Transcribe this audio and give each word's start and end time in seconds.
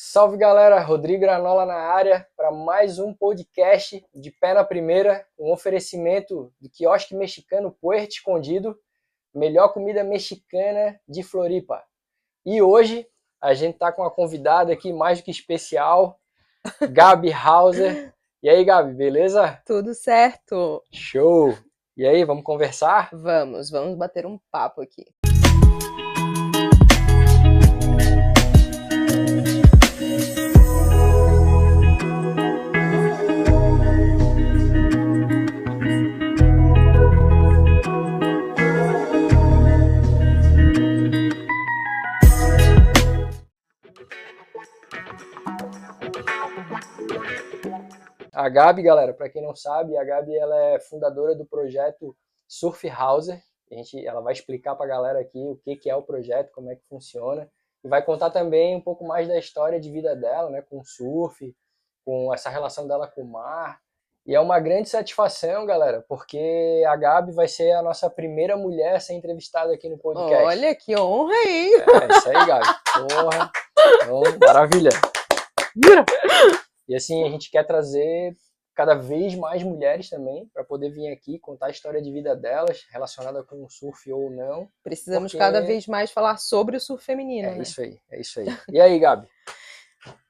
Salve 0.00 0.36
galera, 0.36 0.78
Rodrigo 0.78 1.22
Granola 1.22 1.66
na 1.66 1.74
área 1.74 2.24
para 2.36 2.52
mais 2.52 3.00
um 3.00 3.12
podcast 3.12 4.00
de 4.14 4.30
pé 4.30 4.54
na 4.54 4.62
primeira, 4.62 5.26
um 5.36 5.50
oferecimento 5.50 6.52
do 6.60 6.70
quiosque 6.70 7.16
mexicano 7.16 7.76
Puerto 7.80 8.12
Escondido, 8.12 8.78
melhor 9.34 9.72
comida 9.72 10.04
mexicana 10.04 11.00
de 11.08 11.24
Floripa. 11.24 11.82
E 12.46 12.62
hoje 12.62 13.08
a 13.40 13.54
gente 13.54 13.76
tá 13.76 13.90
com 13.90 14.02
uma 14.02 14.10
convidada 14.10 14.72
aqui 14.72 14.92
mais 14.92 15.18
do 15.18 15.24
que 15.24 15.32
especial, 15.32 16.20
Gabi 16.92 17.32
Hauser. 17.32 18.14
E 18.40 18.48
aí, 18.48 18.64
Gabi, 18.64 18.94
beleza? 18.94 19.60
Tudo 19.66 19.94
certo. 19.94 20.80
Show! 20.92 21.58
E 21.96 22.06
aí, 22.06 22.24
vamos 22.24 22.44
conversar? 22.44 23.10
Vamos, 23.12 23.68
vamos 23.68 23.98
bater 23.98 24.24
um 24.24 24.38
papo 24.52 24.80
aqui. 24.80 25.06
A 48.38 48.48
Gabi, 48.48 48.82
galera, 48.82 49.12
para 49.12 49.28
quem 49.28 49.42
não 49.42 49.52
sabe, 49.52 49.98
a 49.98 50.04
Gabi 50.04 50.38
ela 50.38 50.56
é 50.56 50.78
fundadora 50.78 51.34
do 51.34 51.44
projeto 51.44 52.16
Surf 52.46 52.88
Houser. 52.88 53.42
A 53.68 53.74
gente, 53.74 54.06
ela 54.06 54.20
vai 54.20 54.32
explicar 54.32 54.76
para 54.76 54.86
a 54.86 54.88
galera 54.88 55.18
aqui 55.18 55.44
o 55.44 55.56
que, 55.56 55.74
que 55.74 55.90
é 55.90 55.96
o 55.96 56.04
projeto, 56.04 56.52
como 56.52 56.70
é 56.70 56.76
que 56.76 56.86
funciona. 56.88 57.50
E 57.82 57.88
vai 57.88 58.00
contar 58.00 58.30
também 58.30 58.76
um 58.76 58.80
pouco 58.80 59.04
mais 59.04 59.26
da 59.26 59.36
história 59.36 59.80
de 59.80 59.90
vida 59.90 60.14
dela, 60.14 60.50
né, 60.50 60.62
com 60.62 60.78
o 60.78 60.84
surf, 60.84 61.52
com 62.04 62.32
essa 62.32 62.48
relação 62.48 62.86
dela 62.86 63.08
com 63.08 63.22
o 63.22 63.28
mar. 63.28 63.80
E 64.24 64.36
é 64.36 64.40
uma 64.40 64.60
grande 64.60 64.88
satisfação, 64.88 65.66
galera, 65.66 66.04
porque 66.08 66.84
a 66.86 66.94
Gabi 66.94 67.32
vai 67.32 67.48
ser 67.48 67.72
a 67.72 67.82
nossa 67.82 68.08
primeira 68.08 68.56
mulher 68.56 68.94
a 68.94 69.00
ser 69.00 69.14
entrevistada 69.14 69.74
aqui 69.74 69.88
no 69.88 69.98
podcast. 69.98 70.44
Olha 70.44 70.72
que 70.76 70.96
honra 70.96 71.34
aí! 71.34 71.72
É 71.74 72.16
isso 72.16 72.28
aí, 72.28 72.46
Gabi. 72.46 72.66
Porra. 73.08 73.50
Então, 73.96 74.22
maravilha. 74.46 74.90
E 76.88 76.94
assim, 76.96 77.24
a 77.24 77.28
gente 77.30 77.50
quer 77.50 77.64
trazer 77.66 78.34
cada 78.74 78.94
vez 78.94 79.34
mais 79.34 79.62
mulheres 79.62 80.08
também 80.08 80.48
para 80.54 80.62
poder 80.64 80.90
vir 80.90 81.12
aqui 81.12 81.38
contar 81.40 81.66
a 81.66 81.70
história 81.70 82.00
de 82.00 82.12
vida 82.12 82.36
delas, 82.36 82.86
relacionada 82.92 83.42
com 83.42 83.64
o 83.64 83.68
surf 83.68 84.10
ou 84.12 84.30
não. 84.30 84.68
Precisamos 84.84 85.32
Porque- 85.32 85.44
cada 85.44 85.60
vez 85.60 85.86
mais 85.88 86.10
falar 86.12 86.36
sobre 86.38 86.76
o 86.76 86.80
surf 86.80 87.04
feminino, 87.04 87.48
É 87.48 87.54
né? 87.56 87.62
isso 87.62 87.80
aí, 87.80 87.98
é 88.10 88.20
isso 88.20 88.38
aí. 88.40 88.46
E 88.72 88.80
aí, 88.80 88.98
Gabi, 89.00 89.26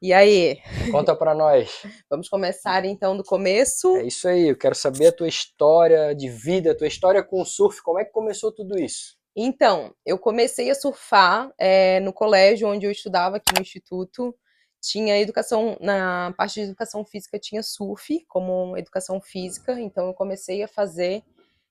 E 0.01 0.13
aí, 0.15 0.59
conta 0.91 1.15
para 1.15 1.35
nós. 1.35 1.83
vamos 2.09 2.27
começar 2.29 2.85
então 2.87 3.15
do 3.17 3.23
começo. 3.23 3.97
É 3.99 4.05
isso 4.07 4.27
aí, 4.27 4.49
eu 4.49 4.57
quero 4.57 4.75
saber 4.75 5.09
a 5.09 5.13
tua 5.13 5.29
história 5.29 6.15
de 6.15 6.29
vida, 6.31 6.73
a 6.73 6.75
tua 6.75 6.87
história 6.89 7.23
com 7.23 7.43
o 7.43 7.45
surf, 7.45 7.83
como 7.83 7.99
é 8.01 8.05
que 8.05 8.11
começou 8.13 8.51
tudo 8.51 8.79
isso? 8.81 9.17
Então, 9.37 9.95
eu 10.07 10.19
comecei 10.19 10.71
a 10.71 10.75
surfar 10.75 11.53
é, 11.59 12.01
no 12.01 12.13
colégio 12.15 12.67
onde 12.67 12.87
eu 12.87 12.91
estudava 12.91 13.37
aqui 13.37 13.53
no 13.55 13.61
instituto. 13.61 14.35
Tinha 14.81 15.19
educação, 15.19 15.77
na 15.81 16.33
parte 16.37 16.55
de 16.55 16.61
educação 16.63 17.05
física 17.05 17.39
tinha 17.39 17.63
surf 17.63 18.25
como 18.29 18.77
educação 18.77 19.21
física, 19.21 19.79
então 19.81 20.07
eu 20.07 20.15
comecei 20.15 20.63
a 20.63 20.69
fazer 20.69 21.23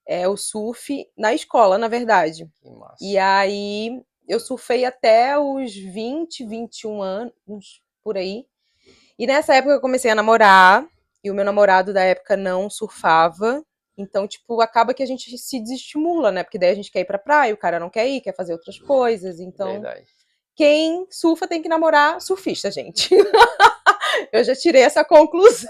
é, 0.05 0.27
o 0.27 0.35
surf 0.35 1.07
na 1.17 1.33
escola, 1.33 1.77
na 1.77 1.87
verdade. 1.87 2.49
Que 2.61 2.69
massa. 2.69 2.97
E 3.01 3.17
aí 3.17 4.01
eu 4.27 4.39
surfei 4.39 4.83
até 4.83 5.37
os 5.39 5.73
20, 5.73 6.45
21 6.45 7.01
anos, 7.01 7.81
por 8.03 8.17
aí. 8.17 8.45
E 9.17 9.25
nessa 9.25 9.55
época 9.55 9.73
eu 9.73 9.81
comecei 9.81 10.11
a 10.11 10.15
namorar, 10.15 10.85
e 11.23 11.31
o 11.31 11.33
meu 11.33 11.45
namorado 11.45 11.93
da 11.93 12.03
época 12.03 12.37
não 12.37 12.69
surfava. 12.69 13.63
Então, 13.97 14.27
tipo, 14.27 14.61
acaba 14.61 14.93
que 14.93 15.01
a 15.01 15.05
gente 15.05 15.35
se 15.37 15.59
desestimula, 15.59 16.31
né? 16.31 16.43
Porque 16.43 16.59
daí 16.59 16.69
a 16.69 16.75
gente 16.75 16.91
quer 16.91 16.99
ir 16.99 17.05
pra 17.05 17.17
praia, 17.17 17.53
o 17.53 17.57
cara 17.57 17.79
não 17.79 17.89
quer 17.89 18.07
ir, 18.07 18.21
quer 18.21 18.35
fazer 18.35 18.53
outras 18.53 18.77
coisas. 18.79 19.39
Então, 19.39 19.73
Verdade. 19.73 20.05
Quem 20.57 21.05
surfa 21.11 21.47
tem 21.47 21.61
que 21.61 21.69
namorar 21.69 22.19
surfista, 22.19 22.71
gente. 22.71 23.09
eu 24.33 24.43
já 24.43 24.55
tirei 24.55 24.81
essa 24.81 25.05
conclusão. 25.05 25.69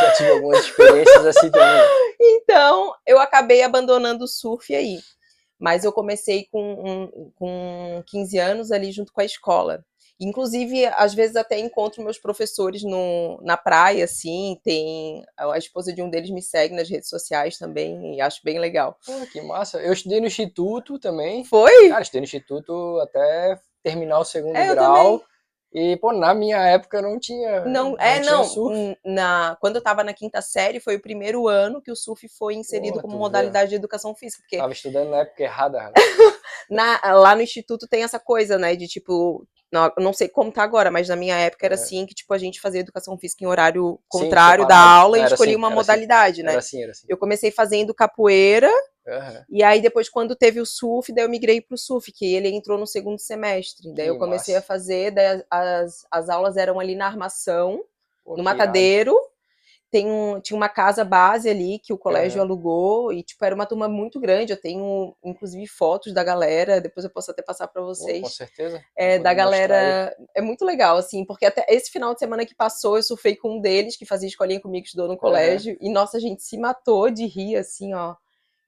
Já 0.00 0.12
tive 0.14 0.30
algumas 0.30 0.64
experiências 0.64 1.26
assim 1.26 1.50
também. 1.50 1.82
Então, 2.20 2.94
eu 3.06 3.18
acabei 3.20 3.62
abandonando 3.62 4.24
o 4.24 4.28
surf 4.28 4.74
aí. 4.74 4.98
Mas 5.58 5.84
eu 5.84 5.92
comecei 5.92 6.48
com, 6.50 6.62
um- 6.72 7.32
com 7.36 8.02
15 8.06 8.38
anos 8.38 8.72
ali 8.72 8.90
junto 8.92 9.12
com 9.12 9.20
a 9.20 9.24
escola. 9.24 9.84
Inclusive, 10.20 10.86
às 10.86 11.14
vezes 11.14 11.36
até 11.36 11.58
encontro 11.58 12.02
meus 12.02 12.18
professores 12.18 12.82
no, 12.82 13.38
na 13.42 13.56
praia, 13.56 14.04
assim, 14.04 14.58
tem... 14.64 15.24
A 15.36 15.56
esposa 15.56 15.92
de 15.92 16.02
um 16.02 16.10
deles 16.10 16.30
me 16.30 16.42
segue 16.42 16.74
nas 16.74 16.88
redes 16.90 17.08
sociais 17.08 17.56
também, 17.56 18.16
e 18.16 18.20
acho 18.20 18.40
bem 18.42 18.58
legal. 18.58 18.98
Pô, 19.06 19.12
que 19.32 19.40
massa. 19.40 19.78
Eu 19.78 19.92
estudei 19.92 20.20
no 20.20 20.26
instituto 20.26 20.98
também. 20.98 21.44
Foi? 21.44 21.88
Cara, 21.88 22.02
estudei 22.02 22.20
no 22.20 22.24
instituto 22.24 22.98
até 23.00 23.60
terminar 23.82 24.18
o 24.18 24.24
segundo 24.24 24.56
É, 24.56 24.68
grau. 24.74 25.22
E, 25.72 25.96
pô, 25.98 26.12
na 26.12 26.32
minha 26.34 26.56
época 26.66 27.02
não 27.02 27.20
tinha. 27.20 27.60
Não, 27.66 27.94
é, 27.98 28.20
tinha 28.20 28.32
não. 28.32 28.44
surf. 28.44 28.96
Na, 29.04 29.54
quando 29.60 29.76
eu 29.76 29.82
tava 29.82 30.02
na 30.02 30.14
quinta 30.14 30.40
série, 30.40 30.80
foi 30.80 30.96
o 30.96 31.02
primeiro 31.02 31.46
ano 31.46 31.82
que 31.82 31.92
o 31.92 31.96
surf 31.96 32.26
foi 32.38 32.54
inserido 32.54 32.92
Porra, 32.94 33.02
como 33.02 33.14
vê. 33.14 33.18
modalidade 33.20 33.68
de 33.68 33.76
educação 33.76 34.14
física. 34.14 34.42
Porque 34.42 34.56
Tava 34.56 34.72
estudando 34.72 35.10
na 35.10 35.18
época 35.18 35.42
errada. 35.42 35.78
né? 35.92 35.92
na- 36.70 37.00
lá 37.14 37.36
no 37.36 37.42
instituto 37.42 37.86
tem 37.86 38.02
essa 38.02 38.18
coisa, 38.18 38.58
né, 38.58 38.74
de 38.76 38.88
tipo, 38.88 39.46
não, 39.72 39.92
não 39.98 40.12
sei 40.12 40.28
como 40.28 40.50
tá 40.52 40.62
agora, 40.62 40.90
mas 40.90 41.08
na 41.08 41.16
minha 41.16 41.36
época 41.36 41.66
era 41.66 41.74
É. 41.74 41.78
assim, 41.78 42.06
que 42.06 42.14
tipo, 42.14 42.32
a 42.32 42.38
gente 42.38 42.60
fazia 42.60 42.80
educação 42.80 43.18
física 43.18 43.44
em 43.44 43.46
horário 43.46 43.98
Sim, 43.98 44.04
contrário 44.08 44.66
da 44.66 44.74
separado. 44.74 45.00
aula 45.00 45.18
e 45.18 45.24
escolhia 45.24 45.52
assim, 45.52 45.56
uma 45.56 45.68
assim. 45.68 45.74
modalidade, 45.76 46.42
né? 46.42 46.50
Era 46.52 46.58
assim, 46.60 46.82
era 46.82 46.92
assim. 46.92 47.06
Eu 47.08 47.16
comecei 47.18 47.50
fazendo 47.50 47.94
capoeira, 47.94 48.70
Aham. 49.06 49.44
e 49.48 49.62
aí 49.62 49.80
depois 49.80 50.08
quando 50.08 50.34
teve 50.36 50.60
o 50.60 50.66
surf, 50.66 51.12
daí 51.12 51.24
eu 51.24 51.28
migrei 51.28 51.60
pro 51.60 51.78
surf, 51.78 52.10
que 52.12 52.34
ele 52.34 52.48
entrou 52.48 52.78
no 52.78 52.86
segundo 52.86 53.18
semestre. 53.18 53.92
Daí 53.94 54.06
Que 54.06 54.10
eu 54.10 54.18
comecei 54.18 54.54
massa. 54.54 54.64
a 54.64 54.66
fazer, 54.66 55.10
daí 55.10 55.42
as, 55.50 56.06
as 56.10 56.28
aulas 56.28 56.56
eram 56.56 56.78
ali 56.80 56.94
na 56.94 57.06
armação, 57.06 57.82
Pô, 58.24 58.36
no 58.36 58.42
Matadeiro. 58.42 59.16
Tem 59.90 60.06
um, 60.10 60.38
tinha 60.40 60.56
uma 60.56 60.68
casa 60.68 61.02
base 61.02 61.48
ali 61.48 61.78
que 61.78 61.94
o 61.94 61.98
colégio 61.98 62.40
Aham. 62.40 62.46
alugou 62.46 63.10
e 63.10 63.22
tipo 63.22 63.42
era 63.42 63.54
uma 63.54 63.64
turma 63.64 63.88
muito 63.88 64.20
grande. 64.20 64.52
Eu 64.52 64.60
tenho 64.60 65.16
inclusive 65.24 65.66
fotos 65.66 66.12
da 66.12 66.22
galera, 66.22 66.80
depois 66.80 67.04
eu 67.04 67.10
posso 67.10 67.30
até 67.30 67.42
passar 67.42 67.68
para 67.68 67.80
vocês. 67.80 68.20
com 68.20 68.28
certeza. 68.28 68.82
É, 68.94 69.18
da 69.18 69.32
galera. 69.32 70.14
É 70.34 70.42
muito 70.42 70.64
legal, 70.64 70.96
assim, 70.96 71.24
porque 71.24 71.46
até 71.46 71.64
esse 71.68 71.90
final 71.90 72.12
de 72.12 72.20
semana 72.20 72.44
que 72.44 72.54
passou, 72.54 72.96
eu 72.96 73.02
surfei 73.02 73.34
com 73.34 73.56
um 73.56 73.60
deles 73.60 73.96
que 73.96 74.04
fazia 74.04 74.28
escolinha 74.28 74.60
comigo, 74.60 74.82
que 74.82 74.88
estudou 74.88 75.08
no 75.08 75.16
colégio, 75.16 75.76
e 75.80 75.90
nossa, 75.90 76.18
a 76.18 76.20
gente 76.20 76.42
se 76.42 76.58
matou 76.58 77.10
de 77.10 77.26
rir, 77.26 77.56
assim, 77.56 77.94
ó. 77.94 78.14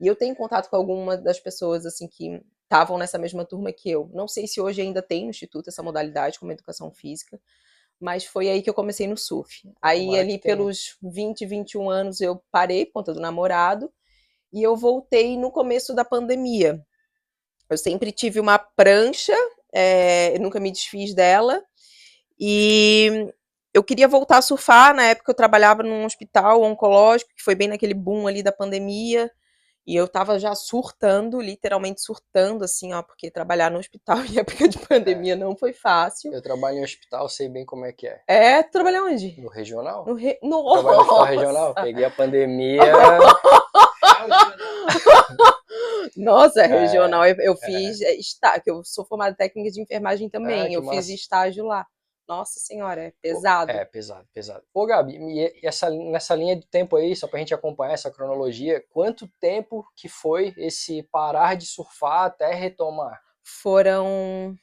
E 0.01 0.07
eu 0.07 0.17
tenho 0.17 0.35
contato 0.35 0.71
com 0.71 0.77
alguma 0.77 1.17
das 1.17 1.39
pessoas, 1.39 1.85
assim, 1.85 2.09
que 2.09 2.41
estavam 2.63 2.97
nessa 2.97 3.19
mesma 3.19 3.45
turma 3.45 3.73
que 3.73 3.91
eu. 3.91 4.09
Não 4.15 4.29
sei 4.29 4.47
se 4.47 4.61
hoje 4.61 4.81
ainda 4.81 5.03
tem 5.03 5.25
no 5.25 5.31
Instituto 5.31 5.69
essa 5.69 5.83
modalidade 5.83 6.39
como 6.39 6.53
educação 6.53 6.91
física, 6.91 7.39
mas 8.01 8.25
foi 8.25 8.49
aí 8.49 8.63
que 8.63 8.71
eu 8.71 8.75
comecei 8.75 9.07
no 9.07 9.17
surf. 9.17 9.63
Aí, 9.83 10.19
ali 10.19 10.39
pelos 10.39 10.97
20, 11.03 11.45
21 11.45 11.91
anos, 11.91 12.21
eu 12.21 12.43
parei 12.51 12.87
por 12.87 12.95
conta 12.95 13.13
do 13.13 13.21
namorado, 13.21 13.93
e 14.53 14.63
eu 14.63 14.77
voltei 14.77 15.37
no 15.37 15.51
começo 15.51 15.95
da 15.95 16.05
pandemia. 16.05 16.85
Eu 17.69 17.79
sempre 17.79 18.11
tive 18.11 18.41
uma 18.41 18.59
prancha, 18.59 19.37
é, 19.73 20.35
eu 20.35 20.41
nunca 20.41 20.59
me 20.59 20.73
desfiz 20.73 21.15
dela. 21.15 21.63
E 22.39 23.33
eu 23.73 23.85
queria 23.85 24.09
voltar 24.09 24.39
a 24.39 24.43
surfar. 24.43 24.95
Na 24.95 25.05
época 25.05 25.31
eu 25.31 25.37
trabalhava 25.37 25.83
num 25.83 26.05
hospital 26.05 26.63
oncológico, 26.63 27.31
que 27.37 27.43
foi 27.43 27.55
bem 27.55 27.69
naquele 27.69 27.95
boom 27.95 28.27
ali 28.27 28.43
da 28.43 28.51
pandemia. 28.51 29.31
E 29.91 29.97
eu 29.97 30.07
tava 30.07 30.39
já 30.39 30.55
surtando, 30.55 31.41
literalmente 31.41 32.01
surtando, 32.01 32.63
assim, 32.63 32.93
ó, 32.93 33.03
porque 33.03 33.29
trabalhar 33.29 33.73
no 33.73 33.81
hospital 33.81 34.19
em 34.25 34.39
época 34.39 34.69
de 34.69 34.79
pandemia 34.79 35.35
não 35.35 35.57
foi 35.57 35.73
fácil. 35.73 36.33
Eu 36.33 36.41
trabalho 36.41 36.79
em 36.79 36.85
hospital, 36.85 37.29
sei 37.29 37.49
bem 37.49 37.67
como 37.67 37.85
é 37.85 37.93
que 37.93 38.07
é. 38.07 38.23
É, 38.29 38.63
trabalhar 38.63 39.03
onde? 39.03 39.35
No 39.41 39.49
regional? 39.49 40.07
No 40.07 40.15
re... 40.15 40.35
Trabalho 40.35 40.55
no 40.55 40.71
hospital 40.71 41.25
regional. 41.27 41.75
Peguei 41.75 42.05
a 42.05 42.11
pandemia. 42.13 42.83
Nossa, 46.17 46.63
É, 46.63 46.67
regional. 46.67 47.27
Eu, 47.27 47.35
eu 47.41 47.57
fiz 47.57 48.01
estágio, 48.01 48.63
eu 48.67 48.85
sou 48.85 49.05
formada 49.05 49.35
técnica 49.35 49.73
de 49.73 49.81
enfermagem 49.81 50.29
também. 50.29 50.69
Que 50.69 50.75
eu 50.75 50.83
fiz 50.83 50.95
massa. 50.95 51.13
estágio 51.13 51.65
lá. 51.65 51.85
Nossa 52.31 52.61
senhora, 52.61 53.07
é 53.07 53.13
pesado. 53.21 53.73
É, 53.73 53.85
pesado, 53.85 54.25
pesado. 54.33 54.63
Ô, 54.73 54.87
Gabi, 54.87 55.17
e 55.19 55.67
essa, 55.67 55.91
nessa 55.91 56.33
linha 56.37 56.55
de 56.55 56.65
tempo 56.65 56.95
aí, 56.95 57.17
só 57.17 57.27
pra 57.27 57.41
gente 57.41 57.53
acompanhar 57.53 57.95
essa 57.95 58.09
cronologia, 58.09 58.81
quanto 58.89 59.27
tempo 59.41 59.85
que 59.97 60.09
foi 60.09 60.55
esse 60.57 61.03
parar 61.03 61.57
de 61.57 61.67
surfar 61.67 62.27
até 62.27 62.55
retomar? 62.55 63.21
Foram 63.43 64.57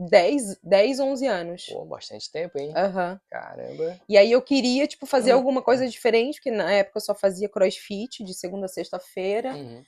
10, 0.00 0.58
10, 0.60 0.98
11 0.98 1.24
anos. 1.24 1.66
Pô, 1.66 1.84
bastante 1.84 2.32
tempo, 2.32 2.58
hein? 2.58 2.72
Aham. 2.76 3.20
Caramba. 3.30 4.00
E 4.08 4.18
aí 4.18 4.32
eu 4.32 4.42
queria, 4.42 4.88
tipo, 4.88 5.06
fazer 5.06 5.30
Uhum. 5.30 5.38
alguma 5.38 5.62
coisa 5.62 5.88
diferente, 5.88 6.38
porque 6.40 6.50
na 6.50 6.72
época 6.72 6.96
eu 6.98 7.00
só 7.00 7.14
fazia 7.14 7.48
crossfit 7.48 8.24
de 8.24 8.34
segunda 8.34 8.66
a 8.66 8.68
sexta-feira. 8.68 9.54
Uhum. 9.54 9.84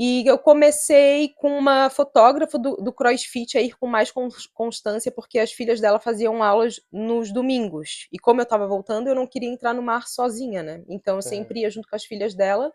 E 0.00 0.24
eu 0.28 0.38
comecei 0.38 1.30
com 1.30 1.58
uma 1.58 1.90
fotógrafa 1.90 2.56
do, 2.56 2.76
do 2.76 2.92
CrossFit 2.92 3.58
a 3.58 3.60
ir 3.60 3.76
com 3.76 3.88
mais 3.88 4.12
constância, 4.54 5.10
porque 5.10 5.40
as 5.40 5.50
filhas 5.50 5.80
dela 5.80 5.98
faziam 5.98 6.40
aulas 6.40 6.80
nos 6.92 7.32
domingos. 7.32 8.06
E 8.12 8.16
como 8.16 8.40
eu 8.40 8.44
estava 8.44 8.64
voltando, 8.64 9.08
eu 9.08 9.14
não 9.16 9.26
queria 9.26 9.48
entrar 9.48 9.74
no 9.74 9.82
mar 9.82 10.06
sozinha, 10.06 10.62
né? 10.62 10.84
Então 10.88 11.16
eu 11.16 11.18
é. 11.18 11.22
sempre 11.22 11.62
ia 11.62 11.70
junto 11.70 11.88
com 11.88 11.96
as 11.96 12.04
filhas 12.04 12.32
dela. 12.32 12.72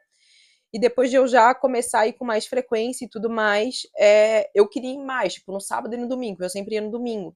E 0.73 0.77
depois 0.77 1.09
de 1.09 1.15
eu 1.15 1.25
já 1.25 1.55
começar 1.55 2.01
a 2.01 2.07
ir 2.07 2.11
com 2.11 2.25
mais 2.25 2.45
frequência 2.45 3.05
e 3.05 3.09
tudo 3.09 3.29
mais, 3.29 3.83
é, 3.97 4.49
eu 4.53 4.67
queria 4.67 4.91
ir 4.91 4.97
mais, 4.97 5.35
tipo, 5.35 5.53
no 5.53 5.61
sábado 5.61 5.93
e 5.93 5.97
no 5.97 6.09
domingo. 6.09 6.43
Eu 6.43 6.49
sempre 6.49 6.75
ia 6.75 6.81
no 6.81 6.91
domingo. 6.91 7.33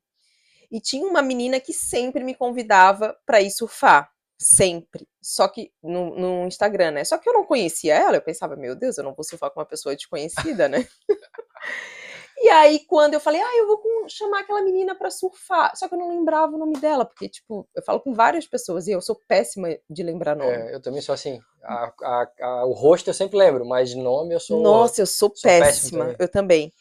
E 0.69 0.81
tinha 0.81 1.07
uma 1.07 1.21
menina 1.21 1.61
que 1.61 1.71
sempre 1.71 2.25
me 2.25 2.35
convidava 2.35 3.15
para 3.25 3.41
ir 3.41 3.51
surfar. 3.51 4.11
Sempre. 4.37 5.07
Só 5.21 5.47
que 5.47 5.71
no, 5.81 6.15
no, 6.15 6.47
Instagram, 6.47 6.91
né? 6.91 7.03
Só 7.03 7.17
que 7.17 7.27
eu 7.27 7.33
não 7.33 7.45
conhecia 7.45 7.95
ela, 7.95 8.17
eu 8.17 8.21
pensava, 8.21 8.55
meu 8.55 8.75
Deus, 8.75 8.97
eu 8.97 9.03
não 9.03 9.13
vou 9.15 9.23
surfar 9.23 9.49
com 9.51 9.59
uma 9.59 9.65
pessoa 9.65 9.95
desconhecida, 9.95 10.69
né? 10.69 10.87
e 12.39 12.49
aí, 12.49 12.79
quando 12.87 13.15
eu 13.15 13.19
falei, 13.19 13.41
ah, 13.41 13.57
eu 13.57 13.67
vou 13.67 13.81
chamar 14.07 14.41
aquela 14.41 14.61
menina 14.61 14.93
para 14.93 15.09
surfar. 15.09 15.75
Só 15.75 15.87
que 15.87 15.95
eu 15.95 15.99
não 15.99 16.09
lembrava 16.09 16.55
o 16.55 16.59
nome 16.59 16.77
dela, 16.77 17.03
porque, 17.03 17.27
tipo, 17.27 17.67
eu 17.75 17.81
falo 17.81 17.99
com 17.99 18.13
várias 18.13 18.45
pessoas 18.45 18.87
e 18.87 18.91
eu 18.91 19.01
sou 19.01 19.19
péssima 19.27 19.69
de 19.89 20.03
lembrar 20.03 20.35
nome. 20.35 20.51
É, 20.51 20.75
eu 20.75 20.81
também 20.81 21.01
sou 21.01 21.13
assim. 21.13 21.39
A, 21.63 21.91
a, 22.01 22.31
a, 22.41 22.65
o 22.65 22.73
rosto 22.73 23.09
eu 23.09 23.13
sempre 23.13 23.37
lembro, 23.37 23.65
mas 23.65 23.95
nome 23.95 24.35
eu 24.35 24.39
sou. 24.39 24.61
Nossa, 24.61 25.01
eu 25.01 25.07
sou, 25.07 25.31
sou 25.35 25.49
péssima. 25.49 26.05
Também. 26.05 26.15
Eu 26.19 26.27
também. 26.29 26.73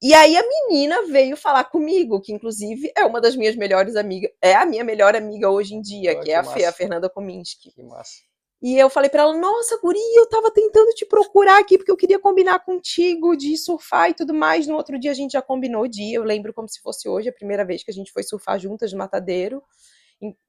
E 0.00 0.14
aí 0.14 0.36
a 0.36 0.42
menina 0.42 1.06
veio 1.06 1.36
falar 1.36 1.64
comigo, 1.64 2.20
que 2.20 2.32
inclusive 2.32 2.90
é 2.96 3.04
uma 3.04 3.20
das 3.20 3.36
minhas 3.36 3.54
melhores 3.54 3.96
amigas, 3.96 4.30
é 4.40 4.54
a 4.54 4.64
minha 4.64 4.82
melhor 4.82 5.14
amiga 5.14 5.50
hoje 5.50 5.74
em 5.74 5.82
dia, 5.82 6.16
que, 6.16 6.24
que, 6.24 6.32
é 6.32 6.36
a 6.36 6.44
Fê, 6.44 6.64
a 6.64 6.72
Fernanda 6.72 7.08
Kominski. 7.10 7.70
Que 7.70 7.82
massa. 7.82 8.31
E 8.62 8.78
eu 8.78 8.88
falei 8.88 9.10
para 9.10 9.22
ela: 9.22 9.36
"Nossa, 9.36 9.78
guria, 9.82 10.20
eu 10.20 10.28
tava 10.28 10.50
tentando 10.50 10.90
te 10.90 11.04
procurar 11.04 11.58
aqui 11.58 11.76
porque 11.76 11.90
eu 11.90 11.96
queria 11.96 12.18
combinar 12.18 12.60
contigo 12.60 13.36
de 13.36 13.56
surfar 13.56 14.10
e 14.10 14.14
tudo 14.14 14.32
mais. 14.32 14.66
No 14.66 14.76
outro 14.76 14.98
dia 14.98 15.10
a 15.10 15.14
gente 15.14 15.32
já 15.32 15.42
combinou 15.42 15.82
o 15.82 15.88
dia, 15.88 16.16
eu 16.16 16.22
lembro 16.22 16.54
como 16.54 16.68
se 16.68 16.80
fosse 16.80 17.08
hoje 17.08 17.28
a 17.28 17.32
primeira 17.32 17.64
vez 17.64 17.82
que 17.82 17.90
a 17.90 17.94
gente 17.94 18.12
foi 18.12 18.22
surfar 18.22 18.58
juntas 18.58 18.92
no 18.92 18.98
Matadeiro 18.98 19.62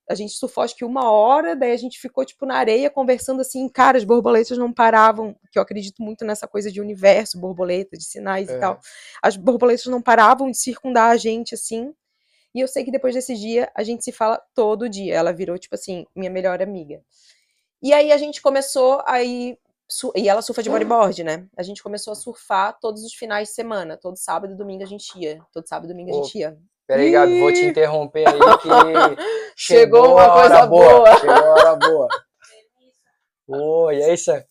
a 0.10 0.16
gente 0.16 0.34
surfou 0.34 0.64
acho 0.64 0.76
que 0.76 0.86
uma 0.86 1.12
hora, 1.12 1.56
daí 1.56 1.72
a 1.72 1.78
gente 1.78 2.00
ficou 2.00 2.26
tipo 2.26 2.46
na 2.46 2.56
areia 2.56 2.90
conversando 2.90 3.42
assim, 3.42 3.68
cara, 3.70 3.98
as 3.98 4.04
borboletas 4.04 4.58
não 4.58 4.72
paravam, 4.72 5.36
que 5.52 5.58
eu 5.58 5.64
acredito 5.64 6.04
muito 6.04 6.26
nessa 6.26 6.48
coisa 6.48 6.72
de 6.72 6.82
universo, 6.82 7.40
borboleta, 7.40 7.98
de 7.98 8.04
sinais 8.04 8.50
é. 8.50 8.58
e 8.58 8.60
tal. 8.60 8.80
As 9.22 9.36
borboletas 9.36 9.86
não 9.86 10.02
paravam 10.02 10.52
de 10.52 10.58
circundar 10.58 11.12
a 11.12 11.18
gente 11.18 11.56
assim. 11.56 11.94
E 12.54 12.60
eu 12.60 12.68
sei 12.68 12.84
que 12.84 12.92
depois 12.92 13.16
desse 13.16 13.36
dia 13.36 13.72
a 13.74 13.82
gente 13.82 14.04
se 14.04 14.12
fala 14.12 14.40
todo 14.54 14.90
dia. 14.90 15.16
Ela 15.16 15.32
virou 15.32 15.58
tipo 15.58 15.74
assim, 15.74 16.06
minha 16.16 16.30
melhor 16.30 16.62
amiga. 16.62 17.02
E 17.84 17.92
aí 17.92 18.14
a 18.14 18.18
gente 18.18 18.42
começou 18.42 19.04
a 19.06 19.22
ir 19.22 19.60
e 20.16 20.30
ela 20.30 20.42
surfa 20.42 20.64
de 20.64 20.70
bodyboard, 20.70 21.22
né? 21.22 21.46
A 21.58 21.62
gente 21.62 21.84
começou 21.84 22.14
a 22.14 22.16
surfar 22.16 22.80
todos 22.80 23.04
os 23.04 23.14
finais 23.14 23.50
de 23.50 23.54
semana. 23.54 23.98
Todo 23.98 24.16
sábado 24.16 24.54
e 24.54 24.56
domingo 24.56 24.84
a 24.84 24.88
gente 24.88 25.12
ia. 25.20 25.42
Todo 25.52 25.68
sábado 25.68 25.90
e 25.90 25.94
domingo 25.94 26.10
a 26.10 26.24
gente 26.24 26.38
ia. 26.38 26.58
Peraí, 26.88 27.12
Gabi, 27.12 27.42
vou 27.42 27.52
te 27.52 27.66
interromper 27.66 28.26
aí 28.26 28.40
que 28.62 28.70
chegou, 29.56 30.04
chegou 30.04 30.14
uma 30.14 30.34
coisa 30.34 30.66
boa. 30.66 30.94
boa. 30.94 31.18
Chegou 31.18 31.36
a 31.36 31.52
hora 31.52 31.76
boa. 31.76 32.08
Oi, 33.48 33.98
e 33.98 34.04
aí, 34.04 34.18
Sam? 34.18 34.44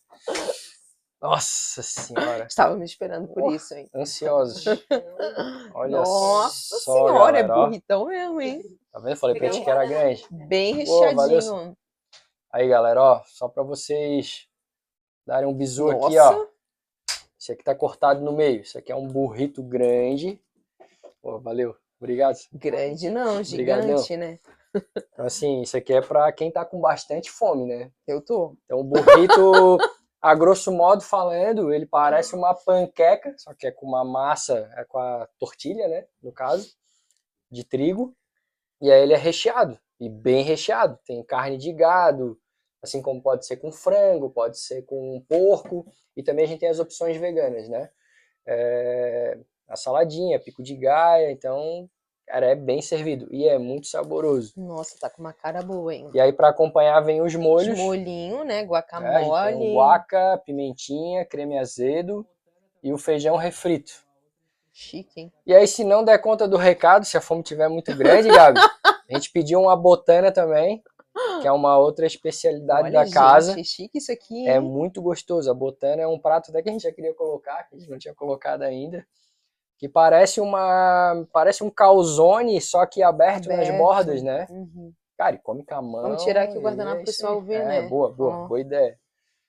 Nossa 1.22 1.82
senhora. 1.82 2.46
Estava 2.46 2.76
me 2.76 2.84
esperando 2.84 3.28
por 3.28 3.44
oh, 3.44 3.54
isso, 3.54 3.72
hein? 3.74 3.88
Ansiosos. 3.94 4.64
Olha 5.72 5.98
Nossa 5.98 6.76
só, 6.78 7.06
senhora, 7.06 7.12
galera, 7.12 7.38
é 7.38 7.64
burritão 7.64 8.06
mesmo, 8.06 8.40
hein? 8.42 8.62
Tá 8.92 9.00
vendo? 9.00 9.16
Falei 9.16 9.38
pra 9.38 9.48
ti 9.48 9.62
que 9.62 9.70
era 9.70 9.86
grande. 9.86 10.26
Bem 10.30 10.74
recheadinho. 10.74 11.76
Aí, 12.52 12.68
galera, 12.68 13.02
ó, 13.02 13.22
só 13.26 13.48
pra 13.48 13.62
vocês 13.62 14.46
darem 15.26 15.48
um 15.48 15.54
bisu 15.54 15.90
aqui, 15.90 16.18
ó. 16.18 16.46
Esse 17.40 17.52
aqui 17.52 17.64
tá 17.64 17.74
cortado 17.74 18.20
no 18.20 18.32
meio. 18.32 18.60
Isso 18.60 18.78
aqui 18.78 18.92
é 18.92 18.96
um 18.96 19.08
burrito 19.08 19.62
grande. 19.62 20.40
Pô, 21.20 21.40
valeu. 21.40 21.74
Obrigado. 21.98 22.36
Grande 22.52 23.10
não, 23.10 23.42
gigante, 23.42 24.16
né? 24.16 24.38
Então, 25.12 25.26
assim, 25.26 25.60
isso 25.60 25.76
aqui 25.76 25.92
é 25.92 26.00
para 26.00 26.32
quem 26.32 26.50
tá 26.50 26.64
com 26.64 26.80
bastante 26.80 27.30
fome, 27.30 27.66
né? 27.66 27.92
Eu 28.06 28.22
tô. 28.22 28.56
Então, 28.64 28.78
o 28.78 28.84
burrito, 28.84 29.76
a 30.18 30.34
grosso 30.34 30.72
modo 30.72 31.02
falando, 31.02 31.74
ele 31.74 31.84
parece 31.84 32.34
uma 32.34 32.54
panqueca, 32.54 33.34
só 33.36 33.52
que 33.52 33.66
é 33.66 33.70
com 33.70 33.84
uma 33.84 34.02
massa, 34.02 34.72
é 34.78 34.84
com 34.86 34.98
a 34.98 35.28
tortilha, 35.38 35.86
né? 35.88 36.06
No 36.22 36.32
caso, 36.32 36.74
de 37.50 37.64
trigo. 37.64 38.16
E 38.80 38.90
aí 38.90 39.02
ele 39.02 39.12
é 39.12 39.18
recheado, 39.18 39.78
e 40.00 40.08
bem 40.08 40.42
recheado. 40.42 40.98
Tem 41.04 41.22
carne 41.22 41.58
de 41.58 41.70
gado, 41.70 42.40
assim 42.82 43.00
como 43.00 43.22
pode 43.22 43.46
ser 43.46 43.56
com 43.56 43.70
frango, 43.70 44.30
pode 44.30 44.58
ser 44.58 44.82
com 44.82 45.22
porco, 45.28 45.86
e 46.16 46.22
também 46.22 46.44
a 46.44 46.48
gente 46.48 46.60
tem 46.60 46.68
as 46.68 46.80
opções 46.80 47.16
veganas, 47.16 47.68
né? 47.68 47.88
É, 48.46 49.38
a 49.68 49.76
saladinha, 49.76 50.40
pico 50.40 50.62
de 50.62 50.74
gaia, 50.74 51.30
então, 51.30 51.88
cara, 52.26 52.46
é 52.46 52.54
bem 52.54 52.82
servido 52.82 53.28
e 53.30 53.46
é 53.46 53.58
muito 53.58 53.86
saboroso. 53.86 54.52
Nossa, 54.56 54.98
tá 54.98 55.08
com 55.08 55.22
uma 55.22 55.32
cara 55.32 55.62
boa, 55.62 55.94
hein? 55.94 56.10
E 56.12 56.20
aí 56.20 56.32
para 56.32 56.48
acompanhar 56.48 57.00
vem 57.00 57.22
os 57.22 57.34
molhos. 57.34 57.78
Os 57.78 57.78
molhinho, 57.78 58.44
né, 58.44 58.62
guacamole. 58.62 59.14
É, 59.14 59.52
então, 59.52 59.74
guaca, 59.74 60.42
pimentinha, 60.44 61.24
creme 61.24 61.58
azedo 61.58 62.26
e 62.82 62.92
o 62.92 62.98
feijão 62.98 63.36
refrito. 63.36 64.04
Chique, 64.72 65.20
hein? 65.20 65.32
E 65.46 65.54
aí, 65.54 65.66
se 65.66 65.84
não 65.84 66.02
der 66.02 66.18
conta 66.18 66.48
do 66.48 66.56
recado, 66.56 67.04
se 67.04 67.16
a 67.16 67.20
fome 67.20 67.42
tiver 67.42 67.68
muito 67.68 67.94
grande, 67.94 68.28
Gabi, 68.28 68.58
a 69.10 69.14
gente 69.14 69.30
pediu 69.30 69.60
uma 69.60 69.76
botana 69.76 70.32
também, 70.32 70.82
que 71.42 71.48
é 71.48 71.52
uma 71.52 71.76
outra 71.76 72.06
especialidade 72.06 72.84
Olha, 72.84 72.92
da 72.92 73.04
gente, 73.04 73.14
casa. 73.14 73.60
É 73.60 73.64
chique 73.64 73.98
isso 73.98 74.10
aqui. 74.10 74.48
É 74.48 74.58
muito 74.58 75.02
gostoso. 75.02 75.50
A 75.50 75.54
botana 75.54 76.00
é 76.00 76.06
um 76.06 76.18
prato 76.18 76.50
até 76.50 76.62
que 76.62 76.68
a 76.68 76.72
gente 76.72 76.82
já 76.82 76.92
queria 76.92 77.14
colocar, 77.14 77.64
que 77.64 77.74
a 77.74 77.78
gente 77.78 77.90
não 77.90 77.98
tinha 77.98 78.14
colocado 78.14 78.62
ainda 78.62 79.06
que 79.82 79.88
parece 79.88 80.40
uma 80.40 81.26
parece 81.32 81.64
um 81.64 81.68
calzone, 81.68 82.60
só 82.60 82.86
que 82.86 83.02
aberto, 83.02 83.50
aberto. 83.50 83.68
nas 83.68 83.76
bordas, 83.76 84.22
né? 84.22 84.46
Uhum. 84.48 84.92
Cara, 85.18 85.34
e 85.34 85.38
come 85.40 85.64
com 85.64 85.74
a 85.74 85.82
mão. 85.82 86.02
Vamos 86.02 86.22
tirar 86.22 86.44
aqui 86.44 86.56
o 86.56 86.60
guardanapo 86.60 86.98
pro 86.98 87.06
pessoal 87.06 87.40
ver, 87.42 87.62
é, 87.62 87.64
né? 87.64 87.82
Boa, 87.88 88.12
boa, 88.12 88.44
oh. 88.44 88.46
boa 88.46 88.60
ideia. 88.60 88.96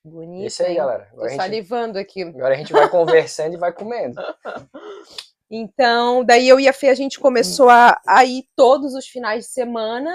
Bonito. 0.04 0.48
Isso 0.48 0.64
aí, 0.64 0.72
hein? 0.72 0.78
galera. 0.78 1.08
Agora 1.12 1.22
Tô 1.22 1.30
gente, 1.30 1.38
salivando 1.38 2.00
aqui. 2.00 2.24
Agora 2.24 2.56
a 2.56 2.58
gente 2.58 2.74
vai 2.74 2.90
conversando 2.90 3.54
e 3.54 3.58
vai 3.58 3.72
comendo. 3.72 4.20
Então, 5.56 6.26
daí 6.26 6.50
eu 6.50 6.60
e 6.60 6.68
a 6.68 6.74
Fê, 6.74 6.90
a 6.90 6.96
gente 6.96 7.20
começou 7.20 7.70
a, 7.70 8.02
a 8.08 8.26
ir 8.26 8.44
todos 8.56 8.96
os 8.96 9.06
finais 9.06 9.46
de 9.46 9.52
semana. 9.52 10.12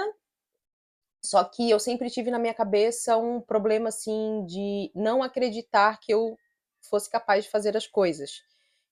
Só 1.23 1.43
que 1.43 1.69
eu 1.69 1.79
sempre 1.79 2.09
tive 2.09 2.31
na 2.31 2.39
minha 2.39 2.53
cabeça 2.53 3.17
um 3.17 3.41
problema 3.41 3.89
assim 3.89 4.45
de 4.45 4.91
não 4.95 5.21
acreditar 5.21 5.99
que 5.99 6.13
eu 6.13 6.37
fosse 6.81 7.09
capaz 7.09 7.43
de 7.43 7.51
fazer 7.51 7.75
as 7.75 7.87
coisas. 7.87 8.41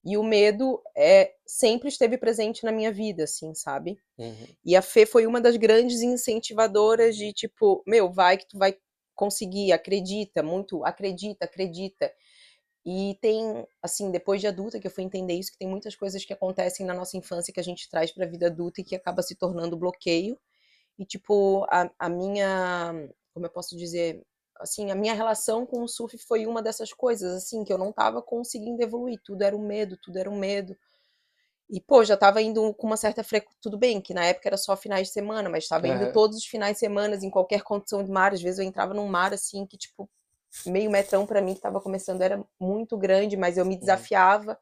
E 0.04 0.18
o 0.18 0.24
medo 0.24 0.82
é 0.96 1.34
sempre 1.46 1.90
esteve 1.90 2.18
presente 2.18 2.64
na 2.64 2.72
minha 2.72 2.92
vida, 2.92 3.24
assim, 3.24 3.54
sabe? 3.54 4.00
Uhum. 4.18 4.48
E 4.64 4.76
a 4.76 4.82
Fê 4.82 5.06
foi 5.06 5.26
uma 5.26 5.42
das 5.42 5.58
grandes 5.58 6.02
incentivadoras 6.02 7.16
de 7.16 7.34
tipo, 7.34 7.84
meu, 7.86 8.12
vai 8.12 8.38
que 8.38 8.48
tu 8.48 8.58
vai 8.58 8.78
conseguir, 9.16 9.72
acredita, 9.72 10.44
muito, 10.44 10.86
acredita, 10.86 11.46
acredita. 11.46 12.12
E 12.86 13.18
tem, 13.20 13.68
assim, 13.82 14.12
depois 14.12 14.40
de 14.40 14.48
adulta 14.48 14.80
que 14.80 14.88
eu 14.88 14.92
fui 14.92 15.04
entender 15.04 15.34
isso, 15.34 15.52
que 15.52 15.58
tem 15.58 15.68
muitas 15.68 15.94
coisas 15.96 16.24
que 16.24 16.32
acontecem 16.32 16.86
na 16.86 16.94
nossa 16.94 17.18
infância 17.18 17.54
que 17.54 17.60
a 17.60 17.64
gente 17.64 17.90
traz 17.90 18.12
para 18.12 18.24
a 18.24 18.30
vida 18.30 18.48
adulta 18.48 18.80
e 18.80 18.84
que 18.84 18.96
acaba 18.96 19.22
se 19.22 19.36
tornando 19.36 19.76
bloqueio. 19.76 20.40
E, 20.98 21.06
tipo, 21.06 21.66
a, 21.70 21.90
a 22.00 22.10
minha, 22.10 23.10
como 23.34 23.46
eu 23.46 23.50
posso 23.50 23.78
dizer, 23.78 24.24
assim, 24.60 24.90
a 24.90 24.96
minha 24.96 25.14
relação 25.14 25.66
com 25.66 25.84
o 25.84 25.88
surf 25.88 26.18
foi 26.18 26.46
uma 26.46 26.62
dessas 26.62 26.92
coisas, 26.92 27.34
assim, 27.36 27.64
que 27.64 27.72
eu 27.72 27.78
não 27.78 27.90
estava 27.92 28.22
conseguindo 28.22 28.82
evoluir, 28.82 29.20
tudo 29.24 29.44
era 29.44 29.56
um 29.56 29.66
medo, 29.66 29.98
tudo 29.98 30.18
era 30.18 30.30
um 30.30 30.38
medo. 30.38 30.76
E, 31.70 31.82
pô, 31.82 32.04
já 32.04 32.14
estava 32.14 32.42
indo 32.42 32.74
com 32.74 32.88
uma 32.88 32.98
certa 32.98 33.24
frequência, 33.24 33.60
tudo 33.62 33.78
bem, 33.78 34.00
que 34.00 34.14
na 34.14 34.26
época 34.26 34.48
era 34.48 34.58
só 34.58 34.76
finais 34.76 35.08
de 35.08 35.14
semana, 35.14 35.50
mas 35.50 35.66
estava 35.66 35.88
indo 35.88 36.12
todos 36.14 36.38
os 36.38 36.46
finais 36.46 36.74
de 36.74 36.80
semana, 36.80 37.16
em 37.16 37.30
qualquer 37.30 37.62
condição 37.62 38.04
de 38.04 38.10
mar, 38.10 38.34
às 38.34 38.42
vezes 38.42 38.60
eu 38.60 38.66
entrava 38.66 38.94
num 38.94 39.08
mar, 39.08 39.34
assim, 39.34 39.66
que, 39.66 39.78
tipo, 39.78 40.10
meio 40.66 40.90
metrão 40.90 41.26
para 41.26 41.42
mim, 41.42 41.52
que 41.52 41.60
estava 41.60 41.82
começando, 41.82 42.22
era 42.22 42.44
muito 42.60 42.98
grande, 42.98 43.36
mas 43.36 43.58
eu 43.58 43.66
me 43.66 43.78
desafiava 43.78 44.58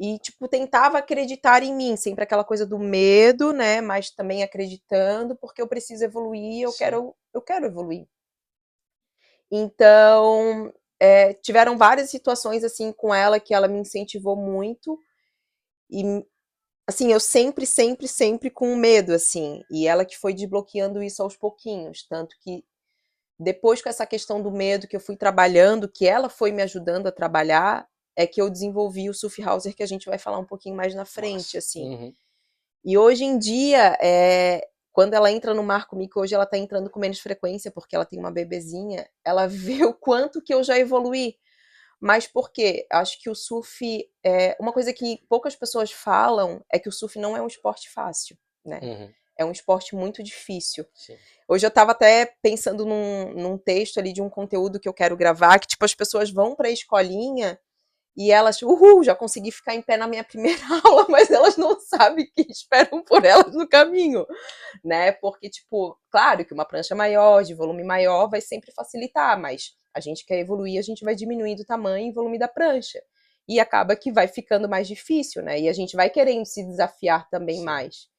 e, 0.00 0.18
tipo, 0.18 0.48
tentava 0.48 0.96
acreditar 0.98 1.62
em 1.62 1.74
mim, 1.74 1.94
sempre 1.94 2.24
aquela 2.24 2.42
coisa 2.42 2.66
do 2.66 2.78
medo, 2.78 3.52
né, 3.52 3.82
mas 3.82 4.10
também 4.10 4.42
acreditando, 4.42 5.36
porque 5.36 5.60
eu 5.60 5.68
preciso 5.68 6.02
evoluir, 6.02 6.62
eu 6.62 6.72
quero, 6.72 7.14
eu 7.34 7.42
quero 7.42 7.66
evoluir. 7.66 8.06
Então, 9.50 10.72
é, 10.98 11.34
tiveram 11.34 11.76
várias 11.76 12.08
situações 12.10 12.64
assim 12.64 12.92
com 12.92 13.14
ela 13.14 13.38
que 13.38 13.52
ela 13.52 13.68
me 13.68 13.78
incentivou 13.80 14.36
muito. 14.36 14.98
E 15.90 16.24
assim, 16.86 17.12
eu 17.12 17.20
sempre, 17.20 17.66
sempre, 17.66 18.08
sempre 18.08 18.50
com 18.50 18.76
medo, 18.76 19.12
assim. 19.14 19.62
E 19.70 19.86
ela 19.86 20.04
que 20.04 20.18
foi 20.18 20.34
desbloqueando 20.34 21.02
isso 21.02 21.22
aos 21.22 21.36
pouquinhos. 21.36 22.06
Tanto 22.08 22.36
que 22.40 22.64
depois 23.38 23.82
com 23.82 23.88
essa 23.90 24.06
questão 24.06 24.42
do 24.42 24.50
medo 24.52 24.88
que 24.88 24.96
eu 24.96 25.00
fui 25.00 25.16
trabalhando, 25.16 25.88
que 25.90 26.06
ela 26.06 26.28
foi 26.30 26.52
me 26.52 26.62
ajudando 26.62 27.08
a 27.08 27.12
trabalhar, 27.12 27.88
é 28.20 28.26
que 28.26 28.40
eu 28.40 28.50
desenvolvi 28.50 29.08
o 29.08 29.14
Surf 29.14 29.42
Hauser, 29.42 29.74
que 29.74 29.82
a 29.82 29.86
gente 29.86 30.04
vai 30.04 30.18
falar 30.18 30.38
um 30.38 30.44
pouquinho 30.44 30.76
mais 30.76 30.94
na 30.94 31.06
frente, 31.06 31.54
Nossa. 31.54 31.58
assim. 31.58 31.88
Uhum. 31.88 32.12
E 32.84 32.98
hoje 32.98 33.24
em 33.24 33.38
dia, 33.38 33.96
é, 33.98 34.68
quando 34.92 35.14
ela 35.14 35.32
entra 35.32 35.54
no 35.54 35.62
mar 35.62 35.86
comigo, 35.86 36.20
hoje 36.20 36.34
ela 36.34 36.44
tá 36.44 36.58
entrando 36.58 36.90
com 36.90 37.00
menos 37.00 37.18
frequência, 37.18 37.70
porque 37.70 37.96
ela 37.96 38.04
tem 38.04 38.18
uma 38.18 38.30
bebezinha, 38.30 39.08
ela 39.24 39.46
vê 39.48 39.84
o 39.84 39.94
quanto 39.94 40.42
que 40.42 40.52
eu 40.52 40.62
já 40.62 40.78
evoluí. 40.78 41.38
mas 41.98 42.26
porque 42.26 42.86
acho 42.92 43.18
que 43.22 43.30
o 43.30 43.34
surf 43.34 44.06
é 44.22 44.54
uma 44.60 44.72
coisa 44.72 44.92
que 44.92 45.24
poucas 45.26 45.56
pessoas 45.56 45.90
falam 45.90 46.62
é 46.70 46.78
que 46.78 46.88
o 46.90 46.92
surf 46.92 47.18
não 47.18 47.34
é 47.34 47.40
um 47.40 47.46
esporte 47.46 47.88
fácil, 47.90 48.36
né? 48.62 48.80
Uhum. 48.82 49.10
É 49.38 49.44
um 49.46 49.52
esporte 49.52 49.94
muito 49.94 50.22
difícil. 50.22 50.84
Sim. 50.94 51.16
Hoje 51.48 51.64
eu 51.64 51.68
estava 51.68 51.92
até 51.92 52.34
pensando 52.42 52.84
num, 52.84 53.32
num 53.32 53.56
texto 53.56 53.96
ali 53.98 54.12
de 54.12 54.20
um 54.20 54.28
conteúdo 54.28 54.78
que 54.78 54.86
eu 54.86 54.92
quero 54.92 55.16
gravar, 55.16 55.58
que 55.58 55.68
tipo 55.68 55.86
as 55.86 55.94
pessoas 55.94 56.30
vão 56.30 56.54
para 56.54 56.68
a 56.68 56.70
escolinha 56.70 57.58
e 58.16 58.30
elas, 58.32 58.60
uhul, 58.62 59.04
já 59.04 59.14
consegui 59.14 59.50
ficar 59.50 59.74
em 59.74 59.82
pé 59.82 59.96
na 59.96 60.06
minha 60.06 60.24
primeira 60.24 60.62
aula, 60.84 61.06
mas 61.08 61.30
elas 61.30 61.56
não 61.56 61.78
sabem 61.80 62.26
que 62.34 62.42
esperam 62.50 63.02
por 63.02 63.24
elas 63.24 63.54
no 63.54 63.68
caminho, 63.68 64.26
né? 64.84 65.12
Porque 65.12 65.48
tipo, 65.48 65.96
claro 66.10 66.44
que 66.44 66.52
uma 66.54 66.64
prancha 66.64 66.94
maior, 66.94 67.42
de 67.42 67.54
volume 67.54 67.84
maior, 67.84 68.28
vai 68.28 68.40
sempre 68.40 68.72
facilitar, 68.72 69.40
mas 69.40 69.72
a 69.94 70.00
gente 70.00 70.24
quer 70.24 70.38
evoluir, 70.38 70.78
a 70.78 70.82
gente 70.82 71.04
vai 71.04 71.14
diminuindo 71.14 71.60
o 71.60 71.66
tamanho 71.66 72.08
e 72.08 72.12
volume 72.12 72.38
da 72.38 72.48
prancha. 72.48 73.00
E 73.48 73.58
acaba 73.58 73.96
que 73.96 74.12
vai 74.12 74.28
ficando 74.28 74.68
mais 74.68 74.86
difícil, 74.86 75.42
né? 75.42 75.58
E 75.60 75.68
a 75.68 75.72
gente 75.72 75.96
vai 75.96 76.08
querendo 76.10 76.46
se 76.46 76.62
desafiar 76.64 77.28
também 77.28 77.62
mais. 77.64 78.09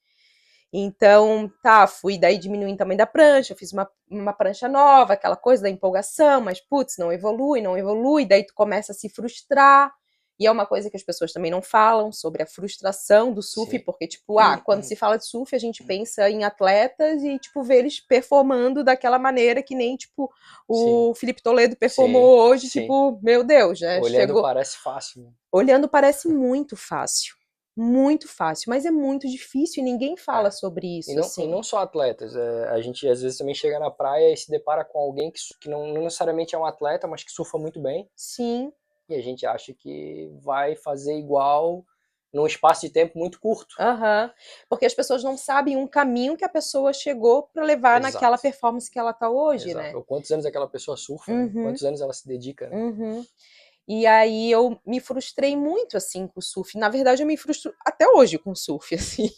Então, 0.74 1.52
tá, 1.62 1.86
fui 1.86 2.18
daí 2.18 2.38
diminuindo 2.38 2.76
o 2.76 2.78
tamanho 2.78 2.98
da 2.98 3.06
prancha, 3.06 3.56
fiz 3.56 3.74
uma, 3.74 3.90
uma 4.10 4.32
prancha 4.32 4.70
nova, 4.70 5.14
aquela 5.14 5.36
coisa 5.36 5.64
da 5.64 5.70
empolgação, 5.70 6.40
mas 6.40 6.62
putz, 6.62 6.98
não 6.98 7.12
evolui, 7.12 7.62
não 7.62 7.78
evolui, 7.78 8.26
daí 8.26 8.46
tu 8.46 8.54
começa 8.54 8.94
a 8.94 8.96
se 8.96 9.10
frustrar. 9.10 9.92
E 10.40 10.48
é 10.48 10.52
uma 10.52 10.66
coisa 10.66 10.90
que 10.90 10.98
as 10.98 11.04
pessoas 11.04 11.32
também 11.32 11.52
não 11.52 11.62
falam 11.62 12.12
sobre 12.12 12.42
a 12.42 12.48
frustração 12.48 13.32
do 13.32 13.44
surf, 13.44 13.78
Sim. 13.78 13.84
porque, 13.86 14.08
tipo, 14.08 14.40
ah, 14.40 14.56
uhum. 14.56 14.62
quando 14.64 14.82
se 14.82 14.96
fala 14.96 15.16
de 15.16 15.28
surf, 15.28 15.56
a 15.56 15.60
gente 15.60 15.84
pensa 15.84 16.28
em 16.32 16.44
atletas 16.44 17.22
e, 17.22 17.38
tipo, 17.38 17.62
ver 17.62 17.80
eles 17.80 18.00
performando 18.00 18.84
daquela 18.84 19.20
maneira 19.20 19.62
que 19.62 19.76
nem, 19.76 19.96
tipo, 19.96 20.32
o 20.68 21.14
Sim. 21.14 21.20
Felipe 21.20 21.44
Toledo 21.44 21.76
performou 21.76 22.38
Sim. 22.38 22.50
hoje, 22.50 22.70
tipo, 22.70 23.20
meu 23.22 23.44
Deus, 23.44 23.82
né? 23.82 24.00
Olhando 24.00 24.28
Chegou... 24.28 24.42
parece 24.42 24.78
fácil. 24.78 25.22
Né? 25.22 25.30
Olhando 25.52 25.88
parece 25.88 26.28
muito 26.28 26.76
fácil. 26.76 27.36
Muito 27.82 28.28
fácil, 28.28 28.70
mas 28.70 28.86
é 28.86 28.92
muito 28.92 29.28
difícil 29.28 29.82
e 29.82 29.86
ninguém 29.86 30.16
fala 30.16 30.50
é. 30.50 30.52
sobre 30.52 31.00
isso. 31.00 31.12
E 31.12 31.16
não, 31.16 31.24
assim. 31.24 31.44
e 31.44 31.48
não 31.48 31.64
só 31.64 31.80
atletas, 31.80 32.36
é, 32.36 32.70
a 32.70 32.82
gente 32.82 33.08
às 33.08 33.22
vezes 33.22 33.38
também 33.38 33.56
chega 33.56 33.80
na 33.80 33.90
praia 33.90 34.34
e 34.34 34.38
se 34.38 34.50
depara 34.50 34.86
com 34.86 35.00
alguém 35.00 35.32
que, 35.32 35.40
que 35.60 35.70
não, 35.70 35.88
não 35.88 36.04
necessariamente 36.04 36.56
é 36.56 36.58
um 36.58 36.66
atleta, 36.66 37.08
mas 37.08 37.24
que 37.24 37.32
surfa 37.32 37.58
muito 37.58 37.82
bem. 37.82 38.10
Sim 38.16 38.72
e 39.12 39.16
a 39.16 39.22
gente 39.22 39.46
acha 39.46 39.74
que 39.74 40.32
vai 40.42 40.76
fazer 40.76 41.18
igual 41.18 41.86
num 42.34 42.48
espaço 42.48 42.82
de 42.82 42.90
tempo 42.90 43.20
muito 43.20 43.42
curto. 43.42 43.76
Uhum. 43.78 44.30
Porque 44.70 44.86
as 44.86 44.94
pessoas 44.94 45.22
não 45.22 45.36
sabem 45.36 45.76
um 45.76 45.86
caminho 45.86 46.38
que 46.38 46.46
a 46.46 46.50
pessoa 46.50 46.94
chegou 46.94 47.44
para 47.44 47.64
levar 47.64 48.00
Exato. 48.00 48.14
naquela 48.14 48.38
performance 48.38 48.90
que 48.90 48.98
ela 48.98 49.12
está 49.12 49.30
hoje, 49.30 49.72
Exato. 49.72 49.86
né? 49.86 49.96
Ou 49.96 50.04
quantos 50.04 50.32
anos 50.32 50.46
aquela 50.46 50.68
pessoa 50.68 50.96
surfa, 50.96 51.32
né? 51.32 51.44
uhum. 51.44 51.64
quantos 51.64 51.84
anos 51.84 52.00
ela 52.00 52.14
se 52.14 52.26
dedica. 52.26 52.70
Né? 52.70 52.78
Uhum. 52.78 53.26
E 53.88 54.06
aí 54.06 54.52
eu 54.52 54.80
me 54.86 55.00
frustrei 55.00 55.56
muito 55.56 55.98
assim 55.98 56.28
com 56.28 56.40
o 56.40 56.44
surf. 56.44 56.78
Na 56.78 56.90
verdade, 56.90 57.24
eu 57.24 57.28
me 57.28 57.38
frustro 57.38 57.74
até 57.86 58.08
hoje 58.08 58.38
com 58.38 58.52
o 58.52 58.56
surf, 58.56 58.94
assim. 58.96 59.30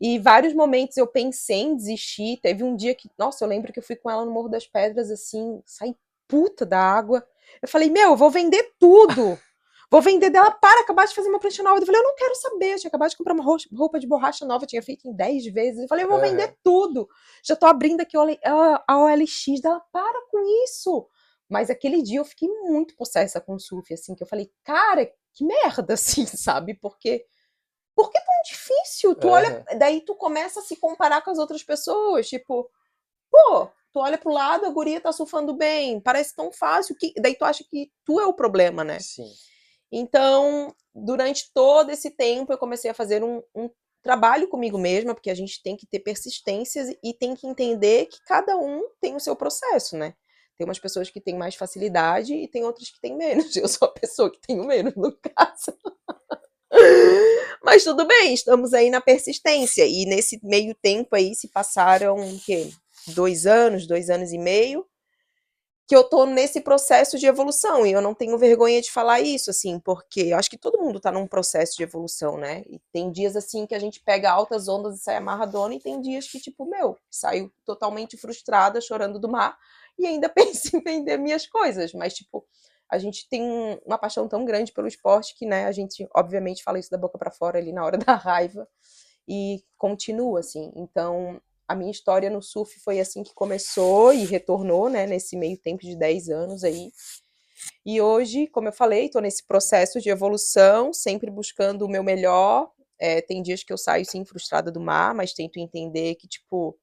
E 0.00 0.18
vários 0.18 0.54
momentos 0.54 0.96
eu 0.96 1.06
pensei 1.06 1.60
em 1.60 1.76
desistir. 1.76 2.38
Teve 2.42 2.64
um 2.64 2.74
dia 2.74 2.94
que, 2.94 3.10
nossa, 3.18 3.44
eu 3.44 3.48
lembro 3.48 3.72
que 3.72 3.78
eu 3.78 3.82
fui 3.82 3.96
com 3.96 4.10
ela 4.10 4.24
no 4.24 4.32
Morro 4.32 4.48
das 4.48 4.66
Pedras, 4.66 5.10
assim, 5.10 5.62
saí 5.66 5.94
puta 6.26 6.64
da 6.64 6.78
água. 6.78 7.26
Eu 7.60 7.68
falei, 7.68 7.90
meu, 7.90 8.10
eu 8.10 8.16
vou 8.16 8.30
vender 8.30 8.72
tudo. 8.78 9.38
Vou 9.90 10.00
vender 10.00 10.30
dela 10.30 10.52
para 10.52 10.82
acabar 10.82 11.04
de 11.06 11.14
fazer 11.14 11.28
uma 11.28 11.40
prancha 11.40 11.64
nova. 11.64 11.80
Eu 11.80 11.84
falei, 11.84 12.00
eu 12.00 12.04
não 12.04 12.14
quero 12.14 12.34
saber. 12.36 12.74
Eu 12.74 12.78
tinha 12.78 12.88
acabado 12.88 13.10
de 13.10 13.16
comprar 13.16 13.34
uma 13.34 13.42
roupa 13.42 13.98
de 13.98 14.06
borracha 14.06 14.46
nova, 14.46 14.64
tinha 14.64 14.80
feito 14.82 15.08
em 15.08 15.12
10 15.12 15.46
vezes. 15.46 15.82
Eu 15.82 15.88
falei, 15.88 16.04
eu 16.04 16.08
vou 16.08 16.20
vender 16.20 16.56
tudo. 16.62 17.08
Já 17.42 17.56
tô 17.56 17.66
abrindo 17.66 18.00
aqui 18.00 18.16
a 18.16 18.96
OLX 18.96 19.60
dela, 19.60 19.82
para 19.92 20.20
com 20.30 20.38
isso. 20.64 21.08
Mas 21.50 21.68
aquele 21.68 22.00
dia 22.00 22.20
eu 22.20 22.24
fiquei 22.24 22.48
muito 22.48 22.94
possessa 22.94 23.40
com 23.40 23.54
o 23.54 23.58
surf, 23.58 23.92
assim, 23.92 24.14
que 24.14 24.22
eu 24.22 24.26
falei, 24.26 24.50
cara, 24.62 25.04
que 25.34 25.44
merda, 25.44 25.94
assim, 25.94 26.24
sabe? 26.24 26.74
Porque. 26.74 27.26
Por 27.94 28.10
que 28.10 28.20
tão 28.20 28.42
difícil? 28.46 29.14
Tu 29.16 29.28
olha. 29.28 29.64
Daí 29.76 30.00
tu 30.00 30.14
começa 30.14 30.60
a 30.60 30.62
se 30.62 30.76
comparar 30.76 31.22
com 31.22 31.30
as 31.30 31.38
outras 31.38 31.62
pessoas. 31.62 32.28
Tipo, 32.28 32.70
pô, 33.30 33.66
tu 33.92 33.98
olha 33.98 34.16
pro 34.16 34.32
lado, 34.32 34.64
a 34.64 34.70
guria 34.70 35.00
tá 35.00 35.12
surfando 35.12 35.54
bem, 35.54 36.00
parece 36.00 36.34
tão 36.34 36.52
fácil, 36.52 36.94
que 36.96 37.12
daí 37.20 37.34
tu 37.34 37.44
acha 37.44 37.64
que 37.68 37.90
tu 38.04 38.20
é 38.20 38.26
o 38.26 38.32
problema, 38.32 38.84
né? 38.84 39.00
Sim. 39.00 39.28
Então, 39.92 40.74
durante 40.94 41.52
todo 41.52 41.90
esse 41.90 42.10
tempo, 42.10 42.52
eu 42.52 42.58
comecei 42.58 42.90
a 42.90 42.94
fazer 42.94 43.24
um, 43.24 43.42
um 43.54 43.68
trabalho 44.02 44.48
comigo 44.48 44.78
mesma, 44.78 45.14
porque 45.14 45.30
a 45.30 45.34
gente 45.34 45.60
tem 45.62 45.76
que 45.76 45.86
ter 45.86 45.98
persistências 45.98 46.94
e 47.02 47.12
tem 47.12 47.34
que 47.34 47.46
entender 47.46 48.06
que 48.06 48.18
cada 48.24 48.56
um 48.56 48.88
tem 49.00 49.16
o 49.16 49.20
seu 49.20 49.34
processo, 49.34 49.96
né? 49.96 50.14
Tem 50.60 50.66
umas 50.66 50.78
pessoas 50.78 51.08
que 51.08 51.22
têm 51.22 51.38
mais 51.38 51.54
facilidade 51.54 52.34
e 52.34 52.46
tem 52.46 52.64
outras 52.64 52.90
que 52.90 53.00
têm 53.00 53.16
menos. 53.16 53.56
Eu 53.56 53.66
sou 53.66 53.88
a 53.88 53.92
pessoa 53.92 54.30
que 54.30 54.38
tenho 54.46 54.62
menos, 54.66 54.94
no 54.94 55.10
caso. 55.10 55.72
Mas 57.64 57.82
tudo 57.82 58.06
bem, 58.06 58.34
estamos 58.34 58.74
aí 58.74 58.90
na 58.90 59.00
persistência. 59.00 59.86
E 59.86 60.04
nesse 60.04 60.38
meio 60.42 60.74
tempo 60.74 61.16
aí 61.16 61.34
se 61.34 61.48
passaram 61.48 62.14
o 62.14 62.38
quê? 62.40 62.70
dois 63.06 63.46
anos, 63.46 63.86
dois 63.86 64.10
anos 64.10 64.34
e 64.34 64.38
meio, 64.38 64.86
que 65.88 65.96
eu 65.96 66.04
tô 66.04 66.26
nesse 66.26 66.60
processo 66.60 67.18
de 67.18 67.24
evolução. 67.24 67.86
E 67.86 67.92
eu 67.92 68.02
não 68.02 68.14
tenho 68.14 68.36
vergonha 68.36 68.82
de 68.82 68.92
falar 68.92 69.22
isso, 69.22 69.48
assim, 69.48 69.80
porque 69.80 70.20
eu 70.20 70.36
acho 70.36 70.50
que 70.50 70.58
todo 70.58 70.78
mundo 70.78 71.00
tá 71.00 71.10
num 71.10 71.26
processo 71.26 71.74
de 71.74 71.84
evolução, 71.84 72.36
né? 72.36 72.64
E 72.68 72.78
tem 72.92 73.10
dias, 73.10 73.34
assim, 73.34 73.66
que 73.66 73.74
a 73.74 73.78
gente 73.78 73.98
pega 73.98 74.30
altas 74.30 74.68
ondas 74.68 74.98
e 74.98 75.02
sai 75.02 75.16
amarradona, 75.16 75.74
e 75.74 75.80
tem 75.80 76.02
dias 76.02 76.28
que, 76.28 76.38
tipo, 76.38 76.66
meu, 76.66 76.98
saio 77.10 77.50
totalmente 77.64 78.18
frustrada, 78.18 78.78
chorando 78.78 79.18
do 79.18 79.26
mar, 79.26 79.58
e 79.98 80.06
ainda 80.06 80.28
penso 80.30 80.76
em 80.76 80.80
vender 80.80 81.18
minhas 81.18 81.46
coisas. 81.46 81.92
Mas, 81.92 82.14
tipo, 82.14 82.46
a 82.90 82.98
gente 82.98 83.28
tem 83.28 83.42
uma 83.86 83.98
paixão 83.98 84.28
tão 84.28 84.44
grande 84.44 84.72
pelo 84.72 84.88
esporte 84.88 85.34
que, 85.36 85.46
né, 85.46 85.66
a 85.66 85.72
gente, 85.72 86.08
obviamente, 86.14 86.62
fala 86.62 86.78
isso 86.78 86.90
da 86.90 86.98
boca 86.98 87.18
para 87.18 87.30
fora 87.30 87.58
ali 87.58 87.72
na 87.72 87.84
hora 87.84 87.96
da 87.98 88.14
raiva 88.14 88.66
e 89.28 89.62
continua, 89.78 90.40
assim. 90.40 90.72
Então, 90.74 91.40
a 91.68 91.74
minha 91.74 91.90
história 91.90 92.28
no 92.28 92.42
surf 92.42 92.80
foi 92.80 92.98
assim 92.98 93.22
que 93.22 93.32
começou 93.32 94.12
e 94.12 94.24
retornou, 94.24 94.88
né, 94.88 95.06
nesse 95.06 95.36
meio 95.36 95.56
tempo 95.56 95.82
de 95.82 95.96
10 95.96 96.28
anos 96.28 96.64
aí. 96.64 96.90
E 97.86 98.00
hoje, 98.00 98.48
como 98.48 98.68
eu 98.68 98.72
falei, 98.72 99.06
estou 99.06 99.22
nesse 99.22 99.46
processo 99.46 100.00
de 100.00 100.10
evolução, 100.10 100.92
sempre 100.92 101.30
buscando 101.30 101.82
o 101.82 101.88
meu 101.88 102.02
melhor. 102.02 102.70
É, 102.98 103.22
tem 103.22 103.40
dias 103.40 103.62
que 103.62 103.72
eu 103.72 103.78
saio 103.78 104.04
sim 104.04 104.24
frustrada 104.24 104.70
do 104.70 104.80
mar, 104.80 105.14
mas 105.14 105.32
tento 105.32 105.58
entender 105.58 106.16
que, 106.16 106.26
tipo, 106.26 106.76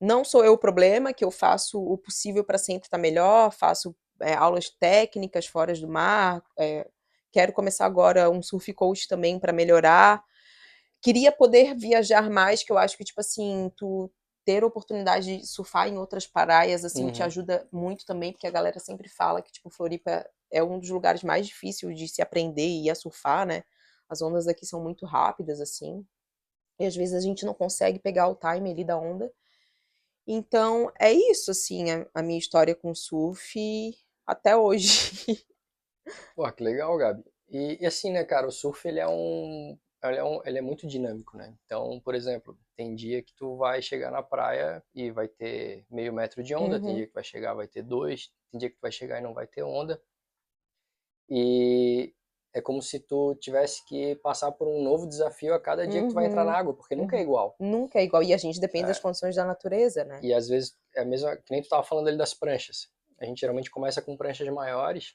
não 0.00 0.24
sou 0.24 0.44
eu 0.44 0.52
o 0.52 0.58
problema, 0.58 1.12
que 1.12 1.24
eu 1.24 1.30
faço 1.30 1.82
o 1.82 1.96
possível 1.96 2.44
para 2.44 2.58
sempre 2.58 2.86
estar 2.86 2.98
tá 2.98 3.00
melhor, 3.00 3.52
faço 3.52 3.94
é, 4.20 4.34
aulas 4.34 4.70
técnicas 4.70 5.46
fora 5.46 5.72
do 5.74 5.88
mar, 5.88 6.42
é, 6.58 6.88
quero 7.32 7.52
começar 7.52 7.86
agora 7.86 8.30
um 8.30 8.42
surf 8.42 8.72
coach 8.72 9.08
também 9.08 9.38
para 9.38 9.52
melhorar 9.52 10.22
queria 11.06 11.30
poder 11.30 11.72
viajar 11.76 12.28
mais, 12.28 12.64
que 12.64 12.72
eu 12.72 12.78
acho 12.78 12.96
que, 12.96 13.04
tipo 13.04 13.20
assim, 13.20 13.70
tu 13.76 14.10
ter 14.44 14.64
oportunidade 14.64 15.38
de 15.38 15.46
surfar 15.46 15.86
em 15.88 15.96
outras 15.96 16.26
praias, 16.26 16.84
assim, 16.84 17.04
uhum. 17.04 17.12
te 17.12 17.22
ajuda 17.22 17.64
muito 17.70 18.04
também, 18.04 18.32
porque 18.32 18.46
a 18.46 18.50
galera 18.50 18.80
sempre 18.80 19.08
fala 19.08 19.40
que, 19.40 19.52
tipo, 19.52 19.70
Floripa 19.70 20.28
é 20.52 20.64
um 20.64 20.80
dos 20.80 20.90
lugares 20.90 21.22
mais 21.22 21.46
difíceis 21.46 21.96
de 21.96 22.08
se 22.08 22.20
aprender 22.20 22.66
e 22.66 22.86
ir 22.86 22.90
a 22.90 22.94
surfar, 22.96 23.46
né? 23.46 23.62
As 24.08 24.20
ondas 24.20 24.48
aqui 24.48 24.66
são 24.66 24.82
muito 24.82 25.06
rápidas, 25.06 25.60
assim. 25.60 26.04
E 26.78 26.86
às 26.86 26.96
vezes 26.96 27.14
a 27.14 27.20
gente 27.20 27.46
não 27.46 27.54
consegue 27.54 28.00
pegar 28.00 28.26
o 28.26 28.34
time 28.34 28.72
ali 28.72 28.84
da 28.84 28.98
onda. 28.98 29.32
Então, 30.26 30.90
é 30.98 31.12
isso, 31.12 31.50
assim, 31.50 31.90
a, 31.90 32.06
a 32.14 32.22
minha 32.22 32.38
história 32.38 32.74
com 32.74 32.94
surf 32.94 33.96
até 34.26 34.56
hoje. 34.56 35.46
Pô, 36.34 36.50
que 36.52 36.62
legal, 36.62 36.96
Gabi. 36.96 37.24
E, 37.48 37.78
e, 37.80 37.86
assim, 37.86 38.10
né, 38.10 38.24
cara, 38.24 38.46
o 38.48 38.52
surf 38.52 38.86
ele 38.88 38.98
é 38.98 39.08
um 39.08 39.78
ele 40.04 40.18
é, 40.18 40.24
um, 40.24 40.40
ele 40.44 40.58
é 40.58 40.60
muito 40.60 40.86
dinâmico, 40.86 41.36
né? 41.36 41.54
Então, 41.64 42.00
por 42.00 42.14
exemplo, 42.14 42.56
tem 42.76 42.94
dia 42.94 43.22
que 43.22 43.34
tu 43.34 43.56
vai 43.56 43.80
chegar 43.82 44.10
na 44.10 44.22
praia 44.22 44.82
e 44.94 45.10
vai 45.10 45.26
ter 45.26 45.84
meio 45.90 46.12
metro 46.12 46.42
de 46.42 46.54
onda, 46.54 46.76
uhum. 46.76 46.82
tem 46.84 46.94
dia 46.94 47.06
que 47.06 47.14
vai 47.14 47.24
chegar 47.24 47.54
vai 47.54 47.66
ter 47.66 47.82
dois, 47.82 48.30
tem 48.50 48.60
dia 48.60 48.70
que 48.70 48.76
tu 48.76 48.82
vai 48.82 48.92
chegar 48.92 49.18
e 49.18 49.22
não 49.22 49.34
vai 49.34 49.46
ter 49.46 49.62
onda. 49.62 50.00
E 51.28 52.14
é 52.56 52.60
como 52.62 52.80
se 52.80 52.98
tu 52.98 53.34
tivesse 53.34 53.84
que 53.84 54.16
passar 54.16 54.50
por 54.50 54.66
um 54.66 54.82
novo 54.82 55.06
desafio 55.06 55.52
a 55.52 55.60
cada 55.60 55.86
dia 55.86 56.00
uhum. 56.00 56.06
que 56.06 56.12
tu 56.12 56.14
vai 56.14 56.24
entrar 56.24 56.42
na 56.42 56.52
uhum. 56.52 56.56
água, 56.56 56.74
porque 56.74 56.96
nunca 56.96 57.14
é 57.14 57.18
uhum. 57.18 57.24
igual. 57.24 57.54
Nunca 57.60 57.98
é 57.98 58.02
igual. 58.02 58.22
E 58.22 58.32
a 58.32 58.38
gente 58.38 58.58
depende 58.58 58.84
é. 58.84 58.88
das 58.88 58.98
condições 58.98 59.36
da 59.36 59.44
natureza, 59.44 60.04
né? 60.04 60.20
E 60.22 60.32
às 60.32 60.48
vezes 60.48 60.74
é 60.94 61.02
a 61.02 61.04
mesma, 61.04 61.36
que 61.36 61.50
nem 61.50 61.60
tu 61.60 61.68
tava 61.68 61.82
falando 61.82 62.08
ali 62.08 62.16
das 62.16 62.32
pranchas. 62.32 62.88
A 63.20 63.26
gente 63.26 63.40
geralmente 63.40 63.70
começa 63.70 64.00
com 64.00 64.16
pranchas 64.16 64.48
maiores, 64.48 65.14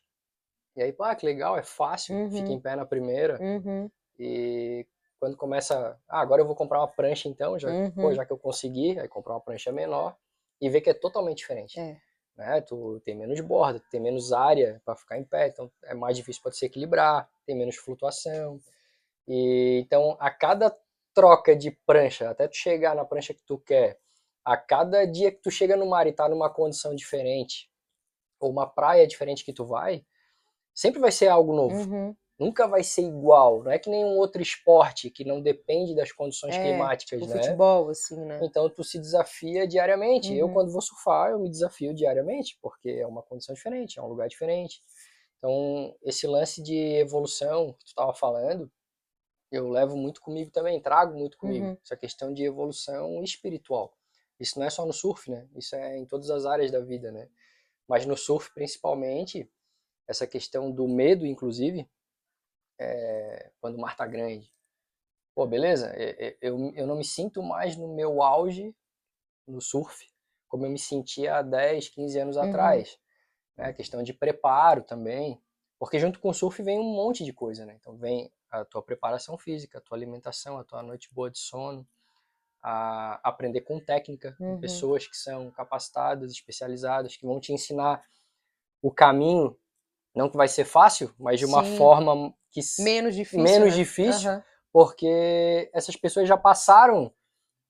e 0.75 0.83
aí, 0.83 0.93
pá, 0.93 1.15
que 1.15 1.25
legal, 1.25 1.57
é 1.57 1.63
fácil, 1.63 2.15
uhum. 2.15 2.31
fica 2.31 2.51
em 2.51 2.59
pé 2.59 2.75
na 2.75 2.85
primeira. 2.85 3.41
Uhum. 3.41 3.89
E 4.19 4.85
quando 5.19 5.35
começa, 5.35 5.99
ah, 6.07 6.21
agora 6.21 6.43
eu 6.43 6.45
vou 6.45 6.55
comprar 6.55 6.79
uma 6.79 6.87
prancha 6.87 7.27
então, 7.27 7.57
já, 7.57 7.69
uhum. 7.69 7.89
pô, 7.89 8.13
já 8.13 8.23
que 8.23 8.31
eu 8.31 8.37
consegui, 8.37 8.99
aí 8.99 9.07
comprar 9.07 9.33
uma 9.33 9.41
prancha 9.41 9.71
menor 9.71 10.15
e 10.61 10.69
ver 10.69 10.81
que 10.81 10.91
é 10.91 10.93
totalmente 10.93 11.39
diferente. 11.39 11.79
É. 11.79 11.97
Né? 12.41 12.59
Tu 12.61 12.99
tem 13.05 13.15
menos 13.15 13.39
borda, 13.39 13.79
tu 13.79 13.87
tem 13.91 13.99
menos 14.01 14.33
área 14.33 14.81
para 14.83 14.95
ficar 14.95 15.19
em 15.19 15.23
pé, 15.23 15.47
então 15.47 15.71
é 15.83 15.93
mais 15.93 16.17
difícil 16.17 16.41
para 16.41 16.51
se 16.51 16.65
equilibrar, 16.65 17.29
tem 17.45 17.55
menos 17.55 17.75
flutuação. 17.75 18.59
E 19.27 19.83
então 19.85 20.17
a 20.19 20.31
cada 20.31 20.75
troca 21.13 21.55
de 21.55 21.69
prancha, 21.85 22.31
até 22.31 22.47
tu 22.47 22.55
chegar 22.55 22.95
na 22.95 23.05
prancha 23.05 23.31
que 23.31 23.43
tu 23.43 23.59
quer, 23.59 23.99
a 24.43 24.57
cada 24.57 25.05
dia 25.05 25.31
que 25.31 25.39
tu 25.39 25.51
chega 25.51 25.77
no 25.77 25.85
mar 25.85 26.07
e 26.07 26.13
tá 26.13 26.27
numa 26.27 26.49
condição 26.49 26.95
diferente, 26.95 27.69
ou 28.39 28.49
uma 28.49 28.65
praia 28.65 29.05
diferente 29.05 29.45
que 29.45 29.53
tu 29.53 29.63
vai, 29.63 30.03
sempre 30.73 30.99
vai 30.99 31.11
ser 31.11 31.27
algo 31.27 31.53
novo. 31.53 31.75
Uhum. 31.75 32.15
Nunca 32.41 32.67
vai 32.67 32.83
ser 32.83 33.03
igual. 33.03 33.61
Não 33.63 33.71
é 33.71 33.77
que 33.77 33.87
nenhum 33.87 34.17
outro 34.17 34.41
esporte 34.41 35.11
que 35.11 35.23
não 35.23 35.39
depende 35.39 35.93
das 35.93 36.11
condições 36.11 36.55
É, 36.55 36.61
climáticas, 36.63 37.21
O 37.21 37.27
né? 37.27 37.33
futebol, 37.39 37.89
assim, 37.89 38.19
né? 38.25 38.39
Então 38.41 38.67
tu 38.67 38.83
se 38.83 38.97
desafia 38.97 39.67
diariamente. 39.67 40.33
Eu 40.33 40.47
Uhum. 40.47 40.53
quando 40.53 40.71
vou 40.71 40.81
surfar, 40.81 41.29
eu 41.29 41.39
me 41.39 41.51
desafio 41.51 41.93
diariamente, 41.93 42.57
porque 42.59 42.89
é 42.89 43.05
uma 43.05 43.21
condição 43.21 43.53
diferente, 43.53 43.99
é 43.99 44.01
um 44.01 44.07
lugar 44.07 44.27
diferente. 44.27 44.81
Então, 45.37 45.95
esse 46.01 46.25
lance 46.25 46.63
de 46.63 46.75
evolução 46.95 47.73
que 47.73 47.85
tu 47.85 47.89
estava 47.89 48.11
falando, 48.11 48.71
eu 49.51 49.69
levo 49.69 49.95
muito 49.95 50.19
comigo 50.19 50.49
também, 50.49 50.81
trago 50.81 51.15
muito 51.15 51.37
comigo. 51.37 51.67
Uhum. 51.67 51.77
Essa 51.85 51.95
questão 51.95 52.33
de 52.33 52.43
evolução 52.43 53.21
espiritual. 53.23 53.93
Isso 54.39 54.57
não 54.57 54.65
é 54.65 54.71
só 54.71 54.83
no 54.83 54.93
surf, 54.93 55.29
né? 55.29 55.47
Isso 55.55 55.75
é 55.75 55.95
em 55.95 56.07
todas 56.07 56.31
as 56.31 56.47
áreas 56.47 56.71
da 56.71 56.79
vida, 56.79 57.11
né? 57.11 57.29
Mas 57.87 58.03
no 58.07 58.17
surf, 58.17 58.51
principalmente, 58.51 59.47
essa 60.07 60.25
questão 60.25 60.71
do 60.71 60.87
medo, 60.87 61.23
inclusive, 61.23 61.87
é, 62.81 63.51
quando 63.61 63.75
o 63.75 63.81
mar 63.81 63.95
tá 63.95 64.05
grande. 64.07 64.53
Pô, 65.35 65.47
beleza, 65.47 65.93
eu, 66.41 66.73
eu 66.75 66.87
não 66.87 66.97
me 66.97 67.05
sinto 67.05 67.41
mais 67.41 67.77
no 67.77 67.95
meu 67.95 68.21
auge 68.21 68.75
no 69.47 69.61
surf, 69.61 70.07
como 70.47 70.65
eu 70.65 70.69
me 70.69 70.79
sentia 70.79 71.37
há 71.37 71.41
10, 71.41 71.89
15 71.89 72.19
anos 72.19 72.37
Uhum. 72.39 72.45
atrás. 72.45 72.99
Né? 73.57 73.73
Questão 73.73 74.03
de 74.03 74.13
preparo 74.13 74.83
também, 74.83 75.41
porque 75.79 75.99
junto 75.99 76.19
com 76.19 76.29
o 76.29 76.33
surf 76.33 76.61
vem 76.63 76.79
um 76.79 76.95
monte 76.95 77.25
de 77.25 77.33
coisa, 77.33 77.65
né? 77.65 77.75
Então 77.79 77.97
vem 77.97 78.31
a 78.49 78.65
tua 78.65 78.83
preparação 78.83 79.37
física, 79.37 79.79
a 79.79 79.81
tua 79.81 79.97
alimentação, 79.97 80.59
a 80.59 80.63
tua 80.63 80.83
noite 80.83 81.09
boa 81.13 81.31
de 81.31 81.39
sono, 81.39 81.87
a 82.61 83.19
aprender 83.27 83.61
com 83.61 83.79
técnica, 83.79 84.37
com 84.45 84.55
Uhum. 84.55 84.57
pessoas 84.57 85.07
que 85.07 85.17
são 85.17 85.51
capacitadas, 85.51 86.31
especializadas, 86.31 87.17
que 87.17 87.25
vão 87.25 87.39
te 87.39 87.53
ensinar 87.53 88.03
o 88.81 88.91
caminho, 88.91 89.57
não 90.15 90.29
que 90.29 90.37
vai 90.37 90.47
ser 90.47 90.65
fácil, 90.65 91.13
mas 91.19 91.39
de 91.39 91.45
uma 91.45 91.63
Sim. 91.63 91.77
forma 91.77 92.33
que 92.51 92.61
Menos 92.79 93.15
difícil. 93.15 93.43
menos 93.43 93.69
né? 93.69 93.75
difícil, 93.75 94.29
Aham. 94.29 94.43
porque 94.71 95.69
essas 95.73 95.95
pessoas 95.95 96.27
já 96.27 96.37
passaram 96.37 97.13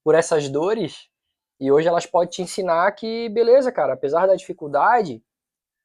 por 0.04 0.16
essas 0.16 0.50
dores 0.50 1.10
e 1.60 1.72
hoje 1.72 1.88
elas 1.88 2.06
podem 2.08 2.30
te 2.30 2.42
ensinar 2.42 2.92
que, 2.94 3.30
beleza, 3.30 3.72
cara, 3.72 3.94
apesar 3.94 4.26
da 4.26 4.36
dificuldade, 4.36 5.24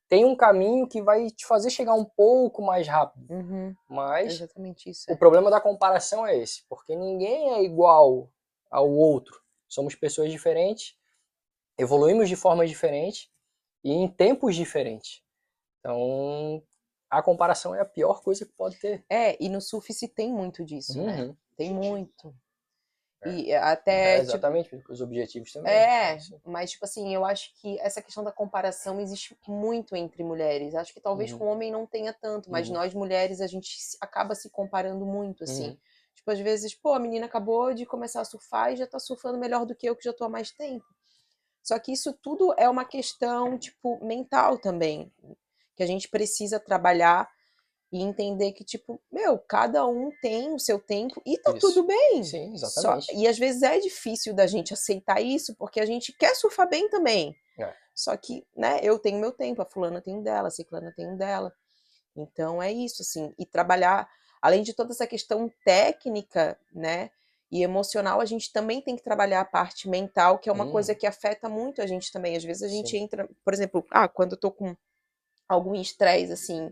tem 0.08 0.24
um 0.24 0.34
caminho 0.34 0.88
que 0.88 1.02
vai 1.02 1.28
te 1.30 1.44
fazer 1.46 1.68
chegar 1.68 1.94
um 1.94 2.04
pouco 2.04 2.62
mais 2.62 2.88
rápido. 2.88 3.30
Uhum. 3.30 3.74
Mas 3.88 4.34
Exatamente 4.34 4.88
isso. 4.88 5.04
o 5.10 5.12
é. 5.12 5.16
problema 5.16 5.50
da 5.50 5.60
comparação 5.60 6.26
é 6.26 6.36
esse, 6.38 6.64
porque 6.68 6.96
ninguém 6.96 7.54
é 7.54 7.62
igual 7.62 8.30
ao 8.70 8.90
outro. 8.90 9.42
Somos 9.68 9.94
pessoas 9.94 10.30
diferentes, 10.30 10.96
evoluímos 11.76 12.28
de 12.28 12.36
formas 12.36 12.70
diferentes 12.70 13.28
e 13.84 13.92
em 13.92 14.08
tempos 14.08 14.56
diferentes. 14.56 15.22
Então, 15.86 16.62
a 17.08 17.22
comparação 17.22 17.72
é 17.74 17.80
a 17.80 17.84
pior 17.84 18.20
coisa 18.20 18.44
que 18.44 18.52
pode 18.52 18.76
ter. 18.78 19.04
É, 19.08 19.40
e 19.42 19.48
no 19.48 19.60
surf 19.60 19.92
se 19.94 20.08
tem 20.08 20.32
muito 20.32 20.64
disso, 20.64 21.00
né? 21.00 21.22
Uhum. 21.22 21.36
Tem 21.56 21.72
muito. 21.72 22.34
É. 23.22 23.30
E 23.30 23.50
É, 23.52 23.56
até, 23.58 24.16
tipo, 24.18 24.22
exatamente, 24.30 24.84
os 24.90 25.00
objetivos 25.00 25.52
também. 25.52 25.72
É, 25.72 26.18
Sim. 26.18 26.40
mas, 26.44 26.72
tipo 26.72 26.84
assim, 26.84 27.14
eu 27.14 27.24
acho 27.24 27.54
que 27.60 27.78
essa 27.80 28.02
questão 28.02 28.24
da 28.24 28.32
comparação 28.32 29.00
existe 29.00 29.38
muito 29.46 29.94
entre 29.94 30.24
mulheres. 30.24 30.74
Acho 30.74 30.92
que 30.92 31.00
talvez 31.00 31.30
Uhum. 31.32 31.38
com 31.38 31.46
homem 31.46 31.70
não 31.70 31.86
tenha 31.86 32.12
tanto, 32.12 32.50
mas 32.50 32.66
Uhum. 32.68 32.74
nós 32.74 32.92
mulheres 32.92 33.40
a 33.40 33.46
gente 33.46 33.76
acaba 34.00 34.34
se 34.34 34.50
comparando 34.50 35.06
muito, 35.06 35.44
assim. 35.44 35.68
Uhum. 35.70 35.76
Tipo, 36.16 36.30
às 36.32 36.40
vezes, 36.40 36.74
pô, 36.74 36.94
a 36.94 36.98
menina 36.98 37.26
acabou 37.26 37.72
de 37.72 37.86
começar 37.86 38.20
a 38.20 38.24
surfar 38.24 38.72
e 38.72 38.76
já 38.76 38.86
tá 38.86 38.98
surfando 38.98 39.38
melhor 39.38 39.64
do 39.64 39.74
que 39.74 39.88
eu, 39.88 39.94
que 39.94 40.02
já 40.04 40.12
tô 40.12 40.24
há 40.24 40.28
mais 40.28 40.50
tempo. 40.50 40.84
Só 41.62 41.78
que 41.78 41.92
isso 41.92 42.12
tudo 42.12 42.54
é 42.58 42.68
uma 42.68 42.84
questão, 42.84 43.58
tipo, 43.58 44.04
mental 44.04 44.58
também, 44.58 45.12
que 45.76 45.82
a 45.82 45.86
gente 45.86 46.08
precisa 46.08 46.58
trabalhar 46.58 47.28
e 47.92 48.02
entender 48.02 48.52
que, 48.52 48.64
tipo, 48.64 49.00
meu, 49.12 49.38
cada 49.38 49.86
um 49.86 50.10
tem 50.20 50.52
o 50.52 50.58
seu 50.58 50.78
tempo 50.80 51.22
e 51.24 51.38
tá 51.38 51.52
Isso. 51.52 51.60
tudo 51.60 51.86
bem. 51.86 52.24
Sim, 52.24 52.56
Só- 52.56 52.66
exatamente. 52.96 53.14
e 53.16 53.28
às 53.28 53.38
vezes 53.38 53.62
é 53.62 53.78
difícil 53.78 54.34
da 54.34 54.46
gente 54.46 54.74
aceitar 54.74 55.20
isso, 55.20 55.54
porque 55.56 55.78
a 55.78 55.86
gente 55.86 56.12
quer 56.12 56.34
surfar 56.34 56.68
bem 56.68 56.88
também. 56.88 57.34
É. 57.58 57.72
Só 57.94 58.16
que, 58.16 58.44
né, 58.56 58.80
eu 58.82 58.98
tenho 58.98 59.20
meu 59.20 59.30
tempo, 59.32 59.62
a 59.62 59.66
fulana 59.66 60.00
tem 60.02 60.18
o 60.18 60.22
dela, 60.22 60.48
a 60.48 60.50
ciclana 60.50 60.92
tem 60.96 61.12
o 61.14 61.16
dela. 61.16 61.52
Então 62.16 62.62
é 62.62 62.72
isso, 62.72 63.02
assim. 63.02 63.32
E 63.38 63.46
trabalhar, 63.46 64.08
além 64.42 64.62
de 64.62 64.72
toda 64.74 64.92
essa 64.92 65.06
questão 65.06 65.50
técnica, 65.64 66.58
né, 66.74 67.10
e 67.52 67.62
emocional, 67.62 68.20
a 68.20 68.24
gente 68.24 68.52
também 68.52 68.80
tem 68.82 68.96
que 68.96 69.02
trabalhar 69.04 69.40
a 69.40 69.44
parte 69.44 69.88
mental, 69.88 70.38
que 70.40 70.48
é 70.48 70.52
uma 70.52 70.64
Hum. 70.64 70.72
coisa 70.72 70.94
que 70.94 71.06
afeta 71.06 71.48
muito 71.48 71.80
a 71.80 71.86
gente 71.86 72.10
também. 72.10 72.36
Às 72.36 72.42
vezes 72.42 72.62
a 72.64 72.68
gente 72.68 72.90
Sim. 72.90 73.04
entra, 73.04 73.28
por 73.44 73.54
exemplo, 73.54 73.86
ah, 73.92 74.08
quando 74.08 74.32
eu 74.32 74.40
tô 74.40 74.50
com 74.50 74.76
algum 75.48 75.74
estresse, 75.74 76.32
assim, 76.32 76.70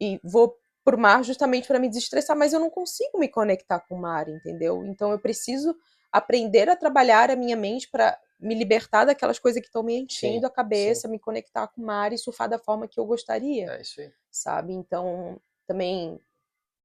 e 0.00 0.20
vou 0.22 0.56
pro 0.84 0.98
mar 0.98 1.24
justamente 1.24 1.66
para 1.66 1.78
me 1.78 1.88
desestressar, 1.88 2.36
mas 2.36 2.52
eu 2.52 2.60
não 2.60 2.70
consigo 2.70 3.18
me 3.18 3.28
conectar 3.28 3.80
com 3.80 3.94
o 3.96 4.00
mar, 4.00 4.28
entendeu? 4.28 4.84
Então 4.84 5.10
eu 5.12 5.18
preciso 5.18 5.74
aprender 6.12 6.68
a 6.68 6.76
trabalhar 6.76 7.30
a 7.30 7.36
minha 7.36 7.56
mente 7.56 7.88
para 7.90 8.18
me 8.38 8.54
libertar 8.54 9.04
daquelas 9.06 9.38
coisas 9.38 9.60
que 9.60 9.66
estão 9.68 9.82
me 9.82 9.94
enchendo 10.00 10.40
Sim, 10.40 10.46
a 10.46 10.50
cabeça, 10.50 11.08
me 11.08 11.18
conectar 11.18 11.66
com 11.68 11.80
o 11.80 11.84
mar 11.86 12.12
e 12.12 12.18
surfar 12.18 12.48
da 12.48 12.58
forma 12.58 12.86
que 12.86 13.00
eu 13.00 13.06
gostaria, 13.06 13.66
É 13.70 13.80
isso 13.80 14.00
aí. 14.00 14.12
sabe? 14.30 14.74
Então, 14.74 15.40
também 15.66 16.20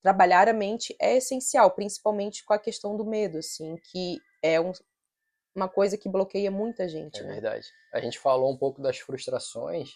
trabalhar 0.02 0.48
a 0.48 0.54
mente 0.54 0.96
é 1.00 1.18
essencial, 1.18 1.72
principalmente 1.72 2.46
com 2.46 2.54
a 2.54 2.60
questão 2.60 2.96
do 2.96 3.06
medo, 3.06 3.39
assim, 3.39 3.76
que 3.92 4.20
é 4.42 4.60
um- 4.62 4.72
uma 5.56 5.68
coisa 5.68 5.98
que 5.98 6.08
bloqueia 6.10 6.50
muita 6.52 6.88
gente, 6.88 7.20
É 7.20 7.24
né? 7.24 7.34
verdade. 7.34 7.68
A 7.94 8.00
gente 8.00 8.18
falou 8.20 8.52
um 8.52 8.58
pouco 8.58 8.82
das 8.82 8.98
frustrações, 9.00 9.89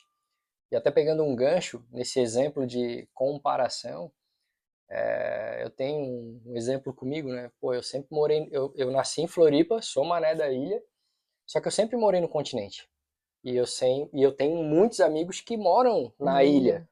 e 0.73 0.75
até 0.75 0.89
pegando 0.89 1.23
um 1.23 1.35
gancho 1.35 1.85
nesse 1.91 2.19
exemplo 2.19 2.65
de 2.65 3.07
comparação, 3.13 4.11
é, 4.89 5.61
eu 5.63 5.69
tenho 5.69 6.41
um, 6.47 6.55
exemplo 6.55 6.91
comigo, 6.91 7.29
né? 7.29 7.51
Pô, 7.61 7.75
eu 7.75 7.83
sempre 7.83 8.07
morei, 8.11 8.49
eu, 8.51 8.73
eu 8.75 8.89
nasci 8.89 9.21
em 9.21 9.27
Floripa, 9.27 9.83
sou 9.83 10.03
mané 10.03 10.33
da 10.33 10.51
ilha, 10.51 10.83
só 11.45 11.61
que 11.61 11.67
eu 11.67 11.71
sempre 11.71 11.95
morei 11.95 12.19
no 12.19 12.27
continente. 12.27 12.89
E 13.43 13.55
eu, 13.55 13.67
sem, 13.67 14.09
e 14.11 14.23
eu 14.23 14.31
tenho 14.35 14.63
muitos 14.63 14.99
amigos 14.99 15.41
que 15.41 15.55
moram 15.55 16.11
na 16.19 16.33
Na 16.33 16.43
ilha. 16.43 16.89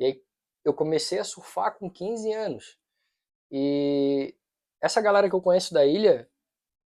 E 0.00 0.06
aí 0.06 0.24
eu 0.64 0.74
comecei 0.74 1.20
a 1.20 1.24
surfar 1.24 1.78
com 1.78 1.88
15 1.88 2.32
anos. 2.32 2.76
E 3.52 4.34
essa 4.82 5.00
galera 5.00 5.28
que 5.28 5.34
eu 5.36 5.40
conheço 5.40 5.72
da 5.72 5.86
ilha, 5.86 6.28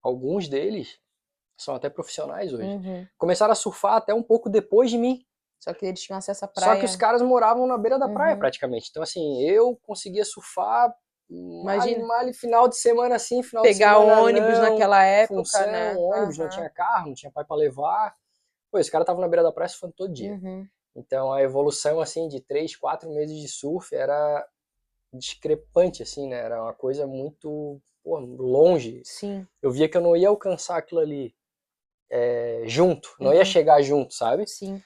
alguns 0.02 0.48
deles 0.48 1.00
são 1.56 1.74
até 1.74 1.88
profissionais 1.88 2.52
hoje. 2.52 2.68
Uhum. 2.68 3.08
Começaram 3.16 3.52
a 3.52 3.56
surfar 3.56 3.94
até 3.94 4.12
um 4.12 4.22
pouco 4.22 4.50
depois 4.50 4.90
de 4.90 4.98
mim. 4.98 5.26
Só 5.60 5.74
que 5.74 5.84
eles 5.84 6.00
tinham 6.00 6.16
acesso 6.18 6.44
à 6.44 6.48
praia. 6.48 6.74
Só 6.74 6.80
que 6.80 6.86
os 6.86 6.96
caras 6.96 7.20
moravam 7.20 7.66
na 7.66 7.76
beira 7.76 7.98
da 7.98 8.08
praia 8.08 8.32
Uhum. 8.34 8.40
praticamente. 8.40 8.88
Então, 8.90 9.02
assim, 9.02 9.42
eu 9.42 9.78
conseguia 9.86 10.24
surfar. 10.24 10.92
Imagina. 11.28 12.06
Mal, 12.06 12.32
final 12.32 12.66
de 12.68 12.76
semana 12.76 13.14
assim, 13.14 13.42
final 13.42 13.62
pegar 13.62 13.92
de 13.98 14.00
semana 14.00 14.20
ônibus 14.22 14.58
não, 14.58 14.70
naquela 14.70 15.04
época, 15.04 15.42
função, 15.42 15.66
né? 15.66 15.94
ônibus, 15.96 16.38
não 16.38 16.46
Aham. 16.46 16.54
tinha 16.54 16.70
carro, 16.70 17.06
não 17.08 17.14
tinha 17.14 17.30
pai 17.30 17.44
pra 17.44 17.56
levar. 17.56 18.16
Pô, 18.72 18.78
esse 18.78 18.90
cara 18.90 19.04
tava 19.04 19.20
na 19.20 19.28
beira 19.28 19.42
da 19.42 19.52
praia 19.52 19.68
surfando 19.68 19.92
todo 19.96 20.12
dia. 20.12 20.32
Uhum. 20.32 20.66
Então 20.96 21.32
a 21.32 21.40
evolução 21.42 22.00
assim 22.00 22.26
de 22.26 22.40
três, 22.40 22.74
quatro 22.74 23.10
meses 23.10 23.38
de 23.38 23.46
surf 23.48 23.94
era 23.94 24.44
discrepante 25.12 26.02
assim, 26.02 26.28
né? 26.28 26.38
Era 26.38 26.62
uma 26.62 26.72
coisa 26.74 27.06
muito 27.06 27.80
pô, 28.02 28.18
longe. 28.18 29.02
Sim. 29.04 29.46
Eu 29.62 29.70
via 29.70 29.88
que 29.88 29.96
eu 29.96 30.00
não 30.00 30.16
ia 30.16 30.28
alcançar 30.28 30.78
aquilo 30.78 31.00
ali 31.00 31.34
é, 32.10 32.62
junto, 32.66 33.14
não 33.20 33.32
ia 33.32 33.40
Uhum. 33.40 33.44
chegar 33.44 33.82
junto, 33.82 34.14
sabe? 34.14 34.46
Sim. 34.48 34.82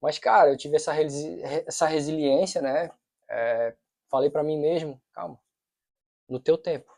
Mas 0.00 0.18
cara, 0.18 0.50
eu 0.50 0.56
tive 0.56 0.76
essa, 0.76 0.92
resi- 0.92 1.40
essa 1.66 1.86
resiliência, 1.86 2.62
né? 2.62 2.90
É, 3.28 3.74
falei 4.10 4.30
pra 4.30 4.42
mim 4.42 4.58
mesmo, 4.58 5.00
calma, 5.12 5.38
no 6.28 6.40
teu 6.40 6.58
tempo, 6.58 6.92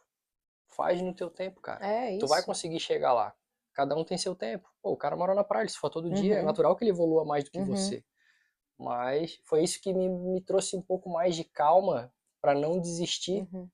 faz 0.68 1.02
no 1.02 1.14
teu 1.14 1.30
tempo, 1.30 1.60
cara. 1.60 1.84
É 1.84 2.12
isso. 2.12 2.20
Tu 2.20 2.28
vai 2.28 2.42
conseguir 2.44 2.80
chegar 2.80 3.12
lá. 3.12 3.34
Cada 3.74 3.96
um 3.96 4.04
tem 4.04 4.18
seu 4.18 4.34
tempo. 4.34 4.68
Pô, 4.82 4.92
o 4.92 4.96
cara 4.96 5.16
mora 5.16 5.34
na 5.34 5.44
praia, 5.44 5.64
ele 5.64 5.70
surfa 5.70 5.90
todo 5.90 6.10
dia. 6.10 6.36
É 6.36 6.42
Uhum. 6.42 6.46
natural 6.46 6.76
que 6.76 6.84
ele 6.84 6.90
evolua 6.92 7.24
mais 7.24 7.44
do 7.44 7.50
que 7.50 7.60
Uhum. 7.60 7.66
você. 7.68 8.04
Mas 8.78 9.40
foi 9.44 9.62
isso 9.64 9.80
que 9.80 9.94
me, 9.94 10.08
me 10.08 10.40
trouxe 10.42 10.76
um 10.76 10.82
pouco 10.82 11.10
mais 11.10 11.36
de 11.36 11.44
calma 11.44 12.12
pra 12.40 12.54
não 12.54 12.80
desistir. 12.80 13.48
Uhum. 13.52 13.70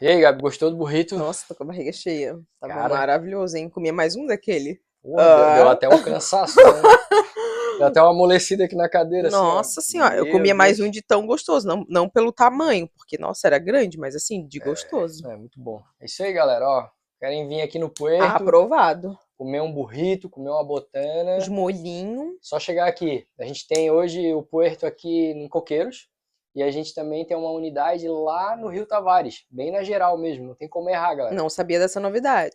E 0.00 0.06
aí, 0.08 0.20
Gabi, 0.20 0.40
gostou 0.42 0.70
do 0.70 0.76
burrito? 0.76 1.16
Nossa, 1.16 1.46
tô 1.48 1.54
com 1.54 1.64
a 1.64 1.66
barriga 1.66 1.92
cheia. 1.92 2.38
Tava 2.60 2.74
Cara. 2.74 2.84
maravilhoso, 2.84 3.56
hein? 3.56 3.70
Comia 3.70 3.92
mais 3.94 4.14
um 4.14 4.26
daquele. 4.26 4.82
Pô, 5.10 5.16
deu, 5.16 5.24
Ah. 5.24 5.54
deu 5.56 5.68
até 5.68 5.88
um 5.88 6.02
cansaço. 6.02 6.56
né? 6.56 6.64
deu 7.78 7.86
até 7.86 8.00
uma 8.02 8.10
amolecida 8.10 8.64
aqui 8.64 8.74
na 8.74 8.88
cadeira. 8.88 9.28
assim. 9.28 9.36
Nossa 9.36 9.80
senhora, 9.80 10.16
eu 10.16 10.30
comia 10.30 10.54
mais 10.54 10.78
Deus. 10.78 10.88
um 10.88 10.90
de 10.90 11.02
tão 11.02 11.26
gostoso. 11.26 11.66
Não, 11.66 11.84
não 11.88 12.08
pelo 12.08 12.32
tamanho, 12.32 12.88
porque, 12.96 13.16
nossa, 13.18 13.46
era 13.46 13.58
grande, 13.58 13.98
mas 13.98 14.14
assim, 14.16 14.46
de 14.46 14.58
gostoso. 14.58 15.26
É, 15.28 15.36
muito 15.36 15.60
bom. 15.60 15.80
É 16.00 16.06
isso 16.06 16.22
aí, 16.22 16.32
galera. 16.32 16.66
Ó, 16.68 16.88
querem 17.20 17.46
vir 17.48 17.62
aqui 17.62 17.78
no 17.78 17.88
Puerto, 17.88 18.22
Aprovado. 18.24 19.16
comer 19.38 19.60
um 19.60 19.72
burrito, 19.72 20.28
comer 20.30 20.50
uma 20.50 20.64
botana. 20.64 21.36
Os 21.36 21.48
molhinhos. 21.48 22.34
Só 22.42 22.58
chegar 22.58 22.86
aqui. 22.88 23.26
A 23.38 23.44
gente 23.44 23.66
tem 23.68 23.90
hoje 23.90 24.32
o 24.34 24.42
Puerto 24.42 24.86
aqui 24.86 25.30
em 25.32 25.48
Coqueiros. 25.48 26.08
E 26.54 26.62
a 26.62 26.70
gente 26.70 26.94
também 26.94 27.22
tem 27.26 27.36
uma 27.36 27.50
unidade 27.50 28.08
lá 28.08 28.56
no 28.56 28.68
Rio 28.68 28.86
Tavares, 28.86 29.44
bem 29.50 29.70
na 29.70 29.82
geral 29.82 30.16
mesmo, 30.16 30.46
não 30.46 30.54
tem 30.54 30.66
como 30.66 30.88
errar, 30.88 31.14
galera. 31.14 31.36
Não 31.36 31.50
sabia 31.50 31.78
dessa 31.78 32.00
novidade. 32.00 32.54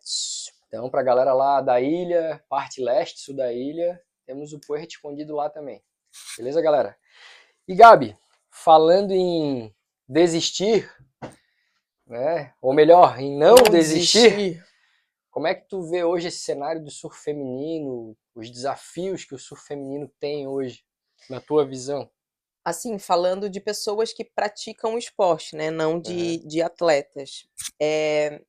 Então, 0.72 0.90
pra 0.90 1.04
galera 1.04 1.34
lá 1.34 1.60
da 1.60 1.82
ilha, 1.82 2.42
parte 2.48 2.82
leste, 2.82 3.20
sul 3.20 3.36
da 3.36 3.52
ilha, 3.52 4.02
temos 4.26 4.54
o 4.54 4.60
Puerto 4.62 4.92
escondido 4.92 5.36
lá 5.36 5.50
também. 5.50 5.84
Beleza, 6.38 6.62
galera? 6.62 6.98
E 7.68 7.76
Gabi, 7.76 8.18
falando 8.50 9.12
em 9.12 9.76
desistir, 10.08 10.90
né? 12.08 12.54
Ou 12.62 12.74
melhor, 12.74 13.20
em 13.20 13.38
não, 13.38 13.56
não 13.56 13.64
desistir, 13.70 14.32
desistir, 14.32 14.66
como 15.30 15.46
é 15.46 15.54
que 15.54 15.68
tu 15.68 15.84
vê 15.90 16.06
hoje 16.06 16.30
esse 16.30 16.40
cenário 16.40 16.82
do 16.82 16.90
surf 16.90 17.22
feminino, 17.22 18.16
os 18.34 18.50
desafios 18.50 19.26
que 19.26 19.36
o 19.36 19.40
surf 19.40 19.68
feminino 19.68 20.10
tem 20.22 20.48
hoje, 20.48 20.86
na 21.30 21.42
tua 21.42 21.66
visão? 21.66 22.10
Assim, 22.64 22.98
falando 22.98 23.50
de 23.50 23.60
pessoas 23.60 24.14
que 24.14 24.24
praticam 24.24 24.94
o 24.94 24.98
esporte, 24.98 25.54
né? 25.54 25.70
Não 25.70 26.00
de, 26.00 26.40
uhum. 26.42 26.48
de 26.48 26.62
atletas. 26.62 27.46
É, 27.78 28.42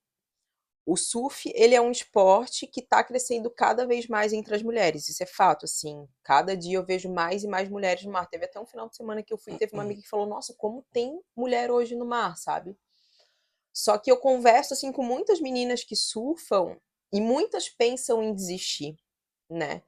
o 0.85 0.97
surf, 0.97 1.51
ele 1.55 1.75
é 1.75 1.81
um 1.81 1.93
esporte 1.93 2.67
que 2.67 2.81
está 2.81 3.05
crescendo 3.05 3.49
cada 3.51 3.87
vez 3.87 4.09
mais 4.09 4.33
entre 4.33 4.55
as 4.55 4.63
mulheres. 4.63 5.09
Isso 5.09 5.23
é 5.23 5.27
fato, 5.27 5.65
assim. 5.65 6.09
Cada 6.25 6.57
dia 6.57 6.77
eu 6.77 6.85
vejo 6.85 7.09
mais 7.09 7.45
e 7.45 7.49
mais 7.49 7.69
mulheres 7.69 8.05
no 8.05 8.11
mar. 8.11 8.29
Teve 8.29 8.47
até 8.47 8.59
um 8.59 8.67
final 8.67 8.89
de 8.89 8.97
semana 8.97 9.23
que 9.23 9.33
eu 9.33 9.39
fui, 9.39 9.57
teve 9.57 9.75
uma 9.75 9.85
amiga 9.85 10.03
que 10.03 10.09
falou: 10.09 10.27
"Nossa, 10.27 10.53
como 10.55 10.85
tem 10.93 11.21
mulher 11.37 11.71
hoje 11.71 11.95
no 11.95 12.05
mar", 12.05 12.37
sabe? 12.37 12.77
Só 13.73 13.97
que 13.97 14.11
eu 14.11 14.17
converso 14.17 14.75
assim 14.75 14.91
com 14.91 15.03
muitas 15.03 15.41
meninas 15.41 15.85
que 15.85 15.95
surfam 15.95 16.77
e 17.13 17.21
muitas 17.21 17.69
pensam 17.69 18.23
em 18.23 18.35
desistir, 18.35 18.97
né? 19.49 19.83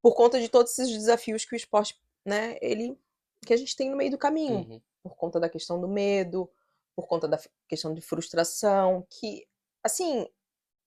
Por 0.00 0.14
conta 0.14 0.40
de 0.40 0.48
todos 0.48 0.72
esses 0.72 0.92
desafios 0.92 1.44
que 1.44 1.54
o 1.54 1.56
esporte, 1.56 1.98
né, 2.24 2.56
ele 2.62 2.98
que 3.44 3.52
a 3.52 3.56
gente 3.56 3.76
tem 3.76 3.90
no 3.90 3.96
meio 3.96 4.10
do 4.10 4.18
caminho, 4.18 4.58
uhum. 4.58 4.80
por 5.02 5.16
conta 5.16 5.38
da 5.38 5.48
questão 5.48 5.80
do 5.80 5.88
medo, 5.88 6.50
por 6.94 7.06
conta 7.06 7.28
da 7.28 7.38
questão 7.68 7.92
de 7.92 8.00
frustração, 8.00 9.06
que 9.10 9.46
assim, 9.86 10.26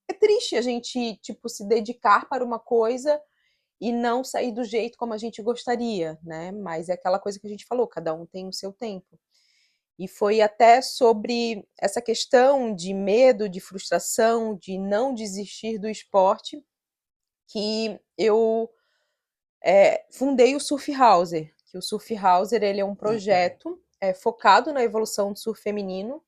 é 0.08 0.14
triste 0.14 0.56
a 0.56 0.62
gente, 0.62 1.18
tipo, 1.18 1.50
se 1.50 1.68
dedicar 1.68 2.28
para 2.28 2.44
uma 2.44 2.60
coisa 2.60 3.22
e 3.82 3.92
não 3.92 4.24
sair 4.24 4.52
do 4.52 4.64
jeito 4.64 4.98
como 4.98 5.14
a 5.14 5.18
gente 5.18 5.42
gostaria, 5.42 6.20
né? 6.24 6.52
Mas 6.52 6.90
é 6.90 6.94
aquela 6.94 7.20
coisa 7.20 7.40
que 7.40 7.48
a 7.48 7.50
gente 7.50 7.66
falou, 7.66 7.88
cada 7.88 8.14
um 8.14 8.26
tem 8.26 8.48
o 8.48 8.54
seu 8.54 8.74
tempo. 8.74 9.20
E 9.98 10.08
foi 10.08 10.42
até 10.42 10.82
sobre 10.82 11.68
essa 11.78 12.02
questão 12.02 12.74
de 12.74 12.94
medo, 12.94 13.50
de 13.50 13.60
frustração, 13.60 14.56
de 14.56 14.78
não 14.78 15.14
desistir 15.14 15.78
do 15.78 15.90
esporte, 15.90 16.64
que 17.48 18.00
eu 18.18 18.70
é, 19.64 20.06
fundei 20.12 20.56
o 20.56 20.60
Surf 20.60 20.90
Houser, 20.96 21.54
que 21.66 21.78
o 21.78 21.82
Surf 21.82 22.14
Houser 22.16 22.64
ele 22.64 22.80
é 22.80 22.86
um 22.86 22.90
uhum. 22.90 22.96
projeto 22.96 23.82
é, 24.02 24.14
focado 24.14 24.72
na 24.72 24.84
evolução 24.84 25.34
do 25.34 25.40
surf 25.40 25.62
feminino, 25.62 26.24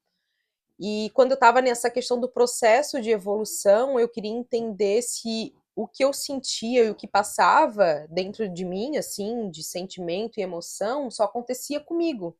e 0.83 1.11
quando 1.13 1.29
eu 1.29 1.35
estava 1.35 1.61
nessa 1.61 1.91
questão 1.91 2.19
do 2.19 2.27
processo 2.27 2.99
de 2.99 3.11
evolução, 3.11 3.99
eu 3.99 4.09
queria 4.09 4.31
entender 4.31 5.03
se 5.03 5.53
o 5.75 5.87
que 5.87 6.03
eu 6.03 6.11
sentia 6.11 6.85
e 6.85 6.89
o 6.89 6.95
que 6.95 7.07
passava 7.07 8.07
dentro 8.09 8.49
de 8.49 8.65
mim, 8.65 8.97
assim, 8.97 9.51
de 9.51 9.63
sentimento 9.63 10.39
e 10.39 10.41
emoção, 10.41 11.11
só 11.11 11.25
acontecia 11.25 11.79
comigo. 11.79 12.35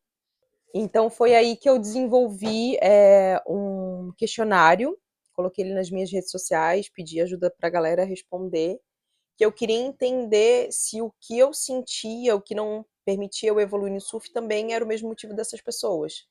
Então 0.73 1.07
foi 1.07 1.35
aí 1.35 1.55
que 1.55 1.69
eu 1.69 1.77
desenvolvi 1.77 2.77
é, 2.81 3.39
um 3.47 4.11
questionário, 4.17 4.97
coloquei 5.33 5.63
ele 5.63 5.75
nas 5.75 5.91
minhas 5.91 6.11
redes 6.11 6.31
sociais, 6.31 6.89
pedi 6.89 7.21
ajuda 7.21 7.53
para 7.55 7.67
a 7.67 7.71
galera 7.71 8.03
responder, 8.03 8.79
que 9.37 9.45
eu 9.45 9.51
queria 9.51 9.77
entender 9.77 10.71
se 10.71 10.99
o 10.99 11.13
que 11.21 11.37
eu 11.37 11.53
sentia, 11.53 12.35
o 12.35 12.41
que 12.41 12.55
não 12.55 12.83
permitia 13.05 13.49
eu 13.49 13.59
evoluir 13.59 13.93
no 13.93 14.01
surf, 14.01 14.31
também 14.33 14.73
era 14.73 14.83
o 14.83 14.87
mesmo 14.87 15.09
motivo 15.09 15.35
dessas 15.35 15.61
pessoas. 15.61 16.25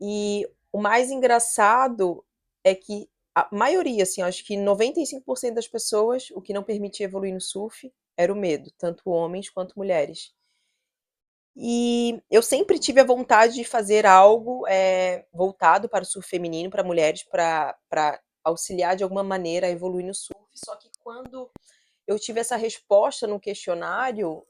E 0.00 0.46
o 0.72 0.80
mais 0.80 1.10
engraçado 1.10 2.24
é 2.64 2.74
que 2.74 3.08
a 3.34 3.48
maioria, 3.52 4.02
assim, 4.02 4.20
acho 4.20 4.44
que 4.44 4.56
95% 4.56 5.54
das 5.54 5.68
pessoas, 5.68 6.30
o 6.32 6.40
que 6.40 6.52
não 6.52 6.62
permitia 6.62 7.06
evoluir 7.06 7.32
no 7.32 7.40
surf 7.40 7.92
era 8.16 8.32
o 8.32 8.36
medo, 8.36 8.70
tanto 8.76 9.10
homens 9.10 9.48
quanto 9.48 9.78
mulheres. 9.78 10.34
E 11.56 12.22
eu 12.30 12.42
sempre 12.42 12.78
tive 12.78 13.00
a 13.00 13.04
vontade 13.04 13.54
de 13.54 13.64
fazer 13.64 14.06
algo 14.06 14.66
é, 14.66 15.26
voltado 15.32 15.88
para 15.88 16.02
o 16.02 16.06
surf 16.06 16.28
feminino, 16.28 16.70
para 16.70 16.84
mulheres, 16.84 17.24
para 17.24 18.20
auxiliar 18.44 18.96
de 18.96 19.04
alguma 19.04 19.22
maneira 19.22 19.66
a 19.66 19.70
evoluir 19.70 20.06
no 20.06 20.14
surf. 20.14 20.48
Só 20.54 20.76
que 20.76 20.88
quando 21.00 21.50
eu 22.06 22.18
tive 22.18 22.40
essa 22.40 22.56
resposta 22.56 23.26
no 23.26 23.40
questionário, 23.40 24.44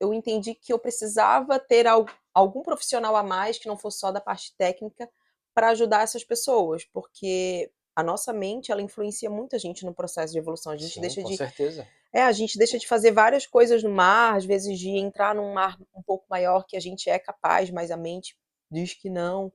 eu 0.00 0.12
entendi 0.12 0.54
que 0.54 0.72
eu 0.72 0.78
precisava 0.78 1.58
ter 1.58 1.86
algum 2.34 2.62
profissional 2.62 3.14
a 3.16 3.22
mais 3.22 3.58
que 3.58 3.68
não 3.68 3.76
fosse 3.76 3.98
só 3.98 4.10
da 4.10 4.20
parte 4.20 4.54
técnica 4.56 5.08
para 5.54 5.70
ajudar 5.70 6.02
essas 6.02 6.24
pessoas, 6.24 6.84
porque 6.84 7.70
a 7.94 8.02
nossa 8.02 8.32
mente 8.32 8.72
ela 8.72 8.82
influencia 8.82 9.28
muito 9.28 9.54
a 9.54 9.58
gente 9.58 9.84
no 9.84 9.94
processo 9.94 10.32
de 10.32 10.38
evolução. 10.38 10.72
A 10.72 10.76
gente 10.76 10.94
Sim, 10.94 11.00
deixa 11.00 11.22
com 11.22 11.28
de 11.28 11.36
certeza. 11.36 11.86
É, 12.12 12.22
a 12.22 12.32
gente 12.32 12.58
deixa 12.58 12.78
de 12.78 12.86
fazer 12.86 13.10
várias 13.10 13.46
coisas 13.46 13.82
no 13.82 13.90
mar, 13.90 14.36
às 14.36 14.44
vezes 14.44 14.78
de 14.78 14.90
entrar 14.90 15.34
num 15.34 15.52
mar 15.52 15.78
um 15.94 16.02
pouco 16.02 16.26
maior 16.28 16.64
que 16.66 16.76
a 16.76 16.80
gente 16.80 17.08
é 17.08 17.18
capaz, 17.18 17.70
mas 17.70 17.90
a 17.90 17.96
mente 17.96 18.36
diz 18.70 18.94
que 18.94 19.08
não, 19.08 19.52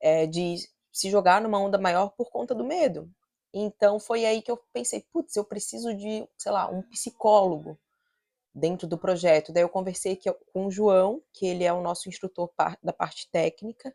é, 0.00 0.26
de 0.26 0.56
se 0.92 1.10
jogar 1.10 1.40
numa 1.40 1.58
onda 1.58 1.78
maior 1.78 2.10
por 2.10 2.30
conta 2.30 2.54
do 2.54 2.64
medo. 2.64 3.10
Então 3.52 3.98
foi 3.98 4.24
aí 4.24 4.42
que 4.42 4.50
eu 4.50 4.56
pensei, 4.72 5.04
putz, 5.12 5.34
eu 5.36 5.44
preciso 5.44 5.94
de, 5.94 6.28
sei 6.36 6.52
lá, 6.52 6.68
um 6.70 6.82
psicólogo 6.82 7.78
dentro 8.54 8.86
do 8.86 8.98
projeto. 8.98 9.52
Daí 9.52 9.62
eu 9.62 9.68
conversei 9.68 10.20
com 10.52 10.66
o 10.66 10.70
João, 10.70 11.22
que 11.32 11.46
ele 11.46 11.64
é 11.64 11.72
o 11.72 11.82
nosso 11.82 12.08
instrutor 12.08 12.50
da 12.82 12.92
parte 12.92 13.28
técnica, 13.30 13.94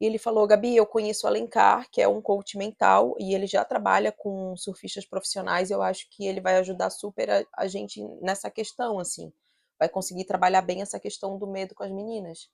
e 0.00 0.06
ele 0.06 0.18
falou: 0.18 0.46
Gabi, 0.46 0.76
eu 0.76 0.86
conheço 0.86 1.26
o 1.26 1.28
Alencar, 1.28 1.88
que 1.90 2.00
é 2.00 2.08
um 2.08 2.22
coach 2.22 2.56
mental, 2.56 3.16
e 3.18 3.34
ele 3.34 3.46
já 3.46 3.64
trabalha 3.64 4.12
com 4.12 4.56
surfistas 4.56 5.04
profissionais. 5.04 5.70
Eu 5.70 5.82
acho 5.82 6.08
que 6.10 6.26
ele 6.26 6.40
vai 6.40 6.56
ajudar 6.58 6.90
super 6.90 7.28
a, 7.30 7.44
a 7.56 7.66
gente 7.66 8.02
nessa 8.20 8.50
questão, 8.50 8.98
assim. 8.98 9.32
Vai 9.78 9.88
conseguir 9.88 10.24
trabalhar 10.24 10.62
bem 10.62 10.82
essa 10.82 11.00
questão 11.00 11.38
do 11.38 11.46
medo 11.46 11.74
com 11.74 11.82
as 11.82 11.90
meninas. 11.90 12.48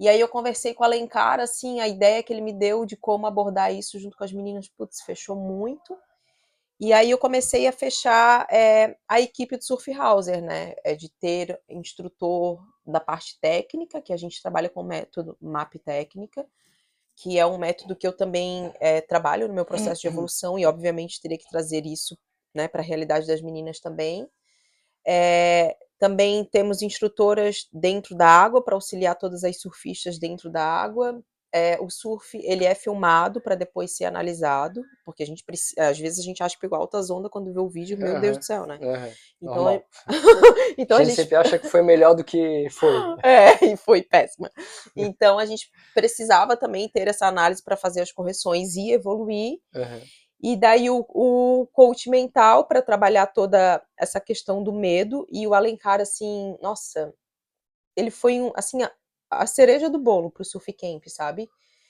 E 0.00 0.08
aí 0.08 0.18
eu 0.18 0.28
conversei 0.28 0.74
com 0.74 0.82
o 0.82 0.86
Alencar, 0.86 1.38
assim, 1.38 1.80
a 1.80 1.86
ideia 1.86 2.22
que 2.22 2.32
ele 2.32 2.40
me 2.40 2.52
deu 2.52 2.84
de 2.84 2.96
como 2.96 3.26
abordar 3.26 3.72
isso 3.72 3.98
junto 3.98 4.16
com 4.16 4.24
as 4.24 4.32
meninas, 4.32 4.68
putz, 4.68 5.02
fechou 5.02 5.36
muito. 5.36 5.96
E 6.78 6.92
aí 6.92 7.10
eu 7.10 7.18
comecei 7.18 7.66
a 7.66 7.72
fechar 7.72 8.46
é, 8.50 8.96
a 9.08 9.20
equipe 9.20 9.56
do 9.56 9.64
Surf 9.64 9.92
Hauser, 9.92 10.42
né? 10.42 10.74
É 10.84 10.94
de 10.94 11.08
ter 11.08 11.60
instrutor 11.68 12.60
da 12.84 13.00
parte 13.00 13.38
técnica, 13.40 14.02
que 14.02 14.12
a 14.12 14.16
gente 14.16 14.42
trabalha 14.42 14.68
com 14.68 14.80
o 14.80 14.84
método 14.84 15.36
MAP 15.40 15.78
técnica, 15.78 16.46
que 17.16 17.38
é 17.38 17.46
um 17.46 17.58
método 17.58 17.94
que 17.94 18.06
eu 18.06 18.12
também 18.12 18.72
é, 18.80 19.00
trabalho 19.00 19.46
no 19.46 19.54
meu 19.54 19.64
processo 19.64 20.00
de 20.02 20.08
evolução 20.08 20.58
e 20.58 20.66
obviamente 20.66 21.20
teria 21.20 21.38
que 21.38 21.48
trazer 21.48 21.86
isso 21.86 22.18
né, 22.52 22.66
para 22.66 22.82
a 22.82 22.84
realidade 22.84 23.26
das 23.26 23.40
meninas 23.40 23.78
também. 23.78 24.28
É, 25.06 25.76
também 25.98 26.44
temos 26.44 26.82
instrutoras 26.82 27.68
dentro 27.72 28.16
da 28.16 28.26
água 28.26 28.62
para 28.62 28.74
auxiliar 28.74 29.16
todas 29.16 29.44
as 29.44 29.60
surfistas 29.60 30.18
dentro 30.18 30.50
da 30.50 30.64
água 30.64 31.22
é, 31.54 31.78
o 31.80 31.88
surf 31.88 32.36
ele 32.42 32.64
é 32.64 32.74
filmado 32.74 33.40
para 33.40 33.54
depois 33.54 33.96
ser 33.96 34.06
analisado, 34.06 34.82
porque 35.04 35.22
a 35.22 35.26
gente 35.26 35.44
às 35.78 35.96
vezes 35.96 36.18
a 36.18 36.22
gente 36.22 36.42
acha 36.42 36.56
que 36.56 36.60
pegou 36.60 36.76
altas 36.76 37.10
ondas 37.10 37.30
quando 37.30 37.52
vê 37.52 37.60
o 37.60 37.68
vídeo, 37.68 37.96
meu 37.96 38.14
uhum, 38.14 38.20
Deus 38.20 38.38
do 38.38 38.44
céu, 38.44 38.66
né? 38.66 38.76
Uhum, 38.82 39.12
então, 39.40 39.70
é... 39.70 39.84
então 40.76 40.96
a 40.96 41.04
gente, 41.04 41.12
a 41.12 41.14
gente 41.14 41.22
sempre 41.22 41.36
acha 41.36 41.56
que 41.56 41.68
foi 41.68 41.80
melhor 41.80 42.14
do 42.14 42.24
que 42.24 42.66
foi. 42.70 42.92
É, 43.22 43.66
e 43.66 43.76
foi 43.76 44.02
péssima. 44.02 44.50
Então 44.96 45.38
a 45.38 45.46
gente 45.46 45.70
precisava 45.94 46.56
também 46.56 46.88
ter 46.88 47.06
essa 47.06 47.26
análise 47.26 47.62
para 47.62 47.76
fazer 47.76 48.00
as 48.00 48.10
correções 48.10 48.74
e 48.74 48.90
evoluir. 48.90 49.58
Uhum. 49.74 50.00
E 50.42 50.56
daí 50.56 50.90
o, 50.90 51.06
o 51.08 51.68
coach 51.72 52.10
mental 52.10 52.66
para 52.66 52.82
trabalhar 52.82 53.28
toda 53.28 53.80
essa 53.96 54.20
questão 54.20 54.62
do 54.62 54.72
medo 54.72 55.24
e 55.30 55.46
o 55.46 55.54
Alencar 55.54 56.00
assim, 56.00 56.58
nossa, 56.60 57.14
ele 57.96 58.10
foi 58.10 58.40
um 58.40 58.52
assim 58.56 58.78
a 59.38 59.46
cereja 59.46 59.88
do 59.88 59.98
bolo 59.98 60.30
para 60.30 60.42
o 60.42 60.44
Surf 60.44 60.72
Camp, 60.72 61.04
sabe? 61.08 61.48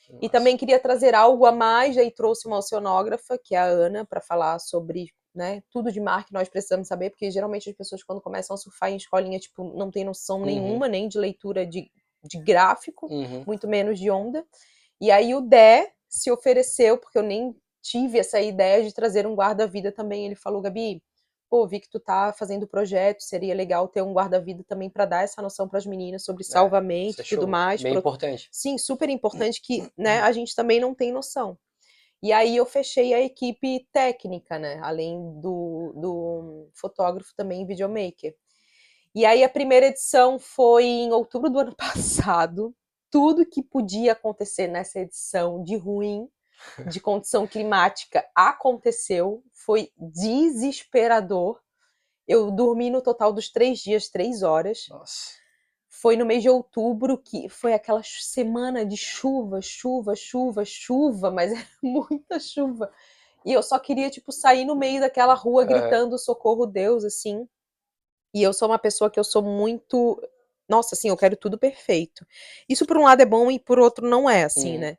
Nossa. 0.09 0.25
E 0.25 0.29
também 0.29 0.57
queria 0.57 0.79
trazer 0.79 1.15
algo 1.15 1.47
a 1.47 1.53
mais, 1.53 1.97
aí 1.97 2.11
trouxe 2.11 2.47
uma 2.47 2.59
oceanógrafa, 2.59 3.39
que 3.39 3.55
é 3.55 3.59
a 3.59 3.65
Ana, 3.65 4.05
para 4.05 4.21
falar 4.21 4.59
sobre 4.59 5.13
né, 5.35 5.63
tudo 5.71 5.91
de 5.91 6.01
mar 6.01 6.25
que 6.25 6.33
nós 6.33 6.49
precisamos 6.49 6.87
saber, 6.87 7.11
porque 7.11 7.31
geralmente 7.31 7.69
as 7.69 7.77
pessoas 7.77 8.03
quando 8.03 8.21
começam 8.21 8.55
a 8.55 8.57
surfar 8.57 8.91
em 8.91 8.97
escolinha, 8.97 9.39
tipo, 9.39 9.65
não 9.77 9.91
tem 9.91 10.05
noção 10.05 10.39
uhum. 10.41 10.47
nenhuma, 10.47 10.89
nem 10.89 11.09
de 11.09 11.19
leitura 11.19 11.67
de, 11.67 11.91
de 12.23 12.39
gráfico, 12.39 13.07
uhum. 13.07 13.43
muito 13.47 13.67
menos 13.67 13.99
de 13.99 14.11
onda. 14.11 14.45
E 15.01 15.11
aí 15.11 15.35
o 15.35 15.41
Dé 15.41 15.91
se 16.09 16.31
ofereceu, 16.31 16.97
porque 16.97 17.19
eu 17.19 17.23
nem 17.23 17.57
tive 17.83 18.19
essa 18.19 18.41
ideia 18.41 18.85
de 18.85 18.95
trazer 18.95 19.27
um 19.27 19.35
guarda-vida 19.35 19.91
também. 19.91 20.25
Ele 20.25 20.37
falou, 20.37 20.63
Gabi, 20.63 21.03
pô, 21.55 21.69
vi 21.69 21.79
que 21.79 21.89
tu 21.89 22.01
tá 22.01 22.33
fazendo 22.37 22.67
projeto, 22.67 23.21
seria 23.21 23.55
legal 23.55 23.87
ter 23.87 24.03
um 24.03 24.13
guarda-vida 24.13 24.65
também 24.65 24.91
para 24.91 25.05
dar 25.05 25.23
essa 25.23 25.41
noção 25.41 25.69
para 25.69 25.79
as 25.79 25.87
meninas 25.87 26.25
sobre 26.25 26.43
é, 26.43 26.47
salvamento 26.47 27.23
e 27.23 27.25
tudo 27.25 27.47
mais. 27.47 27.81
Bem 27.81 27.93
pro... 27.93 28.01
importante. 28.01 28.49
Sim, 28.51 28.77
super 28.77 29.09
importante 29.09 29.63
que, 29.63 29.89
né, 29.97 30.19
a 30.19 30.33
gente 30.33 30.53
também 30.53 30.81
não 30.81 30.93
tem 30.93 31.13
noção. 31.13 31.57
E 32.21 32.33
aí 32.33 32.57
eu 32.57 32.67
fechei 32.67 33.15
a 33.15 33.21
equipe 33.21 33.87
técnica, 33.93 34.59
né, 34.59 34.81
além 34.83 35.17
do, 35.41 35.93
do 35.95 36.69
fotógrafo 36.73 37.33
também 37.37 37.65
videomaker. 37.65 38.35
E 39.15 39.25
aí 39.25 39.45
a 39.45 39.49
primeira 39.49 39.87
edição 39.87 40.41
foi 40.41 40.87
em 40.87 41.13
outubro 41.13 41.49
do 41.49 41.61
ano 41.61 41.75
passado. 41.79 42.75
Tudo 43.13 43.47
que 43.47 43.63
podia 43.63 44.11
acontecer 44.11 44.67
nessa 44.67 44.99
edição 44.99 45.63
de 45.63 45.77
ruim 45.77 46.29
de 46.91 47.01
condição 47.01 47.47
climática 47.47 48.25
aconteceu, 48.35 49.43
foi 49.53 49.91
desesperador. 49.97 51.61
Eu 52.27 52.51
dormi 52.51 52.91
no 52.91 53.03
total 53.03 53.33
dos 53.33 53.51
três 53.51 53.81
dias, 53.81 54.09
três 54.09 54.43
horas. 54.43 54.87
Nossa. 54.89 55.33
Foi 55.89 56.17
no 56.17 56.27
mês 56.27 56.43
de 56.43 56.49
outubro 56.49 57.17
que 57.17 57.49
foi 57.49 57.73
aquela 57.73 58.03
semana 58.03 58.85
de 58.85 58.97
chuva, 58.97 59.61
chuva, 59.63 60.15
chuva, 60.17 60.65
chuva, 60.65 61.31
mas 61.31 61.53
era 61.53 61.67
muita 61.83 62.41
chuva. 62.41 62.93
E 63.45 63.53
eu 63.53 63.63
só 63.63 63.79
queria, 63.79 64.11
tipo, 64.11 64.33
sair 64.33 64.65
no 64.65 64.75
meio 64.75 65.01
daquela 65.01 65.35
rua 65.35 65.63
Aham. 65.63 65.69
gritando 65.69 66.19
socorro 66.19 66.67
Deus, 66.67 67.05
assim. 67.05 67.47
E 68.35 68.43
eu 68.43 68.53
sou 68.53 68.69
uma 68.69 68.79
pessoa 68.79 69.11
que 69.11 69.21
eu 69.21 69.25
sou 69.25 69.43
muito. 69.43 70.21
Nossa, 70.69 70.95
assim, 70.95 71.09
eu 71.09 71.17
quero 71.17 71.37
tudo 71.37 71.59
perfeito. 71.59 72.27
Isso 72.69 72.87
por 72.87 72.97
um 72.97 73.05
lado 73.05 73.21
é 73.21 73.27
bom 73.27 73.51
e 73.51 73.59
por 73.59 73.79
outro 73.79 74.09
não 74.09 74.29
é, 74.29 74.45
assim, 74.45 74.75
Uhum. 74.75 74.81
né? 74.81 74.99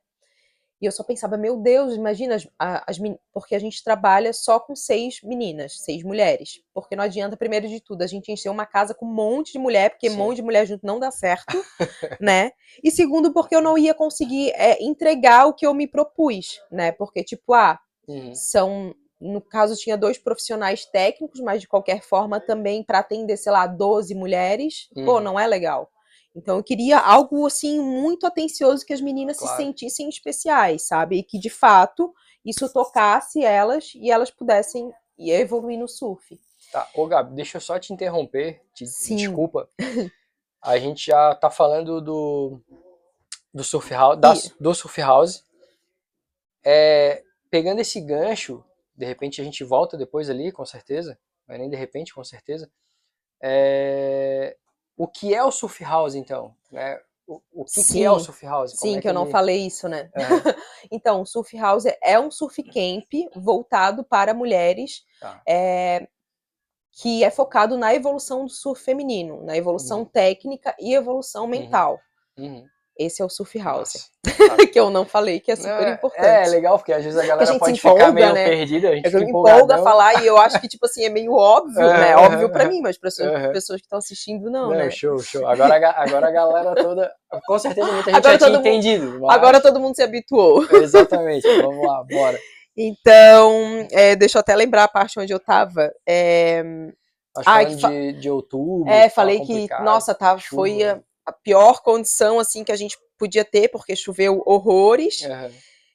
E 0.82 0.86
eu 0.86 0.92
só 0.92 1.04
pensava, 1.04 1.38
meu 1.38 1.58
Deus, 1.58 1.94
imagina, 1.94 2.36
as, 2.36 2.48
as 2.60 2.98
porque 3.32 3.56
a 3.56 3.60
gente 3.60 3.84
trabalha 3.84 4.34
só 4.34 4.60
com 4.60 4.76
seis 4.76 5.20
meninas, 5.24 5.80
seis 5.80 6.04
mulheres. 6.04 6.62
Porque 6.74 6.96
não 6.96 7.04
adianta, 7.04 7.38
primeiro 7.38 7.68
de 7.68 7.80
tudo, 7.80 8.02
a 8.02 8.08
gente 8.08 8.32
encher 8.32 8.50
uma 8.50 8.66
casa 8.66 8.94
com 8.94 9.06
um 9.06 9.14
monte 9.14 9.54
de 9.54 9.60
mulher, 9.60 9.92
porque 9.92 10.10
Sim. 10.10 10.16
um 10.16 10.20
monte 10.20 10.38
de 10.38 10.42
mulher 10.44 10.66
junto 10.68 10.86
não 10.86 11.00
dá 11.00 11.12
certo, 11.12 11.46
né? 12.20 12.52
E 12.84 12.92
segundo, 12.92 13.32
porque 13.34 13.56
eu 13.56 13.62
não 13.62 13.78
ia 13.78 13.94
conseguir 13.94 14.52
é, 14.52 14.84
entregar 14.84 15.48
o 15.48 15.54
que 15.54 15.66
eu 15.66 15.74
me 15.74 15.88
propus, 15.88 16.60
né? 16.72 16.92
Porque, 16.92 17.24
tipo, 17.24 17.54
ah, 17.54 17.80
Uhum. 18.08 18.36
são 18.36 18.94
no 19.20 19.42
caso 19.42 19.76
tinha 19.76 19.98
dois 19.98 20.18
profissionais 20.20 20.86
técnicos, 20.86 21.40
mas 21.40 21.62
de 21.62 21.68
qualquer 21.68 22.04
forma 22.04 22.40
também 22.40 22.84
para 22.84 23.00
atender, 23.00 23.38
sei 23.38 23.52
lá, 23.52 23.66
12 23.66 24.14
mulheres, 24.14 24.90
pô, 24.94 25.16
Uhum. 25.16 25.22
não 25.22 25.40
é 25.40 25.48
legal. 25.48 25.90
Então 26.36 26.58
eu 26.58 26.64
queria 26.64 27.00
algo 27.00 27.46
assim 27.48 27.80
muito 27.80 28.28
atencioso 28.28 28.86
que 28.86 28.94
as 28.94 29.00
meninas 29.02 29.38
Claro. 29.38 29.56
se 29.58 29.64
sentissem 29.64 30.10
especiais, 30.10 30.84
sabe? 30.88 31.18
E 31.20 31.24
que 31.24 31.40
de 31.40 31.50
fato 31.50 32.14
isso 32.44 32.72
tocasse 32.72 33.44
elas 33.44 33.94
e 33.96 34.12
elas 34.12 34.30
pudessem 34.30 34.92
evoluir 35.18 35.80
no 35.80 35.88
surf. 35.88 36.40
Tá, 36.72 36.90
ô 36.94 37.08
Gabi, 37.08 37.34
deixa 37.36 37.58
eu 37.58 37.62
só 37.62 37.80
te 37.80 37.94
interromper, 37.94 38.62
te, 38.74 38.86
Sim. 38.86 39.16
desculpa. 39.16 39.70
A 40.62 40.78
gente 40.80 41.06
já 41.06 41.34
tá 41.36 41.50
falando 41.52 42.02
do, 42.02 42.60
do 43.54 43.64
Surf 43.64 43.94
House, 43.94 44.20
da- 44.20 44.34
do 44.60 44.74
Surf 44.74 45.00
House. 45.00 45.44
É, 46.64 47.24
pegando 47.52 47.82
esse 47.82 48.02
gancho, 48.02 48.66
de 48.96 49.06
repente 49.06 49.40
a 49.40 49.44
gente 49.44 49.64
volta 49.64 49.96
depois 49.96 50.28
ali, 50.28 50.52
com 50.52 50.66
certeza, 50.66 51.20
não 51.48 51.54
é 51.56 51.60
nem 51.60 51.70
de 51.70 51.76
repente, 51.76 52.16
com 52.16 52.24
certeza. 52.24 52.68
É, 53.40 54.58
o 54.98 55.08
que 55.08 55.34
é 55.34 55.44
o 55.44 55.52
Surf 55.52 55.84
House, 55.84 56.16
então? 56.16 56.56
Né? 56.72 57.00
O, 57.28 57.42
o 57.52 57.66
que, 57.66 57.84
que 57.84 58.04
é 58.04 58.12
o 58.12 58.20
Surf 58.20 58.46
House? 58.46 58.74
Como 58.78 58.92
Sim, 58.92 58.98
é 58.98 59.02
que 59.02 59.10
eu 59.10 59.14
não 59.14 59.24
ele- 59.24 59.32
falei 59.32 59.66
isso, 59.66 59.88
né? 59.90 60.10
Aham, 60.16 60.42
Então, 60.92 61.22
o 61.22 61.26
Surf 61.26 61.58
House 61.58 61.86
é 62.04 62.20
um 62.20 62.30
surf 62.30 62.62
camp 62.64 63.12
voltado 63.36 64.04
para 64.04 64.34
mulheres, 64.34 65.04
Tá. 65.20 65.42
é, 65.48 66.08
que 66.92 67.24
é 67.24 67.30
focado 67.32 67.78
na 67.78 67.94
evolução 67.94 68.46
do 68.46 68.50
surf 68.52 68.82
feminino, 68.84 69.44
na 69.44 69.58
evolução 69.58 70.00
Uhum. 70.00 70.06
técnica 70.06 70.76
e 70.80 70.94
evolução 70.94 71.48
mental. 71.48 72.00
uhum. 72.38 72.68
Esse 72.98 73.22
é 73.22 73.26
o 73.26 73.30
Surf 73.30 73.60
House, 73.60 74.10
Nossa. 74.26 74.68
que 74.72 74.80
eu 74.80 74.90
não 74.90 75.04
falei, 75.06 75.42
que 75.42 75.52
é 75.52 75.56
super 75.58 75.86
é- 75.86 75.92
importante. 75.92 76.26
É, 76.26 76.48
legal, 76.48 76.78
porque 76.78 76.94
às 76.94 77.04
vezes 77.04 77.20
a 77.20 77.26
galera 77.26 77.46
gente 77.46 77.56
se 77.56 77.60
pode 77.60 77.76
ficar 77.78 77.90
empolga, 77.94 78.12
meio 78.14 78.34
né? 78.34 78.46
perdida, 78.50 78.90
a 78.90 78.96
gente 78.96 79.08
É 79.08 79.20
me 79.20 79.30
empolga 79.30 79.76
a 79.76 79.84
falar 79.84 80.24
e 80.24 80.28
eu 80.28 80.38
acho 80.38 80.62
que, 80.62 80.68
tipo 80.70 80.86
assim, 80.86 81.04
é 81.04 81.10
meio 81.10 81.34
óbvio, 81.34 81.82
né? 81.86 82.14
Aham, 82.14 82.26
Óbvio 82.26 82.50
pra 82.50 82.66
mim, 82.70 82.80
mas 82.82 82.98
para 82.98 83.10
pessoas 83.52 83.82
que 83.82 83.86
estão 83.86 84.00
assistindo, 84.00 84.50
não, 84.50 84.70
Não, 84.70 84.78
né? 84.78 84.90
show, 84.92 85.20
show. 85.20 85.46
Agora, 85.46 85.76
a 85.76 86.04
agora 86.04 86.28
a 86.28 86.32
galera 86.32 86.74
toda. 86.76 87.12
Com 87.46 87.60
certeza 87.60 87.92
muita 87.92 88.10
gente 88.12 88.18
Agora 88.18 88.34
já 88.34 88.38
tinha 88.46 88.50
mundo- 88.58 88.68
entendido. 88.68 89.20
mas- 89.20 89.36
Agora 89.36 89.60
todo 89.60 89.80
mundo 89.80 89.96
se 89.96 90.02
habituou. 90.02 90.66
Exatamente. 90.72 91.46
Vamos 91.62 91.86
lá, 91.86 92.02
bora. 92.10 92.40
Então, 92.78 93.88
é, 93.92 94.16
deixa 94.16 94.38
eu 94.38 94.40
até 94.40 94.56
lembrar 94.56 94.84
a 94.86 94.88
parte 94.88 95.20
onde 95.20 95.34
eu 95.34 95.40
tava. 95.40 95.92
É, 96.08 96.64
Ai, 97.46 97.66
falando 97.66 97.76
que 97.76 97.82
fa- 97.82 97.90
de, 97.90 98.14
de 98.14 98.30
outubro. 98.30 98.90
É, 98.90 99.10
falei 99.10 99.42
que, 99.42 99.68
nossa, 99.82 100.14
tá, 100.14 100.38
chuva. 100.38 100.62
foi 100.62 100.80
a, 101.26 101.32
pior 101.32 101.82
condição, 101.82 102.40
assim, 102.40 102.64
que 102.64 102.72
a 102.72 102.76
gente 102.76 102.98
podia 103.18 103.46
ter, 103.46 103.70
porque 103.70 103.96
choveu 103.96 104.42
horrores. 104.46 105.24
Aham, 105.24 105.52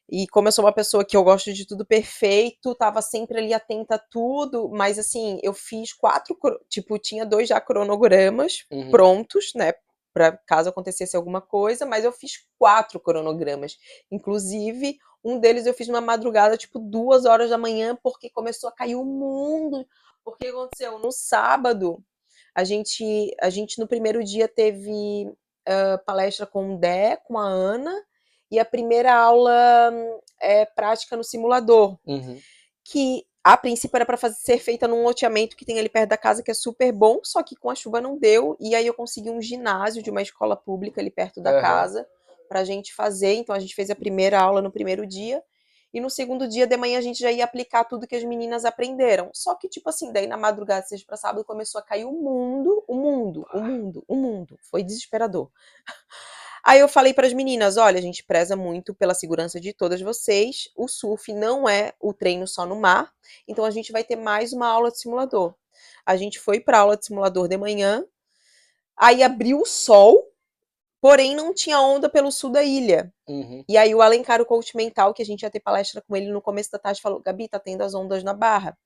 E 0.09 0.27
como 0.27 0.47
eu 0.47 0.51
sou 0.51 0.65
uma 0.65 0.73
pessoa 0.73 1.05
que 1.05 1.15
eu 1.15 1.23
gosto 1.23 1.53
de 1.53 1.65
tudo 1.65 1.85
perfeito, 1.85 2.75
tava 2.75 3.01
sempre 3.01 3.37
ali 3.37 3.53
atenta 3.53 3.95
a 3.95 3.99
tudo, 3.99 4.69
mas 4.69 4.99
assim, 4.99 5.39
eu 5.41 5.53
fiz 5.53 5.93
quatro, 5.93 6.37
tipo, 6.69 6.99
tinha 6.99 7.25
dois 7.25 7.47
já 7.47 7.61
cronogramas 7.61 8.65
uhum. 8.69 8.91
prontos, 8.91 9.53
né, 9.55 9.73
para 10.13 10.37
caso 10.45 10.69
acontecesse 10.69 11.15
alguma 11.15 11.41
coisa, 11.41 11.85
mas 11.85 12.03
eu 12.03 12.11
fiz 12.11 12.45
quatro 12.59 12.99
cronogramas. 12.99 13.77
Inclusive, 14.11 14.97
um 15.23 15.39
deles 15.39 15.65
eu 15.65 15.73
fiz 15.73 15.87
numa 15.87 16.01
madrugada, 16.01 16.57
tipo, 16.57 16.79
duas 16.79 17.25
horas 17.25 17.49
da 17.49 17.57
manhã, 17.57 17.97
porque 18.01 18.29
começou 18.29 18.69
a 18.69 18.73
cair 18.73 18.95
o 18.95 19.05
mundo. 19.05 19.87
Porque 20.23 20.47
aconteceu 20.47 20.99
no 20.99 21.11
sábado, 21.11 22.03
a 22.55 22.63
gente, 22.63 23.35
a 23.41 23.49
gente 23.49 23.79
no 23.79 23.87
primeiro 23.87 24.23
dia 24.23 24.47
teve 24.47 25.31
ah, 25.67 25.97
palestra 26.05 26.45
com 26.45 26.75
o 26.75 26.77
Dé, 26.77 27.17
com 27.17 27.37
a 27.37 27.45
Ana, 27.47 27.93
e 28.49 28.59
a 28.59 28.65
primeira 28.65 29.13
aula 29.13 29.89
hum, 29.93 30.19
é 30.41 30.65
prática 30.65 31.15
no 31.15 31.23
simulador 31.23 31.97
Uhum. 32.05 32.39
que 32.83 33.25
a 33.43 33.55
princípio 33.57 33.95
era 33.95 34.05
para 34.05 34.17
ser 34.31 34.59
feita 34.59 34.87
num 34.87 35.03
loteamento 35.03 35.55
que 35.55 35.65
tem 35.65 35.79
ali 35.79 35.89
perto 35.89 36.09
da 36.09 36.17
casa, 36.17 36.43
que 36.43 36.51
é 36.51 36.53
super 36.53 36.91
bom, 36.91 37.19
só 37.23 37.41
que 37.41 37.55
com 37.55 37.69
a 37.71 37.75
chuva 37.75 37.99
não 38.01 38.17
deu. 38.17 38.55
E 38.59 38.75
aí 38.75 38.85
eu 38.85 38.93
consegui 38.93 39.29
um 39.31 39.41
ginásio 39.41 40.03
de 40.03 40.11
uma 40.11 40.21
escola 40.21 40.55
pública 40.55 41.01
ali 41.01 41.09
perto 41.09 41.41
da 41.41 41.51
Aham. 41.51 41.61
casa 41.61 42.07
pra 42.47 42.63
gente 42.63 42.93
fazer. 42.93 43.33
Então 43.33 43.55
a 43.55 43.59
gente 43.59 43.73
fez 43.73 43.89
a 43.89 43.95
primeira 43.95 44.39
aula 44.39 44.61
no 44.61 44.71
primeiro 44.71 45.07
dia. 45.07 45.41
E 45.93 45.99
no 45.99 46.09
segundo 46.09 46.47
dia 46.47 46.65
de 46.65 46.77
manhã 46.77 46.97
a 46.97 47.01
gente 47.01 47.19
já 47.19 47.31
ia 47.31 47.43
aplicar 47.43 47.83
tudo 47.83 48.07
que 48.07 48.15
as 48.15 48.23
meninas 48.23 48.65
aprenderam. 48.65 49.29
Só 49.33 49.55
que, 49.55 49.67
tipo 49.67 49.89
assim, 49.89 50.11
daí 50.11 50.27
na 50.27 50.37
madrugada, 50.37 50.85
seja 50.85 51.03
pra 51.05 51.17
sábado, 51.17 51.43
começou 51.43 51.79
a 51.79 51.83
cair 51.83 52.05
o 52.05 52.11
mundo, 52.11 52.83
o 52.87 52.95
mundo, 52.95 53.45
o 53.53 53.59
mundo, 53.59 54.03
o 54.07 54.15
mundo. 54.15 54.57
Foi 54.61 54.83
desesperador. 54.83 55.49
Aí 56.63 56.79
eu 56.79 56.87
falei 56.87 57.13
para 57.13 57.25
as 57.25 57.33
meninas: 57.33 57.77
olha, 57.77 57.97
a 57.97 58.01
gente 58.01 58.23
preza 58.23 58.55
muito 58.55 58.93
pela 58.93 59.13
segurança 59.13 59.59
de 59.59 59.73
todas 59.73 59.99
vocês. 60.01 60.69
O 60.75 60.87
surf 60.87 61.33
não 61.33 61.67
é 61.67 61.93
o 61.99 62.13
treino 62.13 62.47
só 62.47 62.65
no 62.65 62.75
mar, 62.75 63.11
então 63.47 63.65
a 63.65 63.71
gente 63.71 63.91
vai 63.91 64.03
ter 64.03 64.15
mais 64.15 64.53
uma 64.53 64.67
aula 64.67 64.91
de 64.91 64.99
simulador. 64.99 65.55
A 66.05 66.15
gente 66.15 66.39
foi 66.39 66.59
para 66.59 66.79
aula 66.79 66.95
de 66.95 67.05
simulador 67.05 67.47
de 67.47 67.57
manhã, 67.57 68.05
aí 68.95 69.23
abriu 69.23 69.61
o 69.61 69.65
sol, 69.65 70.30
porém 71.01 71.35
não 71.35 71.53
tinha 71.53 71.81
onda 71.81 72.07
pelo 72.07 72.31
sul 72.31 72.51
da 72.51 72.63
ilha. 72.63 73.11
Uhum. 73.27 73.65
E 73.67 73.75
aí 73.75 73.93
o 73.93 74.01
Alencar, 74.01 74.39
o 74.39 74.45
coach 74.45 74.77
mental, 74.77 75.13
que 75.13 75.21
a 75.23 75.25
gente 75.25 75.41
ia 75.41 75.49
ter 75.49 75.59
palestra 75.59 76.01
com 76.01 76.15
ele 76.15 76.31
no 76.31 76.41
começo 76.41 76.71
da 76.71 76.79
tarde, 76.79 77.01
falou: 77.01 77.19
Gabi, 77.19 77.49
tá 77.49 77.59
tendo 77.59 77.81
as 77.81 77.95
ondas 77.95 78.23
na 78.23 78.33
barra. 78.33 78.77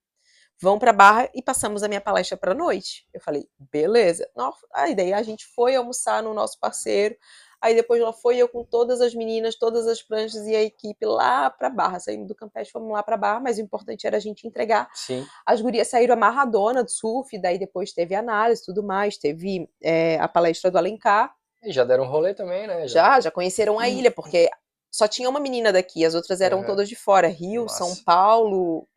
Vão 0.62 0.80
pra 0.80 0.94
barra 0.94 1.30
e 1.34 1.42
passamos 1.42 1.84
a 1.84 1.88
minha 1.90 2.00
palestra 2.00 2.38
pra 2.38 2.54
noite. 2.54 3.06
Eu 3.14 3.20
falei, 3.20 3.46
beleza. 3.60 4.30
Nossa, 4.34 4.66
Aí 4.74 4.96
daí 4.96 5.12
a 5.12 5.22
gente 5.22 5.46
foi 5.48 5.76
almoçar 5.76 6.24
no 6.24 6.34
nosso 6.34 6.58
parceiro. 6.60 7.18
Aí 7.62 7.76
depois 7.76 8.02
lá 8.02 8.14
foi 8.14 8.38
eu 8.38 8.48
com 8.48 8.64
todas 8.64 9.02
as 9.02 9.14
meninas, 9.14 9.56
todas 9.56 9.86
as 9.86 10.02
pranchas 10.02 10.46
e 10.46 10.56
a 10.56 10.62
equipe 10.62 11.06
lá 11.06 11.50
pra 11.50 11.70
barra. 11.70 12.00
Saímos 12.00 12.28
do 12.28 12.36
Campestre, 12.36 12.72
fomos 12.72 12.94
lá 12.94 13.04
pra 13.04 13.18
barra, 13.18 13.42
mas 13.42 13.58
o 13.58 13.62
importante 13.62 14.08
era 14.08 14.16
a 14.16 14.20
gente 14.20 14.48
entregar. 14.48 14.90
Sim. 14.94 15.26
As 15.46 15.60
gurias 15.60 15.90
saíram 15.90 16.14
amarradona 16.14 16.84
do 16.84 16.92
surf, 16.92 17.38
daí 17.38 17.60
depois 17.60 17.92
teve 17.92 18.16
análise 18.16 18.62
e 18.62 18.66
tudo 18.66 18.82
mais, 18.82 19.18
teve 19.18 19.70
é, 19.82 20.18
a 20.20 20.28
palestra 20.28 20.72
do 20.72 20.78
Alencar. 20.78 21.36
E 21.66 21.72
já 21.72 21.84
deram 21.84 22.04
um 22.04 22.08
rolê 22.08 22.34
também, 22.34 22.68
né? 22.68 22.88
Já, 22.88 23.20
já 23.20 23.32
conheceram 23.32 23.80
a 23.80 23.90
ilha, 23.90 24.12
porque 24.12 24.50
só 24.92 25.08
tinha 25.08 25.30
uma 25.30 25.40
menina 25.40 25.74
daqui, 25.74 26.06
as 26.06 26.14
outras 26.14 26.40
eram 26.40 26.60
Aham. 26.60 26.68
todas 26.68 26.88
de 26.88 26.96
fora. 26.96 27.28
Rio, 27.28 27.64
Nossa. 27.64 27.84
São 27.84 27.96
Paulo. 28.04 28.88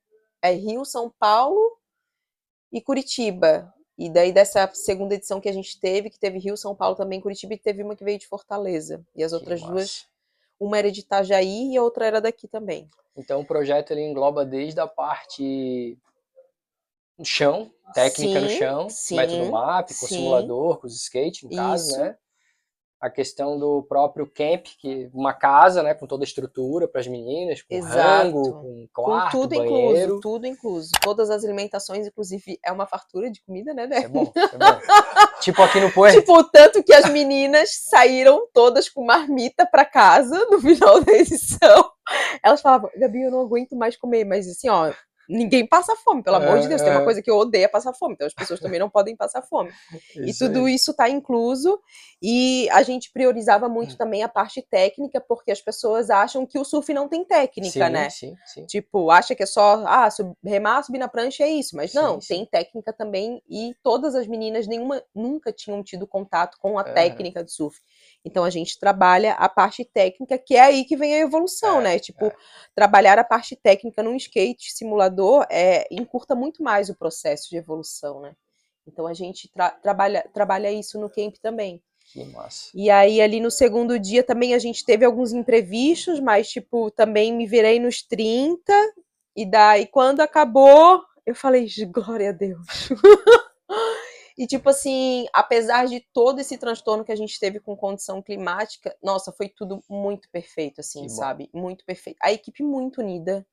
É 0.43 0.53
Rio, 0.53 0.85
São 0.85 1.11
Paulo 1.19 1.77
e 2.71 2.81
Curitiba. 2.81 3.73
E 3.97 4.09
daí 4.09 4.31
dessa 4.31 4.71
segunda 4.75 5.15
edição 5.15 5.41
que 5.41 5.49
a 5.49 5.53
gente 5.53 5.81
teve, 5.81 6.09
que 6.09 6.19
teve 6.21 6.39
Rio, 6.39 6.57
São 6.57 6.75
Paulo 6.75 6.95
também, 6.95 7.21
Curitiba, 7.21 7.55
e 7.55 7.59
teve 7.59 7.83
uma 7.83 7.97
que 7.97 8.05
veio 8.05 8.19
de 8.19 8.29
Fortaleza. 8.29 9.05
E 9.17 9.25
as 9.25 9.33
outras 9.33 9.61
duas, 9.61 10.07
uma 10.61 10.79
era 10.79 10.93
de 10.93 11.01
Itajaí 11.01 11.73
e 11.73 11.77
a 11.77 11.83
outra 11.83 12.07
era 12.07 12.21
daqui 12.21 12.47
também. 12.47 12.89
Então 13.17 13.41
o 13.41 13.45
projeto 13.45 13.91
ele 13.91 14.03
engloba 14.03 14.45
desde 14.45 14.79
a 14.79 14.87
parte 14.87 15.99
no 17.19 17.25
chão, 17.25 17.69
técnica 17.93 18.41
no 18.41 18.49
Sim, 18.49 18.59
chão, 18.59 18.89
sim, 18.89 19.17
método 19.17 19.51
MAP, 19.51 19.89
com 19.89 20.07
sim. 20.07 20.15
simulador, 20.15 20.79
com 20.79 20.87
os 20.87 20.95
skate, 20.95 21.45
no 21.45 21.51
caso, 21.51 21.91
né? 21.99 22.17
A 23.01 23.09
questão 23.09 23.57
do 23.59 23.85
próprio 23.89 24.27
camp, 24.27 24.67
que 24.81 25.09
uma 25.15 25.33
casa, 25.33 25.85
né, 25.85 25.95
com 25.95 26.05
toda 26.07 26.25
a 26.25 26.27
estrutura 26.27 26.89
para 26.89 27.01
as 27.01 27.07
meninas, 27.07 27.63
com 27.63 27.73
Exato. 27.75 27.97
rango, 27.99 28.53
com 28.61 28.89
quarto, 28.93 29.33
Com 29.33 29.41
tudo 29.43 29.57
banheiro. 29.57 30.01
incluso, 30.05 30.21
tudo 30.21 30.47
incluso. 30.49 30.91
Todas 31.01 31.31
as 31.31 31.45
alimentações, 31.45 32.07
inclusive, 32.09 32.59
é 32.65 32.73
uma 32.73 32.87
fartura 32.87 33.31
de 33.31 33.41
comida, 33.43 33.73
né, 33.73 33.87
Dé? 33.87 33.99
Isso 33.99 34.07
é 34.07 34.09
bom, 34.09 34.33
é 34.35 34.49
bom. 34.59 34.81
tipo 35.41 35.63
aqui 35.63 35.79
no 35.81 35.93
Puerto. 35.93 36.19
Tipo, 36.19 36.43
tanto 36.45 36.83
que 36.83 36.93
as 36.93 37.09
meninas 37.11 37.71
saíram 37.89 38.49
todas 38.53 38.89
com 38.89 39.05
marmita 39.05 39.65
pra 39.65 39.85
casa 39.85 40.37
no 40.51 40.61
final 40.61 41.01
da 41.01 41.13
edição. 41.13 41.91
Elas 42.43 42.61
falavam, 42.61 42.91
Gabi, 42.97 43.23
eu 43.23 43.31
não 43.31 43.43
aguento 43.43 43.77
mais 43.77 43.97
comer, 43.97 44.25
mas 44.25 44.49
assim, 44.49 44.69
ó, 44.69 44.93
ninguém 45.29 45.67
passa 45.67 45.95
fome, 45.97 46.23
pelo 46.23 46.37
amor 46.37 46.59
de 46.61 46.69
Deus. 46.69 46.81
Tem 46.81 46.91
uma 46.91 47.05
coisa 47.05 47.21
que 47.21 47.31
eu 47.31 47.37
odeio 47.37 47.65
é 47.65 47.69
passar 47.69 47.93
fome, 47.93 48.15
então 48.15 48.27
as 48.27 48.33
pessoas 48.33 48.59
também 48.61 48.81
não 48.81 48.89
podem 48.89 49.15
passar 49.15 49.43
fome. 49.43 49.71
Isso 50.17 50.45
e 50.45 50.49
tudo 50.49 50.65
aí. 50.65 50.75
isso 50.75 50.93
está 50.93 51.09
incluso. 51.09 51.81
E 52.21 52.69
a 52.71 52.83
gente 52.83 53.13
priorizava 53.13 53.69
muito 53.69 53.95
hum. 53.95 53.97
também 53.97 54.23
a 54.23 54.29
parte 54.29 54.61
técnica, 54.63 55.21
porque 55.21 55.51
as 55.51 55.61
pessoas 55.61 56.11
acham 56.11 56.45
que 56.47 56.59
o 56.59 56.65
surf 56.65 56.93
não 56.93 57.09
tem 57.09 57.25
técnica, 57.25 57.87
sim, 57.87 57.93
né? 57.93 58.11
Sim, 58.11 58.35
sim. 58.47 58.67
Tipo, 58.67 59.11
acha 59.11 59.35
que 59.35 59.43
é 59.43 59.47
só, 59.47 59.85
ah, 59.87 60.09
remar, 60.45 60.83
subir 60.83 60.99
na 60.99 61.09
prancha 61.09 61.45
é 61.45 61.49
isso. 61.49 61.77
Mas 61.77 61.95
não, 61.95 62.21
sim, 62.21 62.29
tem 62.29 62.47
técnica 62.47 62.93
também. 62.93 63.43
E 63.49 63.75
todas 63.83 64.15
as 64.15 64.27
meninas, 64.27 64.67
nenhuma 64.67 65.03
nunca 65.15 65.53
tinham 65.53 65.83
tido 65.83 66.07
contato 66.07 66.57
com 66.61 66.79
a 66.79 66.83
uhum. 66.85 66.95
técnica 66.95 67.45
do 67.45 67.51
surf. 67.51 67.79
Então 68.25 68.45
a 68.45 68.51
gente 68.51 68.79
trabalha 68.79 69.33
a 69.35 69.49
parte 69.49 69.85
técnica, 69.85 70.37
que 70.39 70.57
é 70.57 70.61
aí 70.61 70.85
que 70.85 70.97
vem 70.97 71.15
a 71.15 71.19
evolução, 71.19 71.81
é, 71.81 71.85
né? 71.85 71.99
Tipo, 71.99 72.27
é. 72.27 72.37
trabalhar 72.75 73.19
a 73.19 73.25
parte 73.25 73.57
técnica 73.57 74.03
num 74.03 74.17
skate 74.17 74.73
simulador 74.73 75.47
é, 75.51 75.87
encurta 75.91 76.35
muito 76.35 76.63
mais 76.63 76.89
o 76.89 76.97
processo 76.97 77.49
de 77.49 77.57
evolução, 77.57 78.21
né? 78.21 78.35
Então 78.87 79.07
a 79.07 79.15
gente 79.15 79.49
tra 79.53 79.71
trabalha, 79.71 80.29
trabalha 80.33 80.71
isso 80.73 80.99
no 80.99 81.11
camp 81.11 81.37
também. 81.41 81.83
Que 82.13 82.25
massa. 82.25 82.71
E 82.75 82.89
aí, 82.89 83.21
ali 83.21 83.39
no 83.39 83.51
segundo 83.51 83.99
dia 83.99 84.23
também 84.23 84.55
a 84.55 84.59
gente 84.59 84.85
teve 84.85 85.05
alguns 85.05 85.33
imprevistos, 85.33 86.19
mas, 86.21 86.49
tipo, 86.49 86.91
também 86.91 87.35
me 87.35 87.47
virei 87.47 87.79
nos 87.79 88.03
30. 88.03 88.73
E 89.37 89.45
daí, 89.45 89.87
quando 89.87 90.21
acabou, 90.21 91.03
eu 91.27 91.35
falei, 91.35 91.69
glória 91.93 92.31
a 92.31 92.33
Deus. 92.33 92.89
E, 94.39 94.47
tipo 94.47 94.71
assim, 94.71 95.27
apesar 95.33 95.87
de 95.87 95.99
todo 96.13 96.39
esse 96.39 96.57
transtorno 96.57 97.05
que 97.05 97.11
a 97.11 97.17
gente 97.17 97.41
teve 97.41 97.59
com 97.59 97.77
condição 97.77 98.23
climática, 98.23 98.97
nossa, 99.03 99.33
foi 99.33 99.49
tudo 99.49 99.83
muito 99.91 100.31
perfeito, 100.31 100.81
assim, 100.81 101.09
sabe? 101.09 101.51
Muito 101.53 101.85
perfeito. 101.85 102.19
A 102.23 102.31
equipe 102.31 102.63
muito 102.63 103.01
unida. 103.01 103.45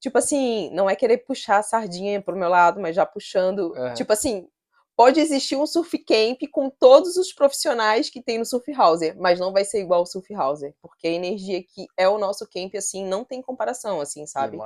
Tipo 0.00 0.16
assim, 0.16 0.70
não 0.72 0.88
é 0.88 0.96
querer 0.96 1.18
puxar 1.18 1.58
a 1.58 1.62
sardinha 1.62 2.22
pro 2.22 2.36
meu 2.36 2.48
lado, 2.48 2.80
mas 2.80 2.96
já 2.96 3.04
puxando. 3.04 3.74
Uhum. 3.76 3.92
Tipo 3.92 4.14
assim, 4.14 4.48
pode 4.96 5.20
existir 5.20 5.56
um 5.56 5.66
surf 5.66 5.98
camp 5.98 6.40
com 6.50 6.70
todos 6.70 7.18
os 7.18 7.30
profissionais 7.30 8.08
que 8.08 8.22
tem 8.22 8.38
no 8.38 8.46
Surf 8.46 8.72
Houser, 8.74 9.14
mas 9.18 9.38
não 9.38 9.52
vai 9.52 9.64
ser 9.64 9.80
igual 9.82 10.02
o 10.02 10.06
Surf 10.06 10.34
Houser, 10.34 10.74
porque 10.80 11.06
a 11.06 11.10
energia 11.10 11.62
que 11.62 11.86
é 11.98 12.08
o 12.08 12.16
nosso 12.16 12.48
camp, 12.48 12.74
assim, 12.76 13.04
não 13.04 13.24
tem 13.24 13.42
comparação, 13.42 14.00
assim, 14.00 14.26
sabe? 14.26 14.56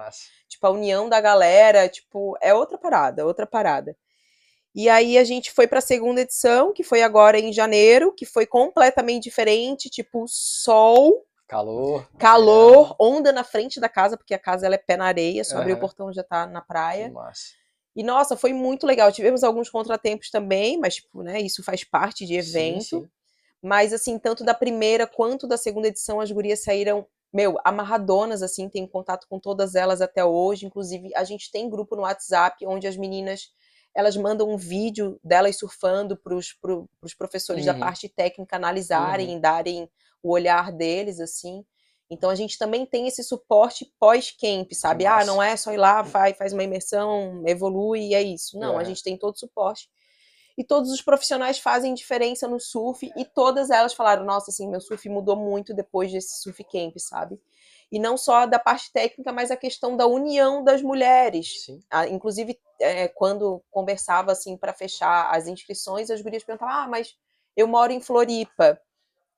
Tipo, 0.49 0.67
a 0.69 0.71
união 0.71 1.09
da 1.09 1.21
galera, 1.21 1.89
tipo, 1.89 2.37
é 2.41 2.55
outra 2.55 2.79
parada, 2.79 3.27
outra 3.27 3.47
parada. 3.47 3.97
E 4.75 4.89
aí 4.89 5.19
a 5.19 5.25
gente 5.25 5.51
foi 5.51 5.67
para 5.67 5.79
a 5.79 5.83
segunda 5.83 6.21
edição, 6.21 6.73
que 6.73 6.83
foi 6.83 7.03
agora 7.03 7.39
em 7.39 7.53
janeiro, 7.53 8.13
que 8.13 8.25
foi 8.25 8.47
completamente 8.47 9.25
diferente, 9.25 9.91
tipo 9.91 10.25
sol, 10.29 11.25
calor, 11.49 12.09
calor, 12.19 12.91
é. 12.93 12.95
onda 13.03 13.33
na 13.33 13.43
frente 13.43 13.81
da 13.81 13.89
casa, 13.89 14.17
porque 14.17 14.35
a 14.35 14.39
casa 14.39 14.67
ela 14.67 14.75
é 14.75 14.79
pé 14.79 14.97
na 14.97 15.07
areia, 15.07 15.43
só 15.43 15.59
abrir 15.59 15.73
o 15.73 15.81
portão 15.81 16.13
já 16.13 16.23
tá 16.23 16.47
na 16.47 16.61
praia. 16.61 17.13
E 17.97 18.03
nossa, 18.03 18.37
foi 18.37 18.53
muito 18.53 18.87
legal. 18.87 19.11
Tivemos 19.11 19.43
alguns 19.43 19.69
contratempos 19.69 20.31
também, 20.31 20.79
mas 20.79 20.97
tipo, 20.97 21.23
né, 21.23 21.41
isso 21.41 21.65
faz 21.65 21.83
parte 21.83 22.25
de 22.25 22.35
evento. 22.35 22.83
Sim, 22.83 23.01
sim. 23.01 23.09
Mas 23.61 23.93
assim, 23.93 24.19
tanto 24.19 24.45
da 24.45 24.55
primeira 24.55 25.07
quanto 25.07 25.49
da 25.49 25.57
segunda 25.57 25.89
edição 25.89 26.21
as 26.21 26.31
gurias 26.31 26.63
saíram 26.63 27.05
meu, 27.33 27.59
amarradonas, 27.63 28.43
assim, 28.43 28.69
tenho 28.69 28.89
contato 28.89 29.27
com 29.29 29.39
todas 29.39 29.75
elas 29.75 30.01
até 30.01 30.25
hoje. 30.25 30.67
Inclusive, 30.67 31.15
a 31.15 31.25
gente 31.25 31.51
tem 31.51 31.69
grupo 31.69 31.95
no 31.95 32.03
WhatsApp 32.03 32.65
onde 32.67 32.87
as 32.87 32.97
meninas 32.97 33.51
elas 33.99 34.17
mandam 34.17 34.49
um 34.49 34.57
vídeo 34.57 35.19
delas 35.25 35.59
surfando 35.59 36.17
para 36.17 36.33
os 36.33 36.53
pro, 36.53 36.89
professores 37.19 37.67
uhum. 37.67 37.73
da 37.73 37.79
parte 37.81 38.09
técnica 38.09 38.55
analisarem, 38.55 39.35
uhum. 39.35 39.41
darem 39.41 39.91
o 40.23 40.31
olhar 40.31 40.71
deles, 40.71 41.19
assim. 41.19 41.65
Então 42.09 42.31
a 42.31 42.37
gente 42.37 42.57
também 42.57 42.87
tem 42.87 43.09
esse 43.09 43.25
suporte 43.25 43.93
pós-camp, 43.99 44.73
sabe? 44.73 45.05
Ah, 45.05 45.25
não 45.25 45.43
é 45.43 45.57
só 45.57 45.73
ir 45.73 45.79
lá, 45.79 46.05
faz, 46.05 46.37
faz 46.37 46.53
uma 46.53 46.63
imersão, 46.63 47.43
evolui 47.45 48.11
e 48.11 48.15
é 48.15 48.23
isso. 48.23 48.57
Não, 48.57 48.79
é. 48.79 48.83
a 48.83 48.85
gente 48.85 49.03
tem 49.03 49.17
todo 49.19 49.35
o 49.35 49.39
suporte. 49.39 49.91
E 50.57 50.63
todos 50.63 50.93
os 50.93 51.03
profissionais 51.03 51.59
fazem 51.59 51.93
diferença 51.93 52.47
no 52.47 52.61
surf 52.61 53.11
e 53.17 53.25
todas 53.25 53.69
elas 53.69 53.95
falaram: 53.95 54.25
nossa, 54.25 54.53
assim, 54.53 54.69
meu 54.69 54.81
surf 54.81 55.09
mudou 55.09 55.35
muito 55.35 55.75
depois 55.75 56.13
desse 56.13 56.41
surf 56.41 56.63
camp, 56.63 56.95
sabe? 56.99 57.37
E 57.91 57.99
não 57.99 58.17
só 58.17 58.47
da 58.47 58.59
parte 58.59 58.93
técnica, 58.93 59.33
mas 59.33 59.51
a 59.51 59.57
questão 59.57 59.97
da 59.97 60.07
união 60.07 60.63
das 60.63 60.83
mulheres. 60.83 61.67
Ah, 61.91 62.07
inclusive, 62.07 62.59
é, 62.81 63.09
quando 63.09 63.63
conversava 63.71 64.33
assim 64.33 64.57
para 64.57 64.75
fechar 64.75 65.31
as 65.31 65.47
inscrições, 65.47 66.11
as 66.11 66.21
gurias 66.21 66.45
perguntavam: 66.45 66.75
ah, 66.75 66.89
mas 66.89 67.17
eu 67.57 67.67
moro 67.67 67.93
em 67.93 68.01
Floripa, 68.01 68.81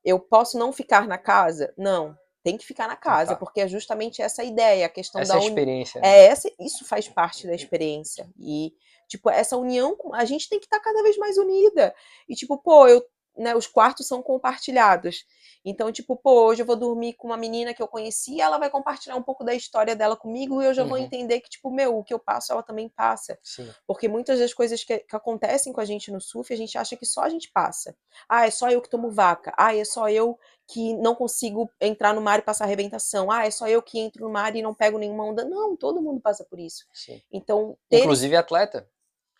eu 0.04 0.18
posso 0.18 0.58
não 0.58 0.72
ficar 0.72 1.06
na 1.06 1.16
casa? 1.16 1.72
Não, 1.76 2.16
tem 2.42 2.56
que 2.56 2.66
ficar 2.66 2.88
na 2.88 2.96
casa, 2.96 3.36
porque 3.36 3.60
é 3.60 3.68
justamente 3.68 4.20
essa 4.20 4.42
ideia, 4.42 4.86
a 4.86 4.90
questão 4.90 5.20
essa 5.20 5.34
da 5.34 5.40
é 5.40 5.46
experiência. 5.46 6.00
Né? 6.00 6.08
É 6.08 6.26
essa, 6.26 6.50
isso 6.58 6.84
faz 6.84 7.08
parte 7.08 7.46
da 7.46 7.54
experiência. 7.54 8.28
E 8.38 8.72
tipo, 9.08 9.30
essa 9.30 9.56
união, 9.56 9.96
a 10.14 10.24
gente 10.24 10.48
tem 10.48 10.58
que 10.58 10.66
estar 10.66 10.78
tá 10.78 10.84
cada 10.84 11.02
vez 11.02 11.16
mais 11.16 11.38
unida. 11.38 11.94
E 12.28 12.34
tipo, 12.34 12.58
pô, 12.58 12.88
eu 12.88 13.04
né, 13.36 13.54
os 13.54 13.66
quartos 13.66 14.06
são 14.06 14.22
compartilhados. 14.22 15.24
Então, 15.64 15.92
tipo, 15.92 16.16
pô, 16.16 16.46
hoje 16.46 16.62
eu 16.62 16.66
vou 16.66 16.77
dormir 16.77 17.14
com 17.14 17.29
uma 17.29 17.37
menina 17.37 17.75
que 17.75 17.83
eu 17.83 17.88
conheci, 17.88 18.40
ela 18.40 18.59
vai 18.59 18.70
compartilhar 18.70 19.16
um 19.16 19.23
pouco 19.23 19.44
da 19.44 19.55
história 19.55 19.94
dela 19.94 20.16
comigo 20.16 20.62
e 20.62 20.66
eu 20.66 20.73
já 20.73 20.83
uhum. 20.83 20.88
vou 20.88 20.99
entender 20.99 21.40
que, 21.40 21.51
tipo, 21.51 21.70
meu, 21.70 21.99
o 21.99 22.05
que 22.05 22.14
eu 22.14 22.18
passo, 22.18 22.53
ela 22.53 22.62
também 22.62 22.88
passa. 22.88 23.38
Sim. 23.42 23.70
Porque 23.87 24.09
muitas 24.09 24.38
das 24.38 24.55
coisas 24.55 24.83
que, 24.83 24.99
que, 24.99 25.16
acontecem 25.16 25.73
com 25.73 25.81
a 25.81 25.85
gente 25.85 26.11
no 26.11 26.20
surf, 26.20 26.53
a 26.53 26.57
gente 26.57 26.79
acha 26.79 26.96
que 26.96 27.05
só 27.05 27.23
a 27.23 27.29
gente 27.29 27.51
passa. 27.53 27.94
Ah, 28.29 28.46
é 28.46 28.51
só 28.51 28.70
eu 28.70 28.81
que 28.81 28.88
tomo 28.88 29.11
vaca. 29.11 29.53
Ah, 29.57 29.77
é 29.77 29.85
só 29.85 30.09
eu 30.09 30.38
que 30.66 30.94
não 30.94 31.14
consigo 31.14 31.70
entrar 31.81 32.14
no 32.14 32.23
mar 32.23 32.38
e 32.38 32.42
passar 32.42 32.64
arrebentação. 32.64 33.31
Ah, 33.31 33.46
é 33.46 33.51
só 33.51 33.68
eu 33.68 33.83
que 33.83 33.99
entro 33.99 34.25
no 34.25 34.33
mar 34.33 34.57
e 34.57 34.62
não 34.62 34.73
pego 34.73 34.99
nenhuma 34.99 35.25
onda. 35.25 35.44
Não, 35.44 35.77
todo 35.77 36.01
mundo 36.01 36.20
passa 36.20 36.44
por 36.44 36.59
isso. 36.59 36.87
Sim. 36.94 37.20
Então, 37.31 37.77
ter... 37.88 38.01
Inclusive 38.01 38.35
atleta. 38.35 38.88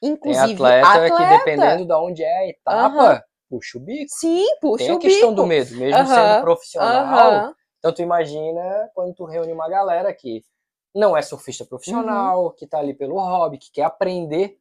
Inclusive 0.03 0.47
Tem 0.47 0.55
atleta, 0.55 0.89
atleta, 0.89 1.17
que 1.17 1.39
dependendo 1.39 1.87
de 1.87 1.95
onde 1.95 2.25
é 2.25 2.39
a 2.39 2.49
etapa, 2.49 3.15
uhum 3.15 3.30
puxa 3.51 3.77
o 3.77 3.81
bico. 3.81 4.07
Sim, 4.09 4.47
puxa 4.61 4.85
Tem 4.85 4.93
o 4.93 4.99
bico. 4.99 5.01
Tem 5.01 5.11
a 5.11 5.13
questão 5.13 5.31
bico. 5.31 5.43
do 5.43 5.47
medo, 5.47 5.77
mesmo 5.77 6.07
sendo 6.07 6.41
profissional. 6.43 7.55
Então 7.79 7.93
tu 7.93 8.03
imagina 8.03 8.91
quando 8.95 9.15
tu 9.15 9.25
reúne 9.25 9.53
uma 9.53 9.69
galera 9.69 10.15
que 10.15 10.43
não 10.95 11.17
é 11.17 11.23
surfista 11.23 11.65
profissional, 11.65 12.45
uhum. 12.45 12.51
que 12.51 12.67
tá 12.67 12.79
ali 12.79 12.95
pelo 12.95 13.19
hobby, 13.19 13.59
que 13.59 13.73
quer 13.73 13.85
aprender. 13.85 14.59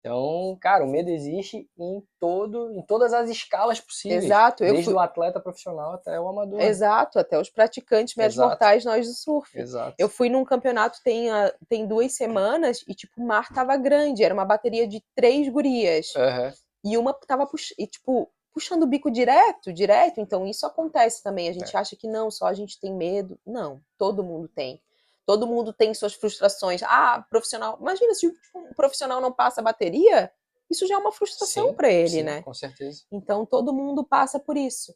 Então, 0.00 0.56
cara, 0.60 0.84
o 0.84 0.88
medo 0.88 1.10
existe 1.10 1.68
em 1.76 2.02
todo, 2.20 2.72
em 2.72 2.82
todas 2.82 3.12
as 3.12 3.28
escalas 3.28 3.80
possíveis. 3.80 4.24
Exato. 4.24 4.62
Desde 4.62 4.84
fui... 4.84 4.94
o 4.94 4.98
atleta 4.98 5.40
profissional 5.40 5.94
até 5.94 6.18
o 6.18 6.28
amador. 6.28 6.60
Exato, 6.60 7.18
até 7.18 7.38
os 7.38 7.50
praticantes 7.50 8.14
médios 8.14 8.36
mortais 8.36 8.84
nós 8.84 9.06
do 9.06 9.12
surf. 9.12 9.58
Exato. 9.58 9.94
Eu 9.98 10.08
fui 10.08 10.28
num 10.28 10.44
campeonato 10.44 10.98
tem, 11.02 11.30
uh, 11.30 11.52
tem 11.68 11.86
duas 11.86 12.14
semanas 12.14 12.84
e, 12.86 12.94
tipo, 12.94 13.20
o 13.20 13.26
mar 13.26 13.52
tava 13.52 13.76
grande. 13.76 14.22
Era 14.22 14.32
uma 14.32 14.44
bateria 14.44 14.86
de 14.86 15.02
três 15.16 15.48
gurias. 15.48 16.14
Uhum. 16.14 16.52
E 16.84 16.96
uma 16.96 17.12
tava 17.12 17.46
pux... 17.46 17.74
e, 17.78 17.86
tipo, 17.86 18.30
puxando 18.52 18.82
o 18.82 18.86
bico 18.86 19.10
direto, 19.10 19.72
direto. 19.72 20.20
Então 20.20 20.46
isso 20.46 20.66
acontece 20.66 21.22
também. 21.22 21.48
A 21.48 21.52
gente 21.52 21.74
é. 21.74 21.78
acha 21.78 21.96
que 21.96 22.08
não, 22.08 22.30
só 22.30 22.46
a 22.46 22.54
gente 22.54 22.80
tem 22.80 22.92
medo. 22.92 23.38
Não, 23.46 23.80
todo 23.96 24.24
mundo 24.24 24.48
tem. 24.48 24.82
Todo 25.24 25.46
mundo 25.46 25.72
tem 25.72 25.94
suas 25.94 26.14
frustrações. 26.14 26.82
Ah, 26.82 27.24
profissional. 27.30 27.78
Imagina 27.80 28.14
se 28.14 28.26
um 28.26 28.72
profissional 28.74 29.20
não 29.20 29.32
passa 29.32 29.60
a 29.60 29.64
bateria, 29.64 30.30
isso 30.70 30.86
já 30.86 30.94
é 30.94 30.98
uma 30.98 31.12
frustração 31.12 31.74
para 31.74 31.90
ele, 31.90 32.08
sim, 32.08 32.22
né? 32.22 32.42
Com 32.42 32.54
certeza. 32.54 33.04
Então 33.12 33.46
todo 33.46 33.72
mundo 33.72 34.04
passa 34.04 34.40
por 34.40 34.56
isso. 34.56 34.94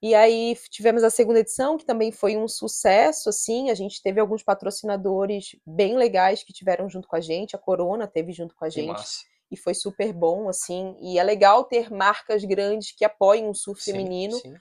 E 0.00 0.14
aí 0.14 0.56
tivemos 0.70 1.02
a 1.02 1.10
segunda 1.10 1.40
edição, 1.40 1.76
que 1.76 1.84
também 1.84 2.12
foi 2.12 2.36
um 2.36 2.46
sucesso, 2.46 3.28
assim. 3.28 3.70
A 3.70 3.74
gente 3.74 4.02
teve 4.02 4.20
alguns 4.20 4.42
patrocinadores 4.42 5.56
bem 5.66 5.96
legais 5.96 6.42
que 6.42 6.52
tiveram 6.52 6.88
junto 6.88 7.08
com 7.08 7.16
a 7.16 7.20
gente. 7.20 7.56
A 7.56 7.58
Corona 7.58 8.06
teve 8.06 8.32
junto 8.32 8.54
com 8.54 8.64
a 8.64 8.68
gente. 8.68 8.88
Massa 8.88 9.35
e 9.50 9.56
foi 9.56 9.74
super 9.74 10.12
bom, 10.12 10.48
assim. 10.48 10.96
E 11.00 11.18
é 11.18 11.22
legal 11.22 11.64
ter 11.64 11.90
marcas 11.90 12.44
grandes 12.44 12.92
que 12.92 13.04
apoiem 13.04 13.48
o 13.48 13.54
surf 13.54 13.82
sim, 13.82 13.92
feminino, 13.92 14.36
sim. 14.38 14.54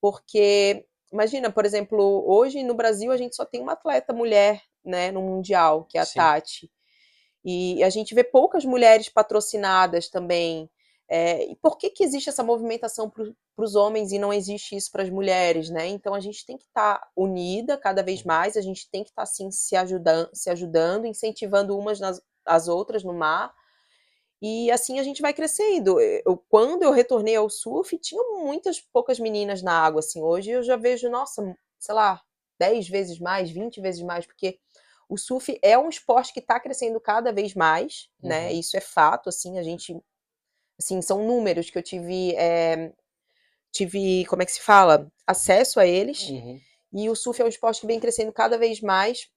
porque 0.00 0.86
imagina, 1.12 1.50
por 1.50 1.64
exemplo, 1.64 2.24
hoje 2.26 2.62
no 2.62 2.74
Brasil 2.74 3.12
a 3.12 3.16
gente 3.16 3.36
só 3.36 3.44
tem 3.44 3.60
uma 3.60 3.72
atleta 3.72 4.12
mulher, 4.12 4.62
né, 4.84 5.10
no 5.10 5.20
mundial, 5.20 5.84
que 5.84 5.98
é 5.98 6.00
a 6.00 6.04
sim. 6.04 6.18
Tati. 6.18 6.70
E 7.44 7.82
a 7.82 7.90
gente 7.90 8.14
vê 8.14 8.22
poucas 8.22 8.64
mulheres 8.64 9.08
patrocinadas 9.08 10.08
também. 10.08 10.70
É, 11.08 11.44
e 11.50 11.56
por 11.56 11.76
que, 11.76 11.90
que 11.90 12.04
existe 12.04 12.28
essa 12.28 12.44
movimentação 12.44 13.10
para 13.10 13.24
os 13.56 13.74
homens 13.74 14.12
e 14.12 14.18
não 14.18 14.32
existe 14.32 14.76
isso 14.76 14.92
para 14.92 15.02
as 15.02 15.10
mulheres, 15.10 15.68
né? 15.68 15.88
Então 15.88 16.14
a 16.14 16.20
gente 16.20 16.46
tem 16.46 16.56
que 16.56 16.64
estar 16.64 16.98
tá 16.98 17.08
unida 17.16 17.76
cada 17.76 18.02
vez 18.02 18.22
mais, 18.22 18.56
a 18.56 18.60
gente 18.60 18.88
tem 18.88 19.02
que 19.02 19.10
estar 19.10 19.22
tá, 19.22 19.28
assim, 19.28 19.50
se, 19.50 19.74
ajudando, 19.74 20.30
se 20.32 20.48
ajudando, 20.50 21.06
incentivando 21.06 21.76
umas 21.76 21.98
nas, 21.98 22.22
as 22.46 22.68
outras 22.68 23.02
no 23.02 23.12
mar, 23.12 23.52
e 24.42 24.70
assim 24.70 24.98
a 24.98 25.02
gente 25.02 25.20
vai 25.20 25.34
crescendo. 25.34 26.00
Eu, 26.00 26.36
quando 26.48 26.82
eu 26.82 26.92
retornei 26.92 27.36
ao 27.36 27.50
surf, 27.50 27.96
tinha 27.98 28.22
muitas 28.38 28.80
poucas 28.80 29.20
meninas 29.20 29.62
na 29.62 29.72
água, 29.72 30.00
assim. 30.00 30.22
Hoje 30.22 30.50
eu 30.50 30.62
já 30.62 30.76
vejo, 30.76 31.10
nossa, 31.10 31.56
sei 31.78 31.94
lá, 31.94 32.22
10 32.58 32.88
vezes 32.88 33.18
mais, 33.18 33.50
20 33.50 33.80
vezes 33.80 34.02
mais, 34.02 34.26
porque 34.26 34.58
o 35.08 35.18
surf 35.18 35.58
é 35.62 35.76
um 35.76 35.88
esporte 35.88 36.32
que 36.32 36.40
está 36.40 36.58
crescendo 36.58 37.00
cada 37.00 37.32
vez 37.32 37.54
mais, 37.54 38.08
né? 38.22 38.38
uhum. 38.38 38.44
né? 38.46 38.52
Isso 38.54 38.76
é 38.76 38.80
fato, 38.80 39.28
assim, 39.28 39.58
a 39.58 39.62
gente, 39.62 40.00
assim, 40.78 41.02
são 41.02 41.26
números 41.26 41.68
que 41.68 41.76
eu 41.76 41.82
tive, 41.82 42.34
é, 42.36 42.92
tive, 43.72 44.24
como 44.26 44.42
é 44.42 44.46
que 44.46 44.52
se 44.52 44.60
fala? 44.60 45.10
Acesso 45.26 45.80
a 45.80 45.86
eles. 45.86 46.28
Uhum. 46.28 46.60
E 46.92 47.10
o 47.10 47.14
surf 47.14 47.40
é 47.42 47.44
um 47.44 47.48
esporte 47.48 47.80
que 47.80 47.86
vem 47.86 48.00
crescendo 48.00 48.32
cada 48.32 48.56
vez 48.56 48.80
mais 48.80 49.28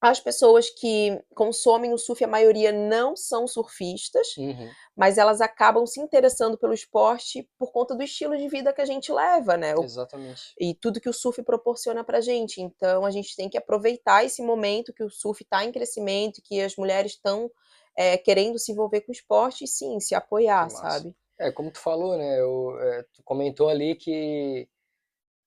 as 0.00 0.18
pessoas 0.18 0.70
que 0.70 1.20
consomem 1.34 1.92
o 1.92 1.98
surf, 1.98 2.24
a 2.24 2.28
maioria 2.28 2.72
não 2.72 3.14
são 3.14 3.46
surfistas, 3.46 4.28
Uhum. 4.38 4.70
mas 4.96 5.18
elas 5.18 5.40
acabam 5.40 5.86
se 5.86 6.00
interessando 6.00 6.56
pelo 6.56 6.72
esporte 6.72 7.48
por 7.58 7.70
conta 7.70 7.94
do 7.94 8.02
estilo 8.02 8.36
de 8.36 8.48
vida 8.48 8.72
que 8.72 8.80
a 8.80 8.86
gente 8.86 9.12
leva, 9.12 9.56
né? 9.56 9.74
Exatamente. 9.82 10.54
e 10.58 10.74
tudo 10.74 11.00
que 11.00 11.08
o 11.08 11.12
surf 11.12 11.42
proporciona 11.42 12.02
pra 12.02 12.20
gente. 12.20 12.60
Então 12.62 13.04
a 13.04 13.10
gente 13.10 13.36
tem 13.36 13.48
que 13.48 13.58
aproveitar 13.58 14.24
esse 14.24 14.42
momento 14.42 14.92
que 14.92 15.04
o 15.04 15.10
surf 15.10 15.42
está 15.42 15.64
em 15.64 15.72
crescimento, 15.72 16.40
que 16.42 16.60
as 16.60 16.76
mulheres 16.76 17.12
estão 17.12 17.50
é, 17.96 18.16
querendo 18.16 18.58
se 18.58 18.72
envolver 18.72 19.02
com 19.02 19.10
o 19.10 19.14
esporte 19.14 19.64
e 19.64 19.68
sim, 19.68 20.00
se 20.00 20.14
apoiar, 20.14 20.70
sabe? 20.70 21.14
É, 21.38 21.50
como 21.50 21.70
tu 21.70 21.78
falou, 21.78 22.16
né? 22.16 22.40
eu- 22.40 22.78
é, 22.80 23.02
tu 23.12 23.22
comentou 23.24 23.68
ali 23.68 23.94
que 23.96 24.68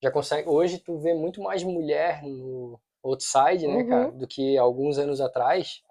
já 0.02 0.10
consegue. 0.10 0.48
Hoje 0.48 0.78
tu 0.78 0.98
vê 0.98 1.14
muito 1.14 1.40
mais 1.42 1.62
mulher 1.64 2.22
no 2.22 2.78
outside, 3.04 3.66
né, 3.68 3.82
Uhum. 3.82 3.88
cara, 3.88 4.12
do 4.12 4.26
que 4.26 4.56
alguns 4.58 4.98
anos 4.98 5.20
atrás. 5.20 5.82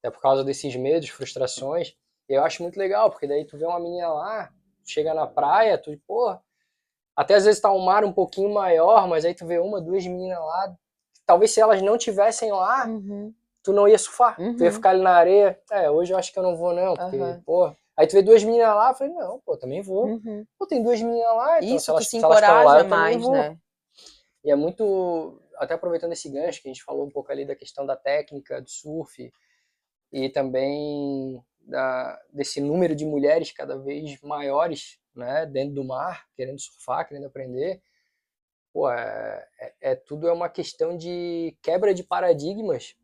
Até 0.00 0.10
por 0.10 0.20
causa 0.20 0.42
desses 0.44 0.74
medos, 0.76 1.08
frustrações. 1.08 1.96
E 2.28 2.34
eu 2.34 2.42
acho 2.44 2.62
muito 2.62 2.78
legal, 2.78 3.10
porque 3.10 3.26
daí 3.26 3.44
tu 3.44 3.56
vê 3.56 3.64
uma 3.66 3.80
menina 3.80 4.08
lá, 4.08 4.52
chega 4.84 5.12
na 5.14 5.26
praia, 5.26 5.78
tu, 5.78 5.96
pô, 6.06 6.36
até 7.16 7.34
às 7.34 7.44
vezes 7.44 7.60
tá 7.60 7.72
um 7.72 7.78
mar 7.84 8.04
um 8.04 8.12
pouquinho 8.12 8.52
maior, 8.52 9.06
mas 9.08 9.24
aí 9.24 9.34
tu 9.34 9.46
vê 9.46 9.58
uma, 9.58 9.80
duas 9.80 10.04
meninas 10.06 10.38
lá. 10.38 10.74
Talvez 11.26 11.52
se 11.52 11.60
elas 11.60 11.80
não 11.80 11.96
tivessem 11.96 12.50
lá, 12.52 12.86
tu 13.62 13.72
não 13.72 13.88
ia 13.88 13.96
surfar. 13.98 14.36
Tu 14.36 14.42
ia 14.62 14.68
Uhum. 14.68 14.72
ficar 14.72 14.90
ali 14.90 15.00
na 15.02 15.12
areia. 15.16 15.58
É, 15.70 15.90
hoje 15.90 16.12
eu 16.12 16.18
acho 16.18 16.32
que 16.32 16.38
eu 16.38 16.42
não 16.42 16.56
vou, 16.56 16.74
não, 16.74 16.94
porque, 16.94 17.16
pô. 17.46 17.74
Aí 17.96 18.06
tu 18.06 18.12
vê 18.12 18.22
duas 18.22 18.42
meninas 18.44 18.74
lá, 18.74 18.90
eu 18.90 18.94
falei, 18.94 19.12
não, 19.14 19.40
pô, 19.40 19.56
também 19.56 19.80
vou. 19.80 20.06
Uhum. 20.06 20.44
Pô, 20.58 20.66
tem 20.66 20.82
duas 20.82 21.00
meninas 21.00 21.34
lá, 21.36 21.58
então 21.58 21.68
se 21.68 21.76
Isso 21.76 21.90
elas, 21.92 22.04
que 22.04 22.10
se 22.10 22.18
se 22.18 22.24
elas 22.24 22.40
lá, 22.42 22.78
eu 22.78 22.82
também 22.82 22.88
mais, 22.88 23.22
vou. 23.22 23.32
né? 23.32 23.58
E 24.44 24.50
é 24.50 24.56
muito, 24.56 25.40
até 25.56 25.74
aproveitando 25.74 26.12
esse 26.12 26.28
gancho 26.30 26.62
que 26.62 26.68
a 26.68 26.72
gente 26.72 26.84
falou 26.84 27.06
um 27.06 27.10
pouco 27.10 27.30
ali 27.30 27.44
da 27.44 27.54
questão 27.54 27.86
da 27.86 27.96
técnica 27.96 28.60
do 28.60 28.70
surf 28.70 29.32
e 30.12 30.28
também 30.28 31.42
da, 31.60 32.20
desse 32.32 32.60
número 32.60 32.94
de 32.94 33.04
mulheres 33.04 33.52
cada 33.52 33.76
vez 33.78 34.20
maiores, 34.22 34.98
né, 35.14 35.46
dentro 35.46 35.74
do 35.74 35.84
mar, 35.84 36.26
querendo 36.34 36.60
surfar, 36.60 37.06
querendo 37.06 37.26
aprender. 37.26 37.82
Pô, 38.72 38.90
é, 38.90 39.48
é, 39.60 39.74
é 39.92 39.94
tudo 39.94 40.28
é 40.28 40.32
uma 40.32 40.48
questão 40.48 40.96
de 40.96 41.56
quebra 41.62 41.94
de 41.94 42.02
paradigmas. 42.02 42.96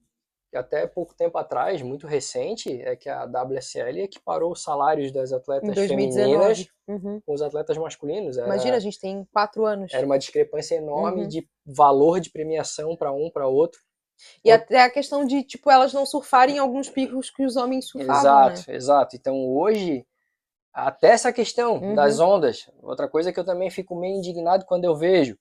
Que 0.50 0.56
até 0.56 0.84
pouco 0.86 1.14
tempo 1.14 1.38
atrás, 1.38 1.80
muito 1.80 2.08
recente, 2.08 2.82
é 2.82 2.96
que 2.96 3.08
a 3.08 3.24
WSL 3.24 4.00
equiparou 4.02 4.50
os 4.50 4.62
salários 4.62 5.12
das 5.12 5.32
atletas 5.32 5.72
2019. 5.74 6.24
femininas 6.26 6.66
Uhum. 6.88 7.20
com 7.24 7.32
os 7.32 7.40
atletas 7.40 7.76
masculinos. 7.78 8.36
Era- 8.36 8.46
Imagina, 8.48 8.76
a 8.76 8.80
gente 8.80 8.98
tem 8.98 9.24
quatro 9.32 9.64
anos. 9.64 9.94
era 9.94 10.04
uma 10.04 10.18
discrepância 10.18 10.74
enorme 10.74 11.22
Uhum. 11.22 11.28
de 11.28 11.48
valor 11.64 12.18
de 12.18 12.30
premiação 12.30 12.96
para 12.96 13.12
um 13.12 13.30
para 13.30 13.46
outro. 13.46 13.80
E 14.44 14.50
até 14.50 14.82
a 14.82 14.90
questão 14.90 15.24
de, 15.24 15.44
tipo, 15.44 15.70
elas 15.70 15.92
não 15.94 16.04
surfarem 16.04 16.56
em 16.56 16.58
alguns 16.58 16.88
picos 16.90 17.30
que 17.30 17.44
os 17.44 17.56
homens 17.56 17.88
surfavam, 17.88 18.12
né? 18.48 18.52
Exato, 18.54 18.70
exato. 18.72 19.16
Então 19.16 19.48
hoje, 19.56 20.04
até 20.74 21.08
essa 21.10 21.32
questão 21.32 21.74
Uhum. 21.76 21.94
das 21.94 22.18
ondas, 22.18 22.68
outra 22.82 23.08
coisa 23.08 23.32
que 23.32 23.38
eu 23.38 23.44
também 23.44 23.70
fico 23.70 23.94
meio 23.94 24.16
indignado 24.16 24.64
quando 24.66 24.84
eu 24.84 24.96
vejo. 24.96 25.38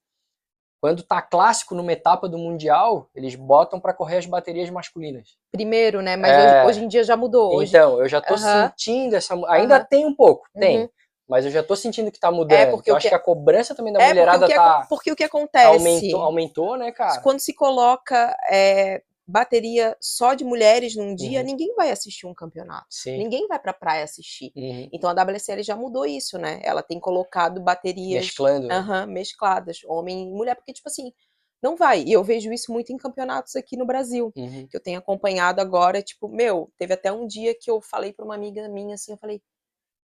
Quando 0.82 1.04
tá 1.04 1.22
clássico 1.22 1.76
numa 1.76 1.92
etapa 1.92 2.30
do 2.30 2.38
Mundial, 2.38 3.10
eles 3.14 3.36
botam 3.36 3.80
para 3.80 3.94
correr 3.94 4.18
as 4.18 4.26
baterias 4.26 4.70
masculinas. 4.70 5.36
Primeiro, 5.52 6.02
né? 6.02 6.16
Mas 6.16 6.32
É. 6.32 6.40
hoje, 6.46 6.66
hoje 6.68 6.86
em 6.86 6.88
dia 6.88 7.04
já 7.04 7.18
mudou. 7.18 7.54
Hoje, 7.56 7.70
Então, 7.76 8.00
eu 8.00 8.08
já 8.08 8.22
tô 8.22 8.34
Aham. 8.36 8.70
sentindo 8.70 9.16
essa. 9.16 9.34
Ainda 9.50 9.76
Aham. 9.78 9.86
tem 9.90 10.06
um 10.06 10.16
pouco, 10.16 10.48
tem. 10.58 10.84
Uhum. 10.84 10.90
Mas 11.28 11.46
eu 11.46 11.52
já 11.52 11.62
tô 11.62 11.76
sentindo 11.76 12.12
que 12.12 12.20
tá 12.20 12.32
mudando. 12.32 12.58
É, 12.58 12.66
porque 12.66 12.90
eu 12.90 12.96
acho 12.96 13.04
que- 13.04 13.10
que 13.10 13.16
a 13.16 13.20
cobrança 13.20 13.76
também 13.76 13.94
da 13.94 14.00
É, 14.00 14.04
porque 14.06 14.14
mulherada 14.20 14.48
que, 14.48 14.56
tá. 14.56 14.86
porque 14.90 15.12
o 15.12 15.16
que 15.16 15.24
acontece? 15.24 15.66
Aumentou, 15.68 16.22
aumentou, 16.22 16.78
né, 16.78 16.92
cara? 16.92 17.22
Quando 17.22 17.40
se 17.40 17.54
coloca 17.54 18.36
é, 18.50 19.04
bateria 19.30 19.96
só 20.02 20.34
de 20.34 20.44
mulheres 20.44 20.96
num 20.96 21.14
dia, 21.16 21.40
Uhum. 21.40 21.46
ninguém 21.46 21.74
vai 21.76 21.92
assistir 21.92 22.26
um 22.26 22.34
campeonato. 22.34 22.88
Sim. 22.90 23.18
Ninguém 23.18 23.48
vai 23.48 23.60
pra 23.60 23.74
praia 23.74 24.04
assistir. 24.04 24.52
Uhum. 24.56 24.90
Então 24.92 25.10
a 25.10 25.14
WSL 25.14 25.62
já 25.64 25.76
mudou 25.76 26.06
isso, 26.06 26.38
né? 26.38 26.60
Ela 26.64 26.82
tem 26.82 27.00
colocado 27.00 27.62
baterias 27.62 28.26
Mesclando. 28.26 28.68
né? 28.68 28.76
aham, 28.76 29.06
mescladas, 29.08 29.82
homem 29.86 30.30
e 30.30 30.32
mulher, 30.32 30.56
porque, 30.56 30.74
tipo 30.74 30.90
assim, 30.90 31.14
não 31.62 31.76
vai. 31.76 32.02
E 32.04 32.12
eu 32.14 32.24
vejo 32.24 32.52
isso 32.52 32.72
muito 32.72 32.92
em 32.92 32.98
campeonatos 32.98 33.56
aqui 33.56 33.78
no 33.78 33.86
Brasil, 33.86 34.32
Uhum. 34.36 34.68
que 34.68 34.76
eu 34.76 34.82
tenho 34.82 34.98
acompanhado 35.00 35.62
agora. 35.62 36.02
Tipo, 36.02 36.28
meu, 36.28 36.72
teve 36.78 36.94
até 36.94 37.12
um 37.12 37.28
dia 37.28 37.54
que 37.54 37.70
eu 37.70 37.80
falei 37.82 38.12
pra 38.14 38.26
uma 38.26 38.36
amiga 38.36 38.68
minha 38.70 38.96
assim, 38.96 39.12
eu 39.12 39.18
falei, 39.18 39.42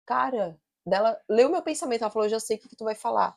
cara, 0.06 0.58
dela 0.86 1.18
leu 1.28 1.48
meu 1.48 1.62
pensamento, 1.62 2.02
ela 2.02 2.10
falou, 2.10 2.26
eu 2.26 2.30
já 2.30 2.40
sei 2.40 2.56
o 2.56 2.60
que, 2.60 2.68
que 2.68 2.76
tu 2.76 2.84
vai 2.84 2.94
falar. 2.94 3.36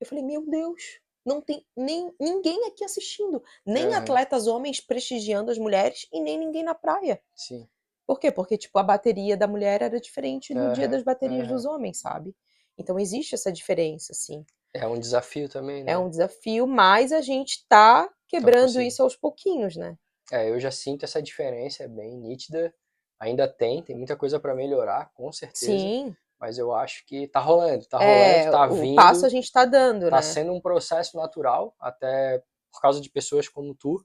Eu 0.00 0.06
falei, 0.06 0.24
meu 0.24 0.44
Deus, 0.50 0.98
não 1.24 1.40
tem 1.40 1.64
nem 1.76 2.12
ninguém 2.18 2.66
aqui 2.66 2.84
assistindo, 2.84 3.42
nem 3.64 3.94
atletas 3.94 4.46
homens 4.46 4.80
prestigiando 4.80 5.50
as 5.50 5.58
mulheres 5.58 6.06
e 6.12 6.20
nem 6.20 6.38
ninguém 6.38 6.62
na 6.62 6.74
praia. 6.74 7.20
Sim. 7.34 7.68
Por 8.06 8.18
quê? 8.18 8.30
Porque, 8.32 8.58
tipo, 8.58 8.78
a 8.78 8.82
bateria 8.82 9.36
da 9.36 9.46
mulher 9.46 9.80
era 9.80 10.00
diferente 10.00 10.52
do 10.52 10.72
dia 10.72 10.88
das 10.88 11.02
baterias 11.02 11.46
dos 11.48 11.64
homens, 11.64 11.98
sabe? 12.00 12.34
Então 12.76 12.98
existe 12.98 13.34
essa 13.34 13.52
diferença, 13.52 14.12
assim. 14.12 14.44
É 14.74 14.86
um 14.86 14.98
desafio 14.98 15.48
também, 15.48 15.84
né? 15.84 15.92
É 15.92 15.98
um 15.98 16.08
desafio, 16.08 16.66
mas 16.66 17.12
a 17.12 17.20
gente 17.20 17.66
tá 17.68 18.08
quebrando 18.26 18.80
isso 18.80 19.02
aos 19.02 19.14
pouquinhos, 19.14 19.76
né? 19.76 19.96
É, 20.30 20.48
eu 20.48 20.58
já 20.58 20.70
sinto 20.70 21.04
essa 21.04 21.22
diferença, 21.22 21.84
é 21.84 21.88
bem 21.88 22.16
nítida. 22.16 22.74
Ainda 23.20 23.46
tem, 23.46 23.82
tem 23.82 23.94
muita 23.94 24.16
coisa 24.16 24.40
para 24.40 24.54
melhorar, 24.54 25.12
com 25.14 25.30
certeza. 25.30 25.66
Sim. 25.66 26.16
Mas 26.42 26.58
eu 26.58 26.74
acho 26.74 27.06
que 27.06 27.28
tá 27.28 27.38
rolando, 27.38 27.86
tá 27.86 27.98
É, 28.02 28.42
rolando, 28.42 28.50
tá 28.50 28.66
o 28.66 28.74
vindo. 28.74 28.96
passo 28.96 29.24
a 29.24 29.28
gente 29.28 29.52
tá 29.52 29.64
dando, 29.64 30.10
tá 30.10 30.16
né? 30.16 30.22
sendo 30.22 30.52
um 30.52 30.60
processo 30.60 31.16
natural, 31.16 31.72
até 31.78 32.42
por 32.72 32.80
causa 32.80 33.00
de 33.00 33.08
pessoas 33.08 33.48
como 33.48 33.76
tu, 33.76 34.04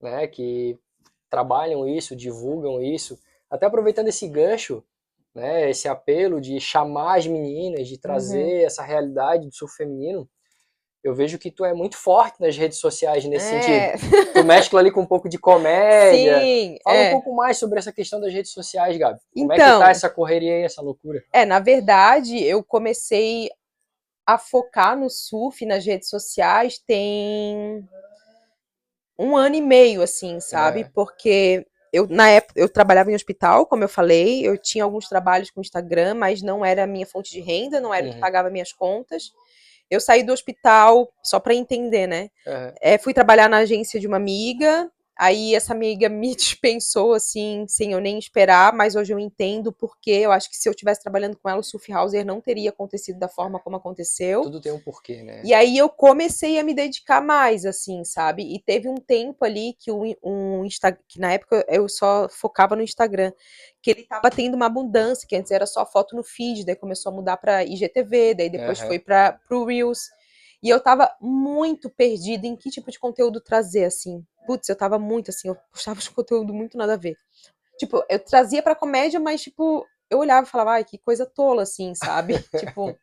né, 0.00 0.26
que 0.26 0.78
trabalham 1.28 1.86
isso, 1.86 2.16
divulgam 2.16 2.80
isso. 2.80 3.18
Até 3.50 3.66
aproveitando 3.66 4.08
esse 4.08 4.26
gancho, 4.26 4.82
né, 5.34 5.68
esse 5.68 5.86
apelo 5.86 6.40
de 6.40 6.58
chamar 6.58 7.18
as 7.18 7.26
meninas, 7.26 7.86
de 7.86 7.98
trazer 7.98 8.60
Uhum. 8.60 8.66
essa 8.66 8.82
realidade 8.82 9.46
do 9.46 9.54
surf 9.54 9.76
feminino, 9.76 10.26
eu 11.04 11.14
vejo 11.14 11.38
que 11.38 11.50
tu 11.50 11.64
é 11.64 11.72
muito 11.72 11.96
forte 11.96 12.40
nas 12.40 12.56
redes 12.56 12.78
sociais 12.78 13.24
nesse 13.24 13.54
É, 13.54 13.96
sentido. 13.96 14.32
Tu 14.32 14.44
mescla 14.44 14.80
ali 14.80 14.90
com 14.90 15.02
um 15.02 15.06
pouco 15.06 15.28
de 15.28 15.38
comédia. 15.38 16.40
Sim, 16.40 16.76
Fala 16.82 16.96
é. 16.96 17.08
um 17.08 17.12
pouco 17.12 17.34
mais 17.34 17.56
sobre 17.58 17.78
essa 17.78 17.92
questão 17.92 18.20
das 18.20 18.32
redes 18.32 18.50
sociais, 18.52 18.96
Gabi. 18.96 19.18
Como 19.34 19.52
é 19.52 19.56
Então. 19.56 19.78
que 19.78 19.84
tá 19.84 19.90
essa 19.90 20.10
correria 20.10 20.54
aí, 20.56 20.62
essa 20.62 20.82
loucura? 20.82 21.22
É, 21.32 21.44
na 21.44 21.60
verdade, 21.60 22.42
eu 22.42 22.62
comecei 22.64 23.48
a 24.26 24.36
focar 24.36 24.98
no 24.98 25.08
surf 25.08 25.64
nas 25.64 25.86
redes 25.86 26.08
sociais 26.08 26.78
tem 26.78 27.86
um 29.18 29.36
ano 29.36 29.54
e 29.54 29.60
meio, 29.62 30.02
assim, 30.02 30.40
sabe? 30.40 30.80
É. 30.80 30.90
Porque 30.92 31.64
eu, 31.92 32.06
na 32.08 32.28
época, 32.28 32.54
eu 32.60 32.68
trabalhava 32.68 33.10
em 33.10 33.14
hospital, 33.14 33.64
como 33.66 33.84
eu 33.84 33.88
falei, 33.88 34.46
eu 34.46 34.58
tinha 34.58 34.84
alguns 34.84 35.08
trabalhos 35.08 35.50
com 35.50 35.60
Instagram, 35.60 36.14
mas 36.14 36.42
não 36.42 36.64
era 36.64 36.82
a 36.82 36.86
minha 36.86 37.06
fonte 37.06 37.30
de 37.30 37.40
renda, 37.40 37.80
não 37.80 37.94
era 37.94 38.04
o 38.06 38.10
que 38.10 38.14
Uhum. 38.16 38.20
pagava 38.20 38.50
minhas 38.50 38.72
contas. 38.72 39.30
Eu 39.90 40.00
saí 40.00 40.22
do 40.22 40.32
hospital, 40.32 41.12
só 41.22 41.38
para 41.38 41.54
entender, 41.54 42.06
né? 42.06 42.30
Aham. 42.46 42.74
É, 42.80 42.98
fui 42.98 43.14
trabalhar 43.14 43.48
na 43.48 43.58
agência 43.58 44.00
de 44.00 44.06
uma 44.06 44.16
amiga. 44.16 44.90
Aí 45.18 45.54
essa 45.54 45.72
amiga 45.72 46.08
me 46.08 46.34
dispensou 46.36 47.14
assim, 47.14 47.64
sem 47.68 47.92
eu 47.92 48.00
nem 48.00 48.18
esperar, 48.18 48.72
mas 48.74 48.94
hoje 48.94 49.12
eu 49.14 49.18
entendo 49.18 49.72
porque 49.72 50.10
eu 50.10 50.30
acho 50.30 50.50
que 50.50 50.56
se 50.56 50.68
eu 50.68 50.72
estivesse 50.72 51.00
trabalhando 51.00 51.36
com 51.36 51.48
ela, 51.48 51.60
o 51.60 51.64
Surf 51.64 51.90
Hauser 51.92 52.24
não 52.24 52.40
teria 52.40 52.70
acontecido 52.70 53.18
da 53.18 53.28
forma 53.28 53.58
como 53.58 53.76
aconteceu. 53.76 54.42
Tudo 54.42 54.60
tem 54.60 54.72
um 54.72 54.80
porquê, 54.80 55.22
né? 55.22 55.40
E 55.42 55.54
aí 55.54 55.78
eu 55.78 55.88
comecei 55.88 56.58
a 56.58 56.64
me 56.64 56.74
dedicar 56.74 57.22
mais, 57.22 57.64
assim, 57.64 58.04
sabe? 58.04 58.42
E 58.42 58.60
teve 58.60 58.88
um 58.88 58.96
tempo 58.96 59.44
ali 59.44 59.74
que 59.78 59.90
um, 59.90 60.14
um 60.22 60.66
que 61.08 61.18
na 61.18 61.32
época 61.32 61.64
eu 61.68 61.88
só 61.88 62.28
focava 62.28 62.76
no 62.76 62.82
Instagram, 62.82 63.32
que 63.80 63.90
ele 63.90 64.04
tava 64.04 64.30
tendo 64.30 64.54
uma 64.54 64.66
abundância, 64.66 65.26
que 65.26 65.36
antes 65.36 65.50
era 65.50 65.66
só 65.66 65.86
foto 65.86 66.14
no 66.14 66.22
feed, 66.22 66.66
daí 66.66 66.76
começou 66.76 67.12
a 67.12 67.14
mudar 67.14 67.36
para 67.36 67.64
IGTV, 67.64 68.34
daí 68.34 68.50
depois 68.50 68.78
Aham. 68.80 68.88
foi 68.88 68.98
para 68.98 69.32
pro 69.48 69.64
Reels. 69.64 70.10
E 70.62 70.68
eu 70.68 70.80
tava 70.80 71.14
muito 71.20 71.90
perdida 71.90 72.46
em 72.46 72.56
que 72.56 72.70
tipo 72.70 72.90
de 72.90 72.98
conteúdo 72.98 73.40
trazer, 73.40 73.84
assim. 73.84 74.24
Putz, 74.46 74.68
eu 74.68 74.76
tava 74.76 74.98
muito 74.98 75.30
assim, 75.30 75.48
eu 75.48 75.56
postava 75.72 76.00
de 76.00 76.10
conteúdo 76.10 76.54
muito 76.54 76.76
nada 76.78 76.94
a 76.94 76.96
ver. 76.96 77.16
Tipo, 77.78 78.04
eu 78.08 78.18
trazia 78.18 78.62
pra 78.62 78.74
comédia, 78.74 79.20
mas 79.20 79.42
tipo, 79.42 79.86
eu 80.10 80.18
olhava 80.18 80.46
e 80.46 80.50
falava, 80.50 80.72
ai, 80.72 80.84
que 80.84 80.98
coisa 80.98 81.26
tola, 81.26 81.62
assim, 81.62 81.94
sabe? 81.94 82.34
tipo. 82.58 82.98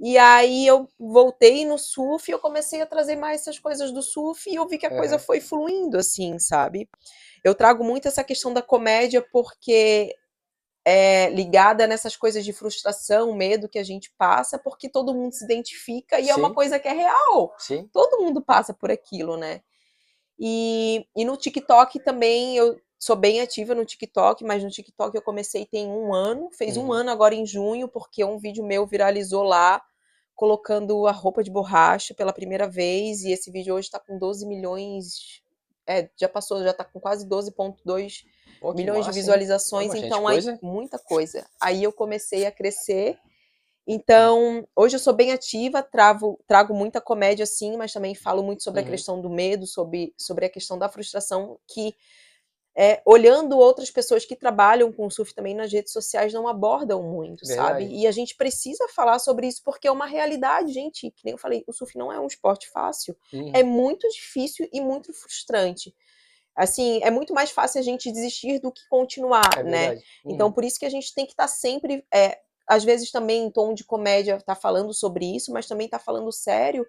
E 0.00 0.18
aí 0.18 0.66
eu 0.66 0.88
voltei 0.98 1.64
no 1.64 1.78
surf 1.78 2.28
e 2.28 2.34
eu 2.34 2.38
comecei 2.40 2.82
a 2.82 2.86
trazer 2.86 3.14
mais 3.14 3.42
essas 3.42 3.58
coisas 3.58 3.92
do 3.92 4.02
surf 4.02 4.50
e 4.50 4.56
eu 4.56 4.66
vi 4.66 4.76
que 4.76 4.86
a 4.86 4.90
coisa 4.90 5.14
Aham. 5.14 5.24
foi 5.24 5.40
fluindo, 5.40 5.96
assim, 5.96 6.38
sabe? 6.38 6.88
Eu 7.44 7.54
trago 7.54 7.84
muito 7.84 8.08
essa 8.08 8.24
questão 8.24 8.52
da 8.52 8.60
comédia 8.60 9.24
porque 9.32 10.14
é 10.84 11.30
ligada 11.30 11.86
nessas 11.86 12.16
coisas 12.16 12.44
de 12.44 12.52
frustração, 12.52 13.32
medo 13.34 13.68
que 13.68 13.78
a 13.78 13.84
gente 13.84 14.12
passa, 14.18 14.58
porque 14.58 14.88
todo 14.88 15.14
mundo 15.14 15.32
se 15.32 15.44
identifica 15.44 16.20
e 16.20 16.28
é 16.30 16.34
uma 16.36 16.48
Sim. 16.48 16.54
coisa 16.54 16.78
que 16.78 16.88
é 16.88 16.92
real. 16.92 17.54
Sim. 17.58 17.88
Todo 17.92 18.22
mundo 18.22 18.42
passa 18.42 18.74
por 18.74 18.90
aquilo, 18.90 19.36
né? 19.36 19.62
E, 20.38 21.06
e 21.16 21.24
no 21.24 21.36
TikTok 21.36 22.00
também 22.00 22.56
eu 22.56 22.80
sou 22.98 23.16
bem 23.16 23.40
ativa 23.40 23.74
no 23.74 23.84
TikTok, 23.84 24.44
mas 24.44 24.62
no 24.64 24.70
TikTok 24.70 25.14
eu 25.14 25.22
comecei 25.22 25.66
tem 25.66 25.86
um 25.88 26.12
ano, 26.14 26.50
fez 26.52 26.76
um 26.76 26.86
Uhum. 26.86 26.92
ano 26.92 27.10
agora 27.10 27.34
em 27.34 27.46
junho, 27.46 27.88
porque 27.88 28.24
um 28.24 28.38
vídeo 28.38 28.64
meu 28.64 28.86
viralizou 28.86 29.42
lá, 29.42 29.82
colocando 30.34 31.06
a 31.06 31.12
roupa 31.12 31.42
de 31.44 31.50
borracha 31.50 32.14
pela 32.14 32.32
primeira 32.32 32.68
vez, 32.68 33.22
e 33.22 33.30
esse 33.32 33.50
vídeo 33.50 33.74
hoje 33.74 33.90
tá 33.90 34.00
com 34.00 34.18
12 34.18 34.46
milhões 34.46 35.42
É, 35.86 36.08
já 36.16 36.28
passou, 36.28 36.62
já 36.62 36.72
tá 36.72 36.84
com 36.84 36.98
quase 37.00 37.26
12,2 37.28 38.24
Pô, 38.60 38.72
que 38.72 38.78
milhões 38.78 39.00
massa, 39.00 39.12
de 39.12 39.18
visualizações, 39.20 39.94
então 39.94 40.26
aí 40.26 40.36
coisa. 40.36 40.58
muita 40.62 40.98
coisa. 40.98 41.46
Aí 41.60 41.82
eu 41.82 41.92
comecei 41.92 42.46
a 42.46 42.52
crescer. 42.52 43.18
Então, 43.86 44.66
hoje 44.74 44.96
eu 44.96 45.00
sou 45.00 45.12
bem 45.12 45.30
ativa, 45.32 45.82
trago, 45.82 46.40
trago 46.46 46.72
muita 46.74 47.00
comédia 47.02 47.44
sim, 47.44 47.76
mas 47.76 47.92
também 47.92 48.14
falo 48.14 48.42
muito 48.42 48.62
sobre 48.62 48.80
a 48.80 48.82
Uhum. 48.84 48.90
questão 48.90 49.20
do 49.20 49.28
medo, 49.28 49.66
sobre, 49.66 50.14
sobre 50.16 50.46
a 50.46 50.50
questão 50.50 50.78
da 50.78 50.88
frustração, 50.88 51.58
que 51.68 51.94
é, 52.76 53.00
olhando 53.04 53.56
outras 53.56 53.90
pessoas 53.90 54.24
que 54.24 54.34
trabalham 54.34 54.92
com 54.92 55.08
surf 55.08 55.32
também 55.32 55.54
nas 55.54 55.72
redes 55.72 55.92
sociais 55.92 56.32
não 56.32 56.48
abordam 56.48 57.02
muito, 57.02 57.46
sabe? 57.46 57.84
Verdade. 57.84 57.94
E 57.94 58.06
a 58.06 58.10
gente 58.10 58.34
precisa 58.36 58.88
falar 58.88 59.18
sobre 59.20 59.46
isso 59.46 59.62
porque 59.64 59.86
é 59.86 59.92
uma 59.92 60.06
realidade, 60.06 60.72
gente. 60.72 61.10
Que 61.12 61.24
nem 61.24 61.32
eu 61.32 61.38
falei, 61.38 61.62
o 61.68 61.72
surf 61.72 61.96
não 61.96 62.12
é 62.12 62.18
um 62.18 62.26
esporte 62.26 62.68
fácil 62.70 63.16
Uhum. 63.32 63.52
é 63.54 63.62
muito 63.62 64.08
difícil 64.08 64.68
e 64.72 64.80
muito 64.80 65.12
frustrante. 65.12 65.94
Assim, 66.56 67.00
é 67.02 67.10
muito 67.10 67.32
mais 67.34 67.50
fácil 67.50 67.80
a 67.80 67.82
gente 67.82 68.10
desistir 68.12 68.60
do 68.60 68.70
que 68.70 68.82
continuar, 68.88 69.58
É 69.58 69.62
né? 69.62 70.00
Então, 70.24 70.46
Uhum. 70.48 70.52
por 70.52 70.64
isso 70.64 70.78
que 70.78 70.86
a 70.86 70.90
gente 70.90 71.12
tem 71.14 71.26
que 71.26 71.32
estar 71.32 71.48
sempre, 71.48 72.04
é, 72.12 72.38
às 72.66 72.84
vezes 72.84 73.10
também 73.10 73.44
em 73.44 73.50
tom 73.50 73.74
de 73.74 73.84
comédia, 73.84 74.40
tá 74.40 74.54
falando 74.54 74.92
sobre 74.94 75.24
isso, 75.36 75.52
mas 75.52 75.66
também 75.66 75.88
tá 75.88 75.98
falando 75.98 76.30
sério, 76.32 76.86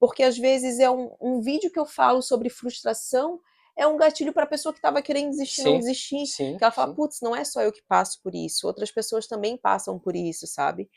porque 0.00 0.22
às 0.22 0.36
vezes 0.36 0.80
é 0.80 0.90
um, 0.90 1.12
um 1.20 1.40
vídeo 1.40 1.70
que 1.70 1.78
eu 1.78 1.86
falo 1.86 2.22
sobre 2.22 2.48
frustração, 2.50 3.40
é 3.76 3.86
um 3.86 3.96
gatilho 3.96 4.32
para 4.32 4.44
a 4.44 4.46
pessoa 4.46 4.72
que 4.72 4.78
estava 4.78 5.02
querendo 5.02 5.30
desistir, 5.30 5.62
não 5.64 5.72
Sim, 5.72 5.78
desistir. 5.78 6.26
Sim. 6.26 6.56
Que 6.56 6.64
ela 6.64 6.70
fala, 6.72 6.94
putz, 6.94 7.20
não 7.20 7.34
é 7.34 7.44
só 7.44 7.60
eu 7.62 7.72
que 7.72 7.82
passo 7.88 8.20
por 8.22 8.34
isso, 8.34 8.66
outras 8.66 8.90
pessoas 8.90 9.26
também 9.26 9.56
passam 9.56 9.98
por 9.98 10.14
isso, 10.14 10.46
sabe? 10.46 10.88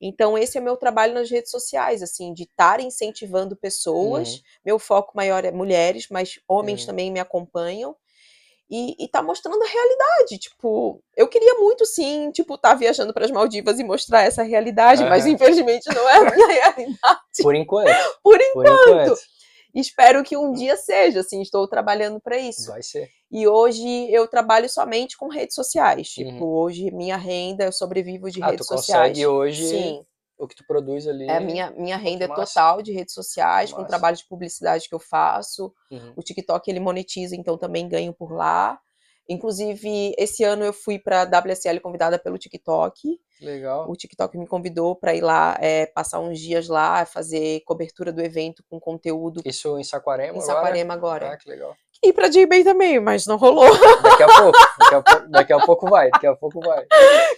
Então, 0.00 0.36
esse 0.36 0.58
é 0.58 0.60
o 0.60 0.64
meu 0.64 0.76
trabalho 0.76 1.14
nas 1.14 1.30
redes 1.30 1.50
sociais, 1.50 2.02
assim, 2.02 2.34
de 2.34 2.44
estar 2.44 2.80
incentivando 2.80 3.56
pessoas. 3.56 4.34
Uhum. 4.34 4.40
Meu 4.66 4.78
foco 4.78 5.12
maior 5.16 5.44
é 5.44 5.50
mulheres, 5.50 6.06
mas 6.10 6.38
homens 6.48 6.82
Uhum. 6.82 6.86
também 6.86 7.10
me 7.10 7.20
acompanham. 7.20 7.96
E, 8.70 9.02
e 9.02 9.08
tá 9.08 9.22
mostrando 9.22 9.62
a 9.62 9.66
realidade, 9.66 10.36
tipo, 10.38 11.02
eu 11.16 11.26
queria 11.26 11.54
muito 11.54 11.86
sim, 11.86 12.30
tipo, 12.32 12.54
estar 12.54 12.74
viajando 12.74 13.14
para 13.14 13.24
as 13.24 13.30
Maldivas 13.30 13.80
e 13.80 13.84
mostrar 13.84 14.24
essa 14.24 14.42
realidade, 14.42 15.02
mas 15.04 15.24
Aham. 15.24 15.32
infelizmente 15.32 15.86
não 15.88 16.06
é 16.06 16.16
a 16.16 16.34
minha 16.34 16.46
realidade. 16.52 16.96
Por 17.42 17.54
enquanto. 17.54 17.88
Por 18.22 18.38
Por 18.52 18.66
enquanto. 18.66 19.18
Espero 19.80 20.24
que 20.24 20.36
um 20.36 20.52
dia 20.52 20.76
seja, 20.76 21.20
assim, 21.20 21.40
estou 21.40 21.66
trabalhando 21.68 22.20
para 22.20 22.36
isso. 22.38 22.70
Vai 22.70 22.82
ser. 22.82 23.08
E 23.30 23.46
hoje 23.46 24.10
eu 24.10 24.26
trabalho 24.26 24.68
somente 24.68 25.16
com 25.16 25.28
redes 25.28 25.54
sociais. 25.54 26.14
Uhum. 26.18 26.24
Tipo, 26.32 26.46
hoje 26.46 26.90
minha 26.90 27.16
renda, 27.16 27.64
eu 27.64 27.72
sobrevivo 27.72 28.30
de 28.30 28.42
Ah, 28.42 28.46
redes 28.50 28.66
tu 28.66 28.74
sociais. 28.74 29.08
consegue 29.10 29.26
hoje 29.26 29.66
Sim, 29.66 30.04
o 30.38 30.48
que 30.48 30.56
tu 30.56 30.64
produz 30.66 31.06
ali. 31.06 31.28
é 31.28 31.38
minha, 31.38 31.70
minha 31.72 31.96
renda 31.96 32.24
é 32.24 32.28
total 32.28 32.80
de 32.82 32.92
redes 32.92 33.12
sociais, 33.14 33.72
com 33.72 33.82
o 33.82 33.86
trabalho 33.86 34.16
de 34.16 34.26
publicidade 34.26 34.88
que 34.88 34.94
eu 34.94 34.98
faço. 34.98 35.72
Uhum. 35.90 36.12
O 36.16 36.22
TikTok 36.22 36.70
ele 36.70 36.80
monetiza, 36.80 37.36
então 37.36 37.56
também 37.58 37.88
ganho 37.88 38.12
por 38.12 38.32
lá. 38.32 38.80
Inclusive, 39.28 40.14
esse 40.16 40.42
ano 40.42 40.64
eu 40.64 40.72
fui 40.72 40.98
para 40.98 41.22
a 41.22 41.24
WSL 41.24 41.80
convidada 41.80 42.18
pelo 42.18 42.38
TikTok. 42.38 43.20
Legal. 43.40 43.88
O 43.88 43.94
TikTok 43.94 44.36
me 44.36 44.46
convidou 44.46 44.96
para 44.96 45.14
ir 45.14 45.20
lá, 45.20 45.56
é, 45.60 45.86
passar 45.86 46.18
uns 46.18 46.40
dias 46.40 46.68
lá, 46.68 47.04
fazer 47.04 47.60
cobertura 47.64 48.12
do 48.12 48.20
evento 48.20 48.64
com 48.68 48.80
conteúdo 48.80 49.42
Isso 49.44 49.78
em 49.78 49.84
Saquarema 49.84 50.38
em 50.38 50.40
agora? 50.40 50.46
Saquarema 50.46 50.94
agora. 50.94 51.32
Ah, 51.32 51.36
que 51.36 51.48
legal. 51.48 51.76
E 52.00 52.12
para 52.12 52.28
J-Bay 52.28 52.62
também, 52.62 53.00
mas 53.00 53.26
não 53.26 53.36
rolou. 53.36 53.66
Daqui 54.02 54.22
a 54.22 54.26
pouco. 54.26 54.58
Daqui 54.78 54.94
a, 54.94 55.02
pouco 55.02 55.28
daqui 55.28 55.52
a 55.52 55.58
pouco 55.58 55.90
vai. 55.90 56.10
Daqui 56.10 56.26
a 56.28 56.36
pouco 56.36 56.60
vai. 56.60 56.86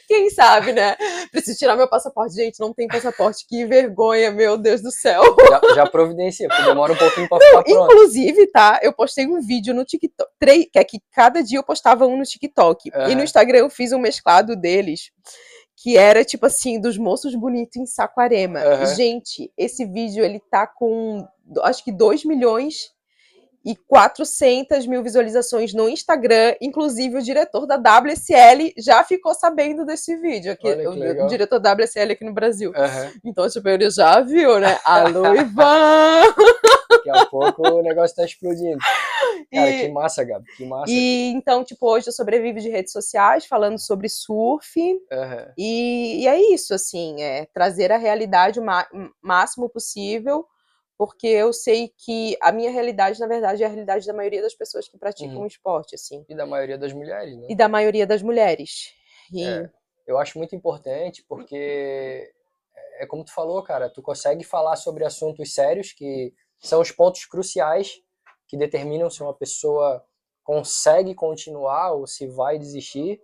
Quem 0.06 0.28
sabe, 0.28 0.72
né? 0.72 0.96
Preciso 1.30 1.58
tirar 1.58 1.76
meu 1.76 1.88
passaporte. 1.88 2.34
Gente, 2.34 2.61
não 2.61 2.74
tem 2.74 2.86
passaporte. 2.86 3.46
Que 3.48 3.64
vergonha, 3.64 4.30
meu 4.30 4.58
Deus 4.58 4.82
do 4.82 4.92
céu. 4.92 5.22
Já, 5.48 5.74
já 5.76 5.86
providencia, 5.86 6.46
porque 6.46 6.62
demora 6.62 6.92
um 6.92 6.96
pouquinho 6.96 7.26
pra 7.26 7.38
ficar 7.38 7.62
pronto. 7.62 7.92
Inclusive, 7.92 8.46
tá? 8.48 8.78
Eu 8.82 8.92
postei 8.92 9.26
um 9.26 9.40
vídeo 9.40 9.72
no 9.72 9.84
TikTok. 9.84 10.30
Três, 10.38 10.66
que 10.70 10.78
é 10.78 10.84
que 10.84 11.00
cada 11.11 11.42
dia 11.42 11.58
eu 11.58 11.64
postava 11.64 12.06
um 12.06 12.18
no 12.18 12.24
TikTok. 12.24 12.90
E 13.08 13.14
no 13.14 13.22
Instagram 13.22 13.61
eu 13.61 13.70
fiz 13.70 13.92
um 13.92 13.98
mesclado 13.98 14.54
deles. 14.54 15.11
Que 15.82 15.96
era, 15.96 16.22
tipo 16.22 16.44
assim, 16.44 16.78
dos 16.78 16.98
moços 16.98 17.34
bonitos 17.34 17.76
em 17.76 17.86
Saquarema. 17.86 18.61
Aham. 18.61 18.94
Gente, 18.94 19.50
esse 19.56 19.86
vídeo, 19.86 20.22
ele 20.22 20.38
tá 20.50 20.66
com, 20.66 21.26
acho 21.62 21.82
que 21.82 21.90
2 21.90 22.26
milhões 22.26 22.90
e 23.64 23.76
400 23.76 24.86
mil 24.86 25.02
visualizações 25.02 25.74
no 25.74 25.88
Instagram. 25.88 26.54
Inclusive, 26.61 27.16
o 27.18 27.22
diretor 27.22 27.66
da 27.66 27.76
WSL 27.76 28.72
já 28.78 29.04
ficou 29.04 29.34
sabendo 29.34 29.84
desse 29.84 30.16
vídeo. 30.16 30.52
Aqui, 30.52 30.66
o, 30.66 30.90
legal. 30.90 31.26
diretor 31.26 31.58
da 31.58 31.72
WSL 31.74 32.12
aqui 32.12 32.24
no 32.24 32.32
Brasil. 32.32 32.72
Aham. 32.74 33.12
Então, 33.24 33.48
tipo, 33.48 33.68
ele 33.68 33.90
já 33.90 34.20
viu, 34.20 34.58
né? 34.58 34.78
Alô, 34.84 35.26
Ivan! 35.36 36.22
Daqui 36.90 37.11
a 37.11 37.26
pouco 37.26 37.62
o 37.68 37.82
negócio 37.82 38.16
tá 38.16 38.24
explodindo. 38.24 38.78
Cara, 39.52 39.70
E- 39.70 39.80
que 39.82 39.88
massa, 39.88 40.24
Gabi. 40.24 40.44
Que 40.56 40.64
massa. 40.64 40.90
E 40.92 41.30
então, 41.32 41.62
tipo, 41.64 41.86
hoje 41.90 42.08
eu 42.08 42.12
sobrevivo 42.12 42.61
de 42.61 42.68
redes 42.68 42.92
sociais, 42.92 43.46
falando 43.46 43.78
sobre 43.78 44.08
surf. 44.08 44.74
Aham. 45.12 45.52
E, 45.56 46.22
e 46.22 46.28
é 46.28 46.40
isso, 46.52 46.74
assim, 46.74 47.20
é 47.22 47.46
trazer 47.52 47.92
a 47.92 47.96
realidade 47.98 48.61
o 48.61 48.64
máximo 49.22 49.68
possível, 49.68 50.46
porque 51.01 51.28
eu 51.28 51.51
sei 51.51 51.90
que 51.96 52.36
a 52.42 52.53
minha 52.53 52.70
realidade, 52.70 53.18
na 53.18 53.26
verdade, 53.26 53.62
é 53.62 53.66
a 53.66 53.70
realidade 53.70 54.07
da 54.07 54.12
maioria 54.12 54.42
das 54.42 54.53
pessoas 54.55 54.86
que 54.86 54.98
praticam 54.98 55.38
Uhum. 55.38 55.46
esporte, 55.46 55.94
assim. 55.94 56.26
E 56.28 56.34
da 56.34 56.44
maioria 56.44 56.76
das 56.76 56.92
mulheres, 56.92 57.38
né? 57.38 57.46
E 57.48 57.55
da 57.57 57.70
maioria 57.70 58.07
das 58.07 58.20
mulheres. 58.20 58.92
E, 59.32 59.42
É. 59.46 59.70
Eu 60.07 60.18
acho 60.18 60.36
muito 60.36 60.55
importante 60.55 61.24
porque 61.26 62.30
é 62.98 63.07
como 63.07 63.24
tu 63.24 63.32
falou, 63.32 63.62
cara, 63.62 63.88
tu 63.88 64.03
consegue 64.03 64.44
falar 64.44 64.76
sobre 64.76 65.03
assuntos 65.03 65.55
sérios 65.55 65.90
que 65.94 66.34
são 66.59 66.82
os 66.82 66.92
pontos 66.92 67.24
cruciais 67.24 67.92
que 68.46 68.59
determinam 68.59 69.09
se 69.09 69.22
uma 69.22 69.32
pessoa 69.32 70.05
consegue 70.44 71.14
continuar 71.14 71.92
ou 71.92 72.07
se 72.07 72.26
vai 72.26 72.59
desistir. 72.59 73.22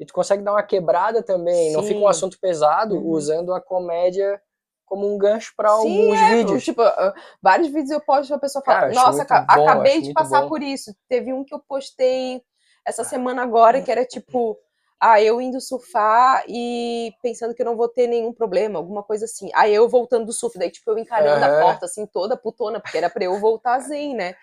E 0.00 0.06
tu 0.06 0.14
consegue 0.14 0.42
dar 0.42 0.52
uma 0.52 0.62
quebrada 0.62 1.22
também, 1.22 1.72
não 1.72 1.82
fica 1.82 1.98
um 2.00 2.04
Sim. 2.04 2.08
assunto 2.08 2.40
pesado 2.40 2.94
Uhum. 2.96 3.08
usando 3.10 3.52
a 3.52 3.60
comédia 3.60 4.40
como 4.88 5.12
um 5.12 5.18
gancho 5.18 5.52
para 5.56 5.70
alguns 5.70 6.18
é, 6.18 6.36
vídeos. 6.36 6.64
Tipo, 6.64 6.82
ah, 6.82 7.14
vários 7.42 7.68
vídeos 7.68 7.90
eu 7.90 8.00
posto 8.00 8.30
e 8.30 8.34
a 8.34 8.38
pessoa 8.38 8.64
fala, 8.64 8.80
Cara, 8.80 8.92
nossa, 8.92 9.24
bom, 9.24 9.68
acabei 9.68 10.00
de 10.00 10.12
passar 10.12 10.42
bom." 10.42 10.48
por 10.48 10.62
isso. 10.62 10.94
Teve 11.08 11.32
um 11.32 11.44
que 11.44 11.54
eu 11.54 11.60
postei 11.60 12.42
essa 12.84 13.04
semana 13.04 13.42
agora, 13.42 13.82
que 13.82 13.90
era 13.90 14.04
tipo, 14.04 14.58
ah, 15.00 15.20
eu 15.22 15.40
indo 15.40 15.60
surfar 15.60 16.44
e 16.48 17.12
pensando 17.22 17.54
que 17.54 17.62
eu 17.62 17.66
não 17.66 17.76
vou 17.76 17.88
ter 17.88 18.06
nenhum 18.06 18.32
problema, 18.32 18.78
alguma 18.78 19.02
coisa 19.02 19.24
assim. 19.26 19.48
Aí 19.54 19.72
eu 19.74 19.88
voltando 19.88 20.26
do 20.26 20.32
surf, 20.32 20.58
daí 20.58 20.70
tipo, 20.70 20.90
eu 20.90 20.98
encarando 20.98 21.44
a 21.44 21.48
Aham. 21.48 21.60
porta 21.60 21.86
assim, 21.86 22.06
toda 22.06 22.36
putona, 22.36 22.80
porque 22.80 22.98
era 22.98 23.08
pra 23.08 23.24
eu 23.24 23.38
voltar 23.38 23.78
zen, 23.80 24.14
né? 24.14 24.34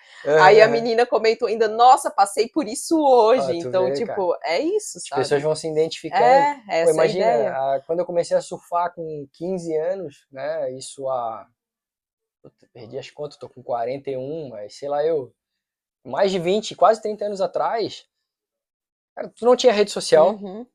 Aí 0.41 0.61
a 0.61 0.67
menina 0.67 1.05
comentou 1.05 1.47
ainda, 1.47 1.67
nossa, 1.67 2.09
passei 2.09 2.47
por 2.47 2.67
isso 2.67 2.97
hoje. 2.99 3.41
Ah, 3.49 3.53
então, 3.53 3.85
vê, 3.85 3.93
tipo, 3.93 4.37
é 4.43 4.59
isso, 4.59 4.97
As 4.99 5.09
sabe? 5.09 5.21
pessoas 5.21 5.41
vão 5.43 5.55
se 5.55 5.67
identificando. 5.67 6.21
É, 6.23 6.81
essa 6.81 6.83
Pô, 6.83 6.89
é 6.89 6.91
a 6.91 6.93
imagina, 6.93 7.25
ideia. 7.25 7.81
quando 7.85 7.99
eu 7.99 8.05
comecei 8.05 8.37
a 8.37 8.41
surfar 8.41 8.93
com 8.93 9.27
15 9.33 9.75
anos, 9.75 10.25
né? 10.31 10.71
Isso 10.71 11.07
há. 11.09 11.47
Puta, 12.41 12.67
perdi 12.73 12.97
as 12.97 13.09
contas, 13.09 13.37
tô 13.37 13.49
com 13.49 13.63
41, 13.63 14.49
mas 14.49 14.75
sei 14.77 14.87
lá 14.87 15.03
eu. 15.05 15.33
Mais 16.05 16.31
de 16.31 16.37
20, 16.39 16.75
quase 16.75 17.01
30 17.01 17.25
anos 17.25 17.41
atrás. 17.41 18.05
Cara, 19.16 19.30
tu 19.30 19.45
não 19.45 19.55
tinha 19.55 19.72
rede 19.72 19.91
social, 19.91 20.32
Uhum. 20.36 20.66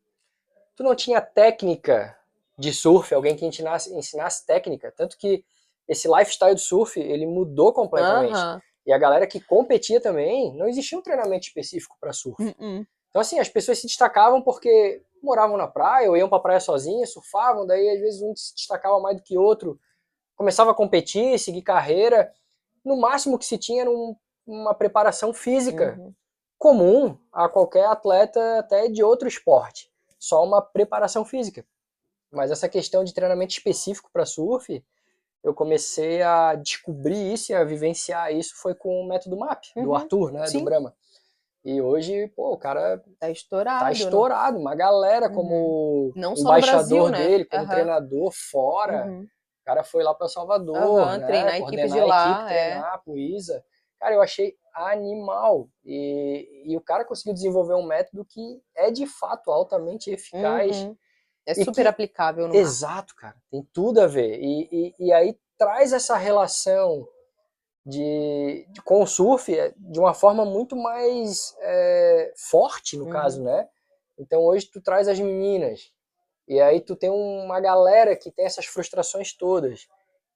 tu 0.75 0.83
não 0.83 0.95
tinha 0.95 1.21
técnica 1.21 2.17
de 2.59 2.73
surf, 2.73 3.15
alguém 3.15 3.37
que 3.37 3.45
ensinasse, 3.45 3.95
ensinasse 3.95 4.47
técnica. 4.47 4.93
Tanto 4.97 5.17
que 5.19 5.45
esse 5.87 6.09
lifestyle 6.09 6.55
do 6.55 6.61
surf, 6.61 6.99
ele 6.99 7.27
mudou 7.27 7.73
completamente. 7.73 8.35
Aham. 8.35 8.61
E 8.87 8.93
a 8.93 8.99
galera 8.99 9.27
que 9.27 9.41
competia 9.41 10.01
também, 10.01 10.57
não 10.57 10.67
existia 10.67 10.99
um 10.99 11.03
treinamento 11.03 11.47
específico 11.47 11.97
para 12.01 12.13
surf. 12.13 12.43
Uhum. 12.43 12.85
Então, 13.11 13.21
assim, 13.21 13.39
as 13.39 13.49
pessoas 13.49 13.79
se 13.79 13.87
destacavam 13.87 14.41
porque 14.41 15.03
moravam 15.23 15.57
na 15.59 15.67
praia 15.69 16.09
ou 16.09 16.17
iam 16.17 16.29
pra 16.29 16.39
praia 16.39 16.61
sozinhas, 16.61 17.13
surfavam, 17.13 17.67
daí 17.67 17.91
às 17.91 18.01
vezes 18.01 18.23
um 18.23 18.35
se 18.35 18.55
destacava 18.55 18.99
mais 19.01 19.17
do 19.19 19.23
que 19.23 19.37
outro, 19.37 19.79
começava 20.35 20.71
a 20.71 20.75
competir, 20.75 21.39
seguir 21.39 21.61
carreira. 21.63 22.33
No 22.83 22.97
máximo 22.97 23.39
que 23.39 23.45
se 23.45 23.59
tinha 23.59 23.83
era 23.83 23.91
um- 23.91 24.17
uma 24.47 24.75
preparação 24.75 25.35
física 25.35 25.97
Uhum. 25.99 26.15
Comum 26.61 27.17
a 27.33 27.49
qualquer 27.49 27.87
atleta 27.87 28.59
até 28.59 28.87
de 28.87 29.03
outro 29.03 29.27
esporte, 29.27 29.91
só 30.19 30.45
uma 30.45 30.61
preparação 30.61 31.25
física. 31.25 31.65
Mas 32.31 32.51
essa 32.51 32.69
questão 32.69 33.03
de 33.03 33.15
treinamento 33.15 33.55
específico 33.55 34.11
para 34.13 34.27
surf, 34.27 34.85
eu 35.43 35.55
comecei 35.55 36.21
a 36.21 36.55
descobrir 36.55 37.33
isso 37.33 37.51
e 37.51 37.55
a 37.55 37.65
vivenciar 37.65 38.31
isso 38.31 38.55
foi 38.57 38.75
com 38.75 39.01
o 39.01 39.09
método 39.09 39.39
MAP, 39.39 39.65
do 39.75 39.89
Uhum. 39.89 39.95
Arthur, 39.97 40.33
né, 40.33 40.47
Sim. 40.49 40.59
do 40.59 40.65
Brahma. 40.67 40.95
E 41.65 41.81
hoje, 41.81 42.29
pô, 42.37 42.53
o 42.53 42.59
cara 42.59 43.03
Tá 43.19 43.31
estourado. 43.31 43.79
tá 43.81 43.87
né? 43.87 43.93
estourado, 43.93 44.59
uma 44.59 44.75
galera 44.75 45.31
como 45.31 46.13
Não 46.15 46.37
só 46.37 46.43
no 46.43 46.49
embaixador 46.59 46.83
Brasil, 46.87 47.09
né? 47.09 47.27
dele, 47.27 47.45
como 47.47 47.63
Aham. 47.63 47.71
treinador 47.71 48.31
fora. 48.33 49.07
Uhum. 49.07 49.23
O 49.23 49.65
cara 49.65 49.83
foi 49.83 50.03
lá 50.05 50.13
para 50.15 50.29
Salvador, 50.29 50.77
Aham, 50.77 51.19
né, 51.19 51.27
treinar 51.27 51.55
a 51.55 51.59
equipe 51.59 51.89
de 51.89 52.01
lá, 52.01 52.53
é. 52.53 52.69
treinar 52.69 53.03
com 53.03 53.13
o 53.13 53.19
Isa. 53.19 53.65
Cara, 53.99 54.15
eu 54.15 54.23
achei 54.23 54.57
animal. 54.89 55.69
E, 55.85 56.63
e 56.67 56.77
o 56.77 56.81
cara 56.81 57.05
conseguiu 57.05 57.35
desenvolver 57.35 57.75
um 57.75 57.87
método 57.87 58.25
que 58.25 58.63
é 58.75 58.91
de 58.91 59.07
fato 59.07 59.51
altamente 59.51 60.11
eficaz. 60.11 60.77
Uhum. 60.79 60.97
É 61.47 61.55
super 61.55 61.83
que- 61.83 61.89
aplicável 61.89 62.47
no 62.49 62.55
Exato, 62.55 63.15
cara. 63.15 63.37
Tem 63.51 63.67
tudo 63.73 64.01
a 64.01 64.07
ver. 64.07 64.39
E, 64.41 64.69
e, 64.71 65.07
e 65.07 65.13
aí 65.13 65.39
traz 65.59 65.93
essa 65.93 66.17
relação 66.17 67.07
de, 67.85 68.67
de 68.71 68.83
com 68.83 69.03
o 69.03 69.07
surf 69.07 69.53
é, 69.57 69.73
de 69.77 69.99
uma 69.99 70.15
forma 70.15 70.45
muito 70.45 70.77
mais 70.77 71.55
é, 71.61 72.33
forte, 72.37 72.97
no 72.97 73.05
Uhum. 73.05 73.11
caso, 73.11 73.43
né? 73.43 73.69
Então 74.19 74.43
hoje 74.43 74.67
tu 74.67 74.81
traz 74.83 75.09
as 75.09 75.19
meninas, 75.19 75.91
e 76.47 76.61
aí 76.61 76.81
tu 76.81 76.95
tem 76.95 77.09
uma 77.11 77.59
galera 77.61 78.15
que 78.15 78.31
tem 78.31 78.45
essas 78.45 78.67
frustrações 78.67 79.33
todas. 79.33 79.87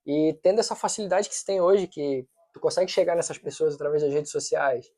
E 0.06 0.32
tendo 0.42 0.58
essa 0.60 0.74
facilidade 0.74 1.28
que 1.28 1.34
se 1.34 1.44
tem 1.44 1.60
hoje, 1.60 1.86
que 1.86 2.26
tu 2.54 2.60
consegue 2.60 2.90
chegar 2.90 3.14
nessas 3.14 3.36
pessoas 3.36 3.74
através 3.74 4.02
das 4.02 4.12
redes 4.12 4.30
sociais, 4.30 4.90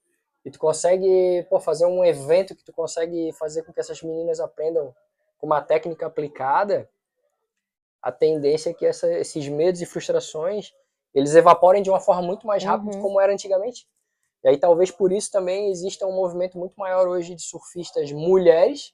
e 0.44 0.50
tu 0.50 0.58
consegue 0.60 1.44
pô, 1.50 1.58
fazer 1.58 1.86
um 1.86 2.04
evento 2.04 2.54
que 2.54 2.62
tu 2.64 2.72
consegue 2.72 3.32
fazer 3.32 3.64
com 3.64 3.72
que 3.72 3.80
essas 3.80 4.00
meninas 4.02 4.38
aprendam 4.38 4.94
com 5.38 5.46
uma 5.46 5.60
técnica 5.60 6.06
aplicada, 6.06 6.88
a 8.00 8.12
tendência 8.12 8.70
é 8.70 8.74
que 8.74 8.86
essa- 8.86 9.12
esses 9.18 9.48
medos 9.48 9.80
e 9.80 9.86
frustrações 9.86 10.72
eles 11.14 11.34
evaporem 11.34 11.82
de 11.82 11.88
uma 11.90 11.98
forma 11.98 12.22
muito 12.22 12.46
mais 12.46 12.62
rápida 12.62 12.94
Uhum. 12.94 13.02
como 13.02 13.20
era 13.20 13.32
antigamente. 13.32 13.88
E 14.44 14.48
aí 14.48 14.58
talvez 14.58 14.90
por 14.90 15.10
isso 15.10 15.30
também 15.32 15.70
exista 15.70 16.06
um 16.06 16.12
movimento 16.12 16.58
muito 16.58 16.74
maior 16.76 17.08
hoje 17.08 17.34
de 17.34 17.42
surfistas 17.42 18.12
mulheres, 18.12 18.92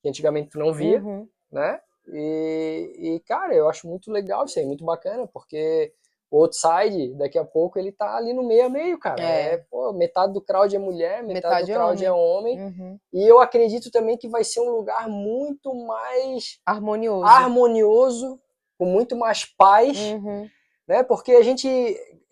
que 0.00 0.08
antigamente 0.08 0.50
tu 0.50 0.58
não 0.58 0.72
via, 0.72 1.02
Uhum. 1.02 1.28
né? 1.50 1.80
E, 2.08 2.92
e, 2.96 3.20
cara, 3.20 3.52
eu 3.54 3.68
acho 3.68 3.86
muito 3.86 4.10
legal 4.10 4.44
isso 4.44 4.58
aí, 4.58 4.64
muito 4.64 4.84
bacana, 4.84 5.26
porque 5.26 5.92
o 6.30 6.42
outside, 6.42 7.12
daqui 7.14 7.36
a 7.38 7.44
pouco, 7.44 7.78
ele 7.78 7.90
tá 7.90 8.16
ali 8.16 8.32
no 8.32 8.42
meio 8.46 8.66
a 8.66 8.68
meio, 8.68 8.98
cara. 8.98 9.20
É. 9.20 9.54
É, 9.54 9.56
pô, 9.68 9.92
metade 9.92 10.32
do 10.32 10.40
crowd 10.40 10.74
é 10.74 10.78
mulher, 10.78 11.22
metade, 11.24 11.34
Metade 11.34 11.66
do 11.66 11.72
é 11.72 11.74
crowd 11.74 12.04
é 12.04 12.12
homem. 12.12 12.60
Uhum. 12.60 12.98
E 13.12 13.26
eu 13.26 13.40
acredito 13.40 13.90
também 13.90 14.16
que 14.16 14.28
vai 14.28 14.44
ser 14.44 14.60
um 14.60 14.70
lugar 14.70 15.08
muito 15.08 15.74
mais 15.74 16.60
Harmonioso. 16.64 17.24
harmonioso, 17.26 18.40
com 18.78 18.84
muito 18.86 19.16
mais 19.16 19.44
paz, 19.44 19.98
Uhum. 19.98 20.48
né? 20.86 21.02
Porque 21.02 21.32
a 21.32 21.42
gente, 21.42 21.68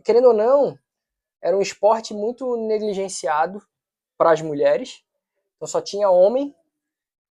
querendo 0.05 0.28
ou 0.28 0.34
não, 0.34 0.78
era 1.42 1.57
um 1.57 1.61
esporte 1.62 2.14
muito 2.14 2.57
negligenciado 2.57 3.61
para 4.16 4.30
as 4.30 4.40
mulheres. 4.40 5.03
Então 5.57 5.66
só 5.66 5.80
tinha 5.80 6.09
homem. 6.09 6.55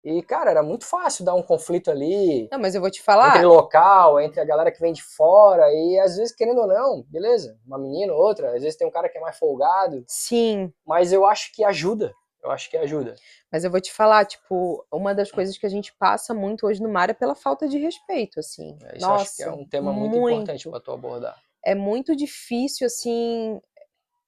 E, 0.05 0.23
cara, 0.23 0.51
era 0.51 0.63
muito 0.63 0.85
fácil 0.85 1.25
dar 1.25 1.35
um 1.35 1.43
conflito 1.43 1.91
ali 1.91 2.47
Não, 2.53 2.59
mas 2.59 2.75
eu 2.75 2.81
vou 2.81 2.91
te 2.91 3.01
falar. 3.01 3.31
entre 3.31 3.47
local, 3.47 4.21
entre 4.21 4.39
a 4.39 4.45
galera 4.45 4.71
que 4.71 4.81
vem 4.81 4.93
de 4.93 5.03
fora. 5.03 5.73
E 5.73 5.99
às 5.99 6.17
vezes, 6.17 6.35
querendo 6.35 6.61
ou 6.61 6.67
não, 6.67 7.03
beleza, 7.09 7.59
uma 7.67 7.79
menina 7.79 8.13
ou 8.13 8.21
outra, 8.21 8.49
às 8.55 8.63
vezes 8.63 8.77
tem 8.77 8.87
um 8.87 8.91
cara 8.91 9.09
que 9.09 9.17
é 9.17 9.21
mais 9.21 9.39
folgado. 9.39 10.05
Sim, 10.07 10.71
Mas 10.87 11.13
eu 11.13 11.25
acho 11.25 11.53
que 11.53 11.65
ajuda. 11.65 12.13
Eu 12.43 12.51
acho 12.51 12.69
que 12.69 12.77
ajuda. 12.77 13.15
mas 13.51 13.65
eu 13.65 13.71
vou 13.71 13.81
te 13.81 13.91
falar, 13.91 14.27
tipo, 14.27 14.85
uma 14.93 15.15
das 15.15 15.31
coisas 15.31 15.57
que 15.57 15.65
a 15.65 15.71
gente 15.71 15.95
passa 15.95 16.35
muito 16.35 16.67
hoje 16.67 16.83
no 16.83 16.91
mar 16.91 17.09
é 17.09 17.15
pela 17.15 17.35
falta 17.35 17.67
de 17.67 17.79
respeito, 17.79 18.39
assim. 18.39 18.77
É, 18.83 18.99
Isso 18.99 19.07
Nossa, 19.07 19.23
acho 19.23 19.37
que 19.37 19.43
é 19.43 19.51
um 19.51 19.67
tema 19.67 19.91
muito, 19.91 20.15
importante 20.19 20.69
para 20.69 20.79
tu 20.79 20.93
abordar. 20.93 21.41
É 21.65 21.75
muito 21.75 22.15
difícil, 22.15 22.87
assim. 22.87 23.59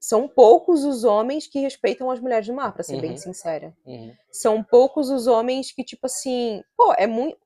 São 0.01 0.29
poucos 0.29 0.85
os 0.85 1.05
homens 1.05 1.47
que 1.47 1.59
respeitam 1.61 2.11
as 2.11 2.21
mulheres 2.21 2.47
do 2.47 2.55
mar, 2.55 2.73
pra 2.73 2.83
ser 2.83 3.01
bem 3.01 3.13
Uhum. 3.13 3.17
sincera. 3.17 3.75
Uhum. 3.85 4.15
São 4.31 4.63
poucos 4.63 5.11
os 5.11 5.27
homens 5.27 5.73
que, 5.73 5.83
tipo 5.83 6.07
assim, 6.07 6.63
pô, 6.77 6.93
é 6.97 7.07
muito. 7.07 7.39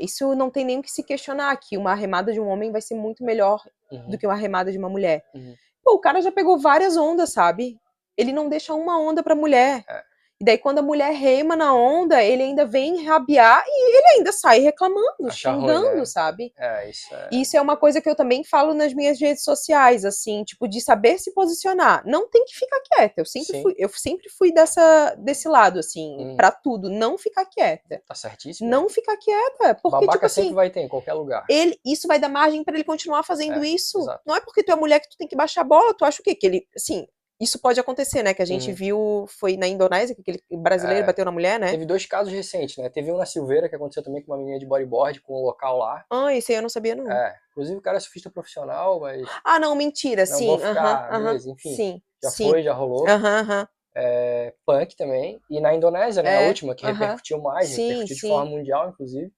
Isso 0.00 0.34
não 0.34 0.50
tem 0.50 0.64
nem 0.64 0.78
o 0.80 0.82
que 0.82 0.90
se 0.90 1.04
questionar, 1.04 1.56
que 1.56 1.78
uma 1.78 1.94
remada 1.94 2.32
de 2.32 2.40
um 2.40 2.48
homem 2.48 2.72
vai 2.72 2.80
ser 2.82 2.94
muito 2.96 3.22
melhor 3.24 3.62
Uhum. 3.92 4.10
do 4.10 4.18
que 4.18 4.26
uma 4.26 4.34
remada 4.34 4.72
de 4.72 4.78
uma 4.78 4.88
mulher. 4.88 5.24
Uhum. 5.34 5.54
Pô, 5.84 5.92
o 5.94 5.98
cara 6.00 6.20
já 6.20 6.32
pegou 6.32 6.58
várias 6.58 6.96
ondas, 6.96 7.32
sabe? 7.32 7.78
Ele 8.16 8.32
não 8.32 8.48
deixa 8.48 8.74
uma 8.74 8.98
onda 8.98 9.22
pra 9.22 9.34
mulher. 9.36 9.84
É. 9.88 10.02
E 10.40 10.44
daí, 10.44 10.58
quando 10.58 10.80
a 10.80 10.82
mulher 10.82 11.12
rema 11.12 11.54
na 11.54 11.72
onda, 11.72 12.20
ele 12.22 12.42
ainda 12.42 12.66
vem 12.66 13.04
rabiar 13.04 13.62
e 13.66 13.96
ele 13.98 14.06
ainda 14.18 14.32
sai 14.32 14.58
reclamando, 14.58 15.28
Acha 15.28 15.52
ruim, 15.52 15.60
xingando, 15.68 15.96
né? 15.98 16.04
sabe? 16.04 16.52
É, 16.58 16.90
isso 16.90 17.14
é. 17.14 17.28
Isso 17.30 17.56
é 17.56 17.60
uma 17.60 17.76
coisa 17.76 18.00
que 18.00 18.10
eu 18.10 18.16
também 18.16 18.42
falo 18.42 18.74
nas 18.74 18.92
minhas 18.92 19.20
redes 19.20 19.44
sociais, 19.44 20.04
assim, 20.04 20.42
tipo, 20.42 20.66
de 20.66 20.80
saber 20.80 21.18
se 21.18 21.32
posicionar. 21.32 22.02
Não 22.04 22.28
tem 22.28 22.44
que 22.44 22.54
ficar 22.54 22.80
quieta. 22.80 23.14
Eu 23.20 23.24
sempre 23.24 23.56
Sim. 23.56 23.62
fui, 23.62 23.74
eu 23.78 23.88
sempre 23.90 24.28
fui 24.28 24.52
dessa, 24.52 25.14
desse 25.18 25.48
lado, 25.48 25.78
assim, 25.78 26.16
Hum. 26.18 26.36
pra 26.36 26.50
tudo. 26.50 26.90
Não 26.90 27.16
ficar 27.16 27.46
quieta. 27.46 28.02
Tá 28.06 28.14
certíssimo. 28.16 28.68
Não 28.68 28.88
ficar 28.88 29.16
quieta. 29.16 29.74
Porque, 29.76 29.90
Babaca 30.00 30.12
tipo 30.14 30.26
assim, 30.26 30.40
sempre 30.42 30.54
vai 30.56 30.68
ter 30.68 30.80
em 30.80 30.88
qualquer 30.88 31.12
lugar. 31.12 31.44
ele, 31.48 31.78
isso 31.86 32.08
vai 32.08 32.18
dar 32.18 32.28
margem 32.28 32.64
pra 32.64 32.74
ele 32.74 32.84
continuar 32.84 33.22
fazendo 33.22 33.62
É, 33.64 33.68
isso. 33.68 33.98
exato. 34.00 34.22
Não 34.26 34.34
é 34.34 34.40
porque 34.40 34.64
tu 34.64 34.72
é 34.72 34.74
mulher 34.76 34.98
que 34.98 35.08
tu 35.08 35.16
tem 35.16 35.28
que 35.28 35.36
baixar 35.36 35.60
a 35.60 35.64
bola, 35.64 35.94
tu 35.94 36.04
acha 36.04 36.20
o 36.20 36.24
quê? 36.24 36.34
Que 36.34 36.46
ele, 36.46 36.66
assim, 36.76 37.06
isso 37.40 37.58
pode 37.60 37.78
acontecer, 37.80 38.22
né? 38.22 38.32
Que 38.34 38.42
a 38.42 38.44
gente 38.44 38.70
Uhum. 38.70 38.76
viu, 38.76 39.26
foi 39.28 39.56
na 39.56 39.66
Indonésia, 39.66 40.14
que 40.14 40.20
aquele 40.20 40.42
brasileiro 40.62 41.02
É. 41.02 41.06
bateu 41.06 41.24
na 41.24 41.32
mulher, 41.32 41.58
né? 41.58 41.70
Teve 41.70 41.84
dois 41.86 42.06
casos 42.06 42.32
recentes, 42.32 42.76
né? 42.78 42.88
Teve 42.88 43.10
um 43.12 43.16
na 43.16 43.26
Silveira, 43.26 43.68
que 43.68 43.74
aconteceu 43.76 44.02
também 44.02 44.22
com 44.22 44.32
uma 44.32 44.38
menina 44.38 44.58
de 44.58 44.66
bodyboard, 44.66 45.20
com 45.22 45.34
um 45.40 45.44
local 45.44 45.78
lá. 45.78 46.04
Ah, 46.10 46.32
esse 46.34 46.52
aí 46.52 46.58
eu 46.58 46.62
não 46.62 46.68
sabia, 46.68 46.94
não. 46.94 47.10
É. 47.10 47.34
Inclusive 47.50 47.78
o 47.78 47.82
cara 47.82 47.96
é 47.96 48.00
surfista 48.00 48.30
profissional, 48.30 49.00
mas 49.00 49.28
Ah, 49.44 49.58
não, 49.58 49.74
mentira, 49.74 50.26
Não 50.26 50.38
sim. 50.38 50.46
vou 50.46 50.58
ficar, 50.58 50.80
aham, 50.82 51.16
aham, 51.16 51.24
beleza, 51.24 51.50
enfim, 51.50 51.76
Sim, 51.76 52.02
já 52.22 52.30
sim. 52.30 52.48
foi, 52.48 52.62
já 52.62 52.72
rolou. 52.72 53.06
Aham, 53.08 53.40
aham. 53.40 53.68
É, 53.96 54.52
punk 54.66 54.96
também. 54.96 55.40
E 55.48 55.60
na 55.60 55.72
Indonésia, 55.74 56.22
né? 56.22 56.30
É, 56.32 56.36
A 56.36 56.40
última, 56.40 56.74
que 56.74 56.84
repercutiu 56.84 57.40
mais, 57.40 57.70
Sim, 57.70 57.88
repercutiu 57.88 58.16
de 58.16 58.20
sim. 58.20 58.28
forma 58.28 58.50
mundial, 58.50 58.88
inclusive. 58.88 59.32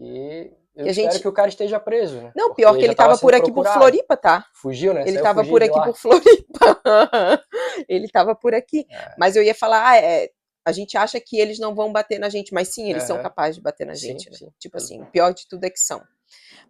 E 0.00 0.50
eu 0.74 0.82
Que 0.84 0.88
a 0.88 0.92
espero 0.92 1.12
gente- 1.12 1.22
que 1.22 1.28
o 1.28 1.32
cara 1.32 1.48
esteja 1.48 1.78
preso, 1.80 2.20
né? 2.20 2.32
Não, 2.34 2.54
pior 2.54 2.72
que 2.74 2.80
já 2.80 2.86
ele 2.86 2.94
tava 2.94 3.14
sendo 3.14 3.20
por 3.22 3.34
aqui 3.34 3.46
por 3.46 3.52
procurado. 3.62 3.78
Floripa, 3.80 4.16
tá? 4.16 4.46
Fugiu, 4.54 4.94
né? 4.94 5.02
Ele 5.02 5.12
Saiu 5.12 5.22
tava 5.22 5.44
fugido 5.44 5.52
por 5.52 5.62
aqui 5.62 5.86
por 5.86 5.96
Floripa. 5.96 6.82
ele 7.88 8.08
tava 8.08 8.34
por 8.34 8.54
aqui. 8.54 8.86
É. 8.90 9.14
Mas 9.18 9.36
eu 9.36 9.42
ia 9.42 9.54
falar, 9.54 9.86
ah, 9.88 9.96
é, 9.98 10.30
a 10.64 10.72
gente 10.72 10.96
acha 10.96 11.20
que 11.20 11.38
eles 11.38 11.58
não 11.58 11.74
vão 11.74 11.92
bater 11.92 12.18
na 12.18 12.28
gente, 12.28 12.54
mas 12.54 12.68
sim, 12.68 12.88
eles 12.90 13.02
são 13.04 13.20
capazes 13.22 13.56
de 13.56 13.62
bater 13.62 13.86
na 13.86 13.94
Sim, 13.94 14.08
gente, 14.08 14.30
né? 14.30 14.36
sim. 14.36 14.48
Tipo 14.58 14.76
assim, 14.76 15.02
o 15.02 15.06
pior 15.06 15.32
de 15.34 15.46
tudo 15.48 15.64
é 15.64 15.70
que 15.70 15.80
são. 15.80 16.00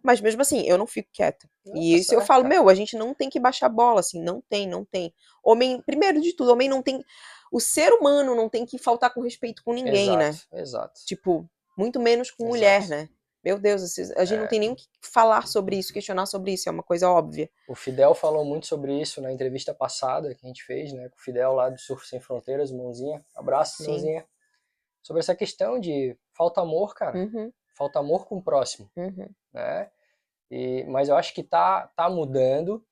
Mas 0.01 0.19
mesmo 0.19 0.41
assim, 0.41 0.67
eu 0.67 0.77
não 0.77 0.85
fico 0.87 1.09
quieta. 1.13 1.47
Não, 1.65 1.77
E 1.77 1.93
tá 1.93 1.97
isso 1.99 2.13
eu 2.13 2.21
falo, 2.21 2.43
cara. 2.43 2.55
meu, 2.55 2.67
a 2.69 2.73
gente 2.75 2.97
não 2.97 3.13
tem 3.13 3.29
que 3.29 3.39
baixar 3.39 3.67
a 3.67 3.69
bola, 3.69 3.99
assim, 4.01 4.21
não 4.21 4.41
tem, 4.49 4.67
não 4.67 4.83
tem. 4.83 5.13
Homem, 5.43 5.81
primeiro 5.85 6.19
de 6.19 6.33
tudo, 6.35 6.51
homem 6.51 6.67
não 6.67 6.81
tem. 6.81 7.01
O 7.51 7.59
ser 7.61 7.93
humano 7.93 8.35
não 8.35 8.49
tem 8.49 8.65
que 8.65 8.77
faltar 8.77 9.13
com 9.13 9.21
respeito 9.21 9.63
com 9.63 9.71
ninguém, 9.73 10.17
né? 10.17 10.29
Exato, 10.29 10.47
Exato. 10.57 11.01
Tipo, 11.05 11.49
muito 11.77 11.99
menos 11.99 12.31
com 12.31 12.43
Exato. 12.43 12.49
mulher, 12.57 12.87
né? 12.89 13.07
Meu 13.43 13.59
Deus, 13.59 13.97
a 14.15 14.23
gente 14.23 14.37
não 14.37 14.45
É. 14.45 14.47
tem 14.47 14.59
nem 14.59 14.71
o 14.71 14.75
que 14.75 14.87
falar 15.01 15.47
sobre 15.47 15.75
isso, 15.77 15.91
questionar 15.91 16.25
sobre 16.25 16.53
isso, 16.53 16.69
é 16.69 16.71
uma 16.71 16.83
coisa 16.83 17.09
óbvia. 17.09 17.49
O 17.67 17.75
Fidel 17.75 18.15
falou 18.15 18.45
muito 18.45 18.67
sobre 18.67 18.99
isso 18.99 19.21
na 19.21 19.31
entrevista 19.31 19.73
passada 19.73 20.33
que 20.33 20.45
a 20.45 20.47
gente 20.47 20.63
fez, 20.63 20.93
né? 20.93 21.09
Com 21.09 21.17
o 21.17 21.21
Fidel 21.21 21.51
lá 21.53 21.69
do 21.69 21.77
Surf 21.79 22.07
Sem 22.07 22.21
Fronteiras, 22.21 22.71
mãozinha. 22.71 23.23
Abraço, 23.35 23.83
Sim. 23.83 23.89
mãozinha. 23.89 24.25
Sobre 25.01 25.19
essa 25.19 25.35
questão 25.35 25.77
de 25.79 26.17
falta 26.31 26.61
amor, 26.61 26.95
cara. 26.95 27.17
Uhum, 27.17 27.51
Falta 27.75 27.99
amor 27.99 28.25
com 28.27 28.37
o 28.37 28.41
próximo, 28.41 28.89
uhum. 28.95 29.27
né? 29.51 29.91
E, 30.49 30.83
mas 30.85 31.09
eu 31.09 31.15
acho 31.17 31.33
que 31.33 31.41
tá, 31.43 31.87
tá 31.95 32.07
mudando 32.09 32.85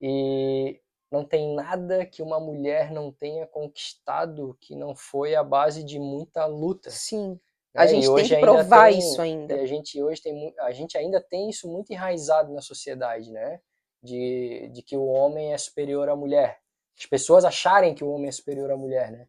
e 0.00 0.80
não 1.10 1.24
tem 1.24 1.52
nada 1.54 2.06
que 2.06 2.22
uma 2.22 2.38
mulher 2.38 2.90
não 2.92 3.10
tenha 3.12 3.46
conquistado 3.46 4.56
que 4.60 4.76
não 4.76 4.94
foi 4.94 5.34
a 5.34 5.42
base 5.42 5.82
de 5.82 5.98
muita 5.98 6.46
luta. 6.46 6.88
Sim. 6.90 7.38
Né? 7.74 7.80
A 7.82 7.86
E 7.86 7.88
gente 7.88 8.06
tem 8.14 8.24
que 8.28 8.36
provar 8.40 8.90
tem- 8.90 8.98
isso 8.98 9.20
ainda. 9.22 9.54
A 9.54 9.66
gente 9.66 10.02
hoje 10.02 10.22
tem 10.22 10.54
a 10.58 10.72
gente 10.72 10.96
ainda 10.98 11.20
tem 11.20 11.48
isso 11.50 11.68
muito 11.70 11.92
enraizado 11.92 12.52
na 12.52 12.60
sociedade, 12.60 13.30
né? 13.30 13.60
De, 14.02 14.68
de 14.72 14.82
que 14.82 14.96
o 14.96 15.04
homem 15.06 15.52
é 15.52 15.58
superior 15.58 16.08
à 16.08 16.16
mulher. 16.16 16.58
As 16.98 17.06
pessoas 17.06 17.44
acharem 17.44 17.94
que 17.94 18.04
o 18.04 18.10
homem 18.10 18.28
é 18.28 18.32
superior 18.32 18.70
à 18.70 18.76
mulher, 18.76 19.10
né? 19.10 19.26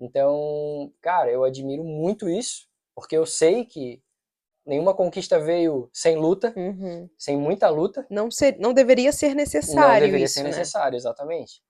Então, 0.00 0.92
cara, 1.00 1.30
eu 1.30 1.44
admiro 1.44 1.84
muito 1.84 2.28
isso, 2.28 2.66
porque 2.94 3.16
eu 3.16 3.26
sei 3.26 3.64
que 3.64 4.02
nenhuma 4.66 4.94
conquista 4.94 5.38
veio 5.38 5.88
sem 5.92 6.16
luta, 6.16 6.52
Uhum. 6.56 7.08
sem 7.18 7.36
muita 7.36 7.68
luta. 7.68 8.06
Não, 8.10 8.30
ser, 8.30 8.58
não 8.58 8.72
deveria 8.72 9.12
ser 9.12 9.28
Não 9.30 9.34
necessário 9.36 10.06
deveria 10.06 10.24
isso, 10.24 10.34
ser 10.34 10.42
né? 10.44 10.48
necessário, 10.50 10.96
exatamente. 10.96 11.62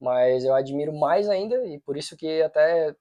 Mas 0.00 0.44
eu 0.44 0.54
admiro 0.54 0.92
mais 0.92 1.28
ainda 1.28 1.64
e 1.66 1.78
por 1.80 1.96
isso 1.96 2.16
que 2.16 2.42
até 2.42 2.94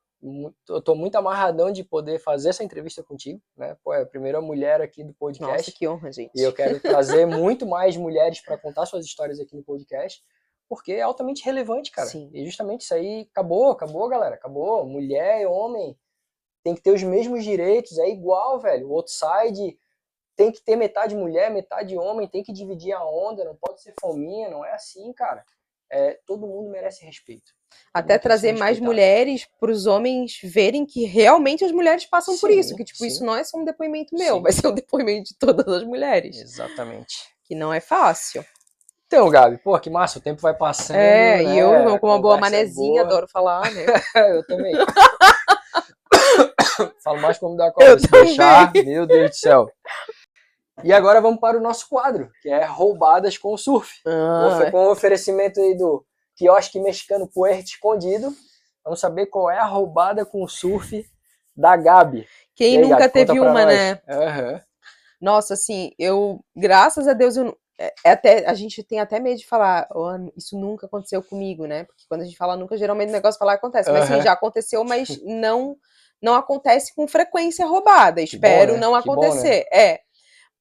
eu 0.69 0.81
tô 0.81 0.93
muito 0.93 1.15
amarradão 1.15 1.71
de 1.71 1.83
poder 1.83 2.19
fazer 2.19 2.49
essa 2.49 2.63
entrevista 2.63 3.03
contigo, 3.03 3.41
né? 3.57 3.75
Pô, 3.83 3.93
é 3.93 4.01
a 4.01 4.05
primeira 4.05 4.39
mulher 4.39 4.79
aqui 4.79 5.03
do 5.03 5.13
podcast. 5.13 5.57
Nossa, 5.57 5.71
que 5.71 5.87
honra, 5.87 6.11
gente. 6.11 6.31
E 6.35 6.41
eu 6.41 6.53
quero 6.53 6.79
trazer 6.79 7.25
muito 7.25 7.65
mais 7.65 7.97
mulheres 7.97 8.39
para 8.39 8.57
contar 8.57 8.85
suas 8.85 9.05
histórias 9.05 9.39
aqui 9.39 9.55
no 9.55 9.63
podcast, 9.63 10.23
porque 10.69 10.93
é 10.93 11.01
altamente 11.01 11.43
relevante, 11.43 11.91
cara. 11.91 12.07
Sim. 12.07 12.29
E 12.33 12.45
justamente 12.45 12.81
isso 12.81 12.93
aí 12.93 13.27
acabou, 13.31 13.71
acabou, 13.71 14.07
galera, 14.07 14.35
acabou. 14.35 14.85
Mulher 14.85 15.41
e 15.41 15.45
homem 15.47 15.97
tem 16.63 16.75
que 16.75 16.81
ter 16.81 16.91
os 16.91 17.01
mesmos 17.01 17.43
direitos, 17.43 17.97
é 17.97 18.07
igual, 18.07 18.59
velho. 18.59 18.89
O 18.89 18.95
outside 18.95 19.77
tem 20.35 20.51
que 20.51 20.61
ter 20.61 20.75
metade 20.75 21.15
mulher, 21.15 21.49
metade 21.51 21.97
homem, 21.97 22.27
tem 22.27 22.43
que 22.43 22.53
dividir 22.53 22.93
a 22.93 23.03
onda, 23.03 23.43
não 23.43 23.55
pode 23.55 23.81
ser 23.81 23.93
fominha, 23.99 24.49
não 24.49 24.63
é 24.63 24.73
assim, 24.73 25.11
cara. 25.13 25.43
É, 25.89 26.19
todo 26.25 26.47
mundo 26.47 26.69
merece 26.69 27.03
respeito. 27.03 27.51
Até 27.93 28.13
ser 28.13 28.19
trazer 28.19 28.53
mais 28.53 28.79
mulheres 28.79 29.47
para 29.59 29.71
os 29.71 29.85
homens 29.85 30.39
verem 30.43 30.85
que 30.85 31.05
realmente 31.05 31.63
as 31.65 31.71
mulheres 31.71 32.05
passam 32.05 32.37
por 32.37 32.49
Sim, 32.49 32.59
isso. 32.59 32.75
Que, 32.75 32.83
tipo, 32.83 32.99
sim. 32.99 33.07
isso 33.07 33.25
não 33.25 33.35
é 33.35 33.43
só 33.43 33.57
um 33.57 33.65
depoimento 33.65 34.15
meu, 34.15 34.37
Sim. 34.37 34.41
vai 34.41 34.51
ser 34.51 34.67
um 34.67 34.73
depoimento 34.73 35.29
de 35.29 35.37
todas 35.37 35.67
as 35.67 35.83
mulheres. 35.83 36.37
Exatamente. 36.37 37.15
Que 37.45 37.55
não 37.55 37.73
é 37.73 37.79
fácil. 37.79 38.45
Então, 39.07 39.29
Gabi, 39.29 39.57
pô, 39.57 39.77
que 39.77 39.89
massa, 39.89 40.19
o 40.19 40.21
tempo 40.21 40.41
vai 40.41 40.53
passando. 40.53 40.95
É, 40.95 41.43
né? 41.43 41.53
e 41.53 41.59
eu, 41.59 41.99
com 41.99 42.07
uma 42.07 42.21
boa 42.21 42.35
Conversa 42.35 42.39
manezinha, 42.39 43.03
boa. 43.03 43.13
adoro 43.13 43.27
falar, 43.27 43.69
né? 43.71 43.85
eu 44.15 44.45
também. 44.47 44.73
Falo 47.03 47.21
mais 47.21 47.37
como 47.37 47.57
da 47.57 47.71
cobra, 47.71 47.99
se 47.99 48.07
também. 48.07 48.27
deixar, 48.27 48.71
meu 48.73 49.05
Deus 49.05 49.31
do 49.31 49.35
céu. 49.35 49.69
E 50.83 50.93
agora 50.93 51.21
vamos 51.21 51.39
para 51.39 51.57
o 51.57 51.61
nosso 51.61 51.87
quadro, 51.89 52.31
que 52.41 52.49
é 52.49 52.63
Roubadas 52.63 53.37
com 53.37 53.53
o 53.53 53.57
Surf. 53.57 53.99
Ah, 54.07 54.69
Com 54.71 54.87
o 54.87 54.91
oferecimento 54.91 55.59
aí 55.59 55.75
do 55.75 56.03
quiosque 56.35 56.79
mexicano 56.79 57.27
Puerto 57.27 57.67
Escondido. 57.67 58.35
Vamos 58.83 58.99
saber 58.99 59.27
qual 59.27 59.49
é 59.49 59.57
a 59.57 59.65
roubada 59.65 60.25
com 60.25 60.43
o 60.43 60.47
surf 60.47 61.05
da 61.55 61.75
Gabi. 61.75 62.27
quem 62.55 62.77
aí, 62.77 62.81
nunca 62.81 63.07
Gabi, 63.07 63.13
teve 63.13 63.39
uma, 63.39 63.65
né? 63.65 64.01
Aham. 64.07 64.61
Nossa, 65.19 65.53
assim, 65.53 65.91
eu, 65.99 66.43
graças 66.55 67.07
a 67.07 67.13
Deus, 67.13 67.37
eu, 67.37 67.55
é 67.79 67.93
é 68.03 68.11
até, 68.11 68.45
a 68.49 68.53
gente 68.53 68.83
tem 68.83 68.99
até 68.99 69.19
medo 69.19 69.37
de 69.39 69.45
falar, 69.47 69.87
"Ó, 69.91 70.17
isso 70.35 70.57
nunca 70.59 70.87
aconteceu 70.87 71.21
comigo, 71.21 71.65
né? 71.67 71.83
Porque 71.83 72.03
quando 72.09 72.21
a 72.21 72.25
gente 72.25 72.37
fala 72.37 72.55
nunca, 72.57 72.77
geralmente 72.77 73.09
o 73.09 73.13
negócio 73.13 73.37
falar 73.37 73.53
acontece. 73.53 73.91
Mas 73.91 74.05
Aham. 74.05 74.13
assim, 74.15 74.23
já 74.23 74.33
aconteceu, 74.33 74.83
mas 74.83 75.21
não 75.23 75.77
não 76.21 76.35
acontece 76.35 76.93
com 76.93 77.07
frequência 77.07 77.65
roubada. 77.65 78.21
Espero 78.21 78.73
né? 78.73 78.79
não 78.79 78.99
Que 79.01 79.07
bom, 79.07 79.19
né? 79.21 79.27
acontecer. 79.27 79.65
É. 79.73 79.99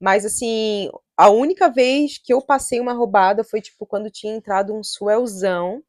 Mas 0.00 0.24
assim, 0.24 0.90
a 1.16 1.28
única 1.28 1.68
vez 1.68 2.16
que 2.16 2.32
eu 2.32 2.40
passei 2.40 2.80
uma 2.80 2.94
roubada 2.94 3.44
foi, 3.44 3.60
tipo, 3.60 3.86
quando 3.86 4.10
tinha 4.10 4.34
entrado 4.34 4.74
um 4.74 4.82
swellzão, 4.82 5.82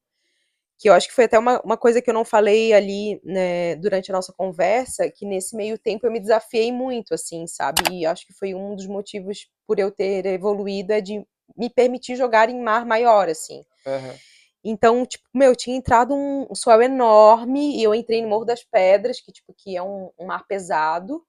que 0.78 0.90
eu 0.90 0.94
acho 0.94 1.08
que 1.08 1.14
foi 1.14 1.26
até 1.26 1.40
uma, 1.40 1.62
uma 1.62 1.78
coisa 1.78 2.02
que 2.02 2.10
eu 2.10 2.14
não 2.14 2.26
falei 2.26 2.74
ali, 2.74 3.22
né, 3.24 3.76
durante 3.76 4.12
a 4.12 4.16
nossa 4.16 4.34
conversa, 4.34 5.10
que 5.10 5.26
nesse 5.26 5.56
meio 5.56 5.78
tempo 5.78 6.06
eu 6.06 6.12
me 6.12 6.20
desafiei 6.20 6.72
muito, 6.72 7.14
assim, 7.14 7.46
sabe? 7.48 7.84
E 7.92 8.06
acho 8.06 8.26
que 8.26 8.34
foi 8.34 8.56
um 8.56 8.76
dos 8.76 8.88
motivos 8.88 9.48
por 9.68 9.80
eu 9.80 9.92
ter 9.92 10.26
evoluído 10.26 10.92
é 10.92 11.00
de 11.00 11.26
me 11.56 11.70
permitir 11.70 12.16
jogar 12.16 12.50
em 12.50 12.60
mar 12.60 12.86
maior, 12.86 13.30
assim. 13.30 13.64
Aham. 13.86 14.16
Então, 14.64 15.06
tipo, 15.06 15.24
meu, 15.34 15.56
tinha 15.56 15.76
entrado 15.76 16.14
um, 16.14 16.48
um 16.50 16.56
swell 16.56 16.82
enorme 16.82 17.78
e 17.78 17.84
eu 17.84 17.96
entrei 17.96 18.22
no 18.22 18.30
Morro 18.30 18.46
das 18.46 18.64
Pedras, 18.64 19.20
que, 19.20 19.32
tipo, 19.32 19.54
que 19.56 19.76
é 19.76 19.82
um, 19.82 20.12
um 20.20 20.26
mar 20.26 20.46
pesado. 20.48 21.24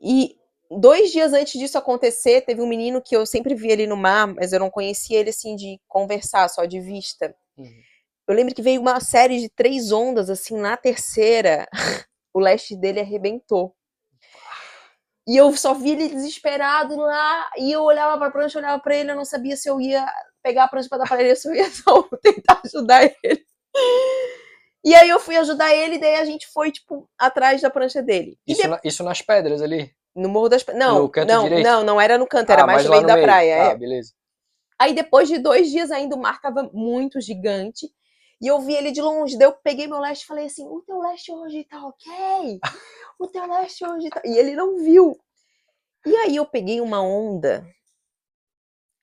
E 0.00 0.36
dois 0.70 1.10
dias 1.12 1.32
antes 1.32 1.58
disso 1.58 1.76
acontecer, 1.78 2.42
teve 2.42 2.60
um 2.60 2.66
menino 2.68 3.02
que 3.02 3.16
eu 3.16 3.24
sempre 3.26 3.54
vi 3.54 3.72
ali 3.72 3.86
no 3.86 3.96
mar, 3.96 4.26
mas 4.26 4.52
eu 4.52 4.60
não 4.60 4.70
conhecia 4.70 5.18
ele, 5.20 5.30
assim, 5.30 5.54
de 5.56 5.80
conversar, 5.88 6.48
só 6.48 6.64
de 6.64 6.80
vista. 6.80 7.34
Uhum. 7.56 7.80
Eu 8.28 8.34
lembro 8.34 8.54
que 8.54 8.62
veio 8.62 8.80
uma 8.80 8.98
série 9.00 9.38
de 9.40 9.48
três 9.48 9.92
ondas, 9.92 10.28
assim, 10.30 10.56
na 10.56 10.76
terceira, 10.76 11.66
o 12.34 12.40
leste 12.40 12.76
dele 12.76 13.00
arrebentou. 13.00 13.74
E 15.28 15.36
eu 15.36 15.56
só 15.56 15.74
vi 15.74 15.90
ele 15.90 16.08
desesperado 16.08 16.96
lá, 16.96 17.50
e 17.58 17.72
eu 17.72 17.82
olhava 17.82 18.16
pra 18.18 18.30
prancha, 18.30 18.58
olhava 18.58 18.80
pra 18.80 18.94
ele, 18.94 19.10
eu 19.10 19.16
não 19.16 19.24
sabia 19.24 19.56
se 19.56 19.68
eu 19.68 19.80
ia 19.80 20.06
pegar 20.42 20.64
a 20.64 20.68
prancha 20.68 20.88
pra 20.88 20.98
dar 20.98 21.08
pra 21.08 21.20
ele, 21.22 21.34
se 21.36 21.48
eu 21.48 21.54
ia 21.54 21.68
só 21.70 22.02
tentar 22.22 22.60
ajudar 22.64 23.04
ele. 23.04 23.44
E 24.84 24.94
aí 24.94 25.08
eu 25.08 25.18
fui 25.18 25.36
ajudar 25.36 25.74
ele, 25.74 25.96
e 25.96 25.98
daí 25.98 26.14
a 26.16 26.24
gente 26.24 26.46
foi, 26.46 26.70
tipo, 26.70 27.08
atrás 27.18 27.60
da 27.60 27.68
prancha 27.70 28.00
dele. 28.00 28.38
Isso, 28.46 28.68
na- 28.68 28.80
isso 28.84 29.02
nas 29.02 29.20
pedras 29.20 29.60
ali. 29.60 29.92
No 30.16 30.28
Morro 30.28 30.48
das. 30.48 30.64
Não, 30.74 31.02
No 31.02 31.08
canto 31.10 31.28
não, 31.28 31.42
direito? 31.44 31.64
não, 31.64 31.84
não 31.84 32.00
era 32.00 32.18
no 32.18 32.26
canto, 32.26 32.50
era 32.50 32.62
Ah, 32.62 32.66
mais 32.66 32.84
no 32.84 32.90
meio 32.90 33.06
da 33.06 33.14
meio. 33.14 33.26
praia. 33.26 33.54
Ah, 33.62 33.72
é. 33.72 33.76
beleza. 33.76 34.12
Aí 34.78 34.94
depois 34.94 35.28
de 35.28 35.38
dois 35.38 35.70
dias 35.70 35.90
ainda 35.90 36.16
o 36.16 36.20
mar 36.20 36.40
tava 36.40 36.68
muito 36.72 37.20
gigante. 37.20 37.90
E 38.40 38.46
eu 38.48 38.60
vi 38.60 38.74
ele 38.74 38.92
de 38.92 39.00
longe. 39.00 39.38
Daí 39.38 39.48
eu 39.48 39.52
peguei 39.52 39.86
meu 39.86 39.98
leste 39.98 40.22
e 40.24 40.26
falei 40.26 40.46
assim: 40.46 40.66
o 40.66 40.82
teu 40.82 40.98
leste 41.00 41.32
hoje 41.32 41.64
tá 41.64 41.84
ok? 41.86 42.60
O 43.18 43.26
teu 43.28 43.46
leste 43.46 43.84
hoje 43.86 44.10
tá. 44.10 44.20
E 44.24 44.36
ele 44.36 44.54
não 44.54 44.76
viu. 44.78 45.18
E 46.06 46.14
aí 46.16 46.36
eu 46.36 46.46
peguei 46.46 46.80
uma 46.80 47.00
onda 47.02 47.66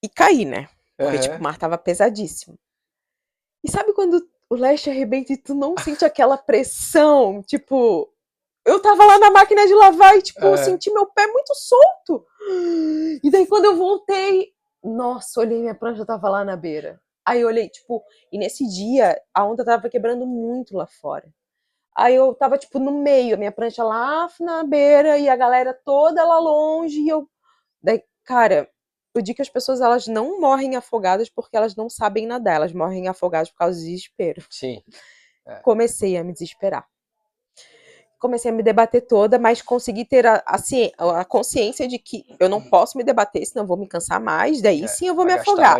e 0.03 0.09
caí, 0.09 0.45
né? 0.45 0.69
Porque, 0.97 1.17
tipo, 1.17 1.35
Aham. 1.35 1.39
o 1.39 1.43
mar 1.43 1.57
tava 1.57 1.77
pesadíssimo. 1.77 2.57
E 3.63 3.71
sabe 3.71 3.93
quando 3.93 4.21
o 4.49 4.55
leste 4.55 4.89
arrebenta 4.89 5.33
e 5.33 5.37
tu 5.37 5.55
não 5.55 5.75
sente 5.77 6.05
aquela 6.05 6.37
pressão? 6.37 7.41
Tipo, 7.41 8.12
eu 8.65 8.81
tava 8.81 9.05
lá 9.05 9.19
na 9.19 9.31
máquina 9.31 9.65
de 9.67 9.73
lavar 9.73 10.17
e, 10.17 10.21
tipo, 10.21 10.39
eu 10.45 10.53
É. 10.55 10.57
senti 10.57 10.91
meu 10.91 11.05
pé 11.07 11.27
muito 11.27 11.53
solto. 11.55 12.25
E 13.23 13.29
daí 13.31 13.45
quando 13.47 13.65
eu 13.65 13.75
voltei, 13.77 14.51
nossa, 14.83 15.39
olhei 15.39 15.59
minha 15.61 15.75
prancha 15.75 16.05
tava 16.05 16.29
lá 16.29 16.43
na 16.43 16.55
beira. 16.55 16.99
Aí 17.25 17.41
eu 17.41 17.47
olhei, 17.47 17.69
tipo, 17.69 18.03
e 18.31 18.37
nesse 18.37 18.67
dia 18.67 19.19
a 19.33 19.45
onda 19.45 19.63
tava 19.63 19.89
quebrando 19.89 20.25
muito 20.25 20.75
lá 20.75 20.85
fora. 20.87 21.27
Aí 21.95 22.15
eu 22.15 22.33
tava, 22.33 22.57
tipo, 22.57 22.79
no 22.79 22.91
meio, 22.91 23.35
a 23.35 23.37
minha 23.37 23.51
prancha 23.51 23.83
lá 23.83 24.27
na 24.39 24.63
beira 24.63 25.17
e 25.17 25.29
a 25.29 25.35
galera 25.35 25.73
toda 25.85 26.25
lá 26.25 26.39
longe. 26.39 26.99
E 26.99 27.07
eu. 27.09 27.29
Daí, 27.81 28.03
cara, 28.25 28.67
eu 29.13 29.21
digo 29.21 29.35
que 29.37 29.41
as 29.43 29.49
pessoas 29.49 29.79
elas 29.79 30.07
não 30.07 30.39
morrem 30.41 30.75
afogadas 30.75 31.29
porque 31.29 31.55
elas 31.55 31.75
não 31.75 31.89
sabem 31.89 32.25
nadar, 32.25 32.55
elas 32.55 32.73
morrem 32.73 33.07
afogadas 33.07 33.51
por 33.51 33.57
causa 33.59 33.77
do 33.79 33.85
desespero. 33.85 34.43
Sim. 34.49 34.81
Comecei 35.61 36.17
a 36.17 36.23
me 36.23 36.33
desesperar. 36.33 36.85
Comecei 38.23 38.49
a 38.49 38.53
me 38.53 38.63
debater 38.63 39.01
toda, 39.01 39.37
mas 39.37 39.61
consegui 39.61 40.05
ter 40.05 40.25
a, 40.25 40.41
a, 40.47 41.19
a 41.19 41.25
consciência 41.25 41.85
de 41.85 41.99
que 41.99 42.23
eu 42.39 42.47
não 42.47 42.61
posso 42.61 42.97
me 42.97 43.03
debater, 43.03 43.45
senão 43.45 43.65
eu 43.65 43.67
vou 43.67 43.75
me 43.75 43.85
cansar 43.85 44.17
mais, 44.17 44.61
daí 44.61 44.85
É, 44.85 44.87
sim 44.87 45.07
eu 45.07 45.13
vou 45.13 45.25
me 45.25 45.33
afogar. 45.33 45.77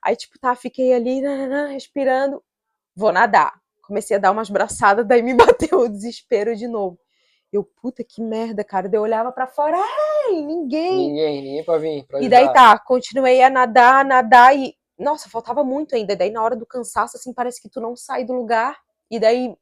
Aí, 0.00 0.14
tipo, 0.14 0.38
tá, 0.38 0.54
fiquei 0.54 0.94
ali, 0.94 1.20
nananã, 1.20 1.66
respirando, 1.66 2.40
vou 2.94 3.10
nadar. 3.10 3.60
Comecei 3.82 4.16
a 4.16 4.20
dar 4.20 4.30
umas 4.30 4.48
braçadas, 4.48 5.04
daí 5.04 5.24
me 5.24 5.34
bateu 5.66 5.80
o 5.80 5.88
desespero 5.88 6.54
de 6.54 6.68
novo. 6.68 6.96
Eu, 7.52 7.64
puta 7.64 8.04
que 8.04 8.22
merda, 8.22 8.62
cara. 8.62 8.88
Daí 8.88 8.96
eu 8.96 9.02
olhava 9.02 9.32
pra 9.32 9.48
fora, 9.48 9.76
ai, 9.76 10.40
ninguém. 10.40 11.08
Ninguém, 11.08 11.42
ninguém 11.42 11.64
pra 11.64 11.78
vir. 11.78 12.06
Pra 12.06 12.22
E 12.22 12.28
daí 12.28 12.52
tá, 12.52 12.78
continuei 12.78 13.42
a 13.42 13.50
nadar, 13.50 14.02
a 14.02 14.04
nadar 14.04 14.56
e. 14.56 14.76
Nossa, 14.96 15.28
faltava 15.28 15.64
muito 15.64 15.96
ainda. 15.96 16.14
Daí 16.14 16.30
na 16.30 16.44
hora 16.44 16.54
do 16.54 16.64
cansaço, 16.64 17.16
assim, 17.16 17.34
parece 17.34 17.60
que 17.60 17.68
tu 17.68 17.80
não 17.80 17.96
sai 17.96 18.24
do 18.24 18.32
lugar. 18.32 18.78
E 19.10 19.18
daí, 19.18 19.52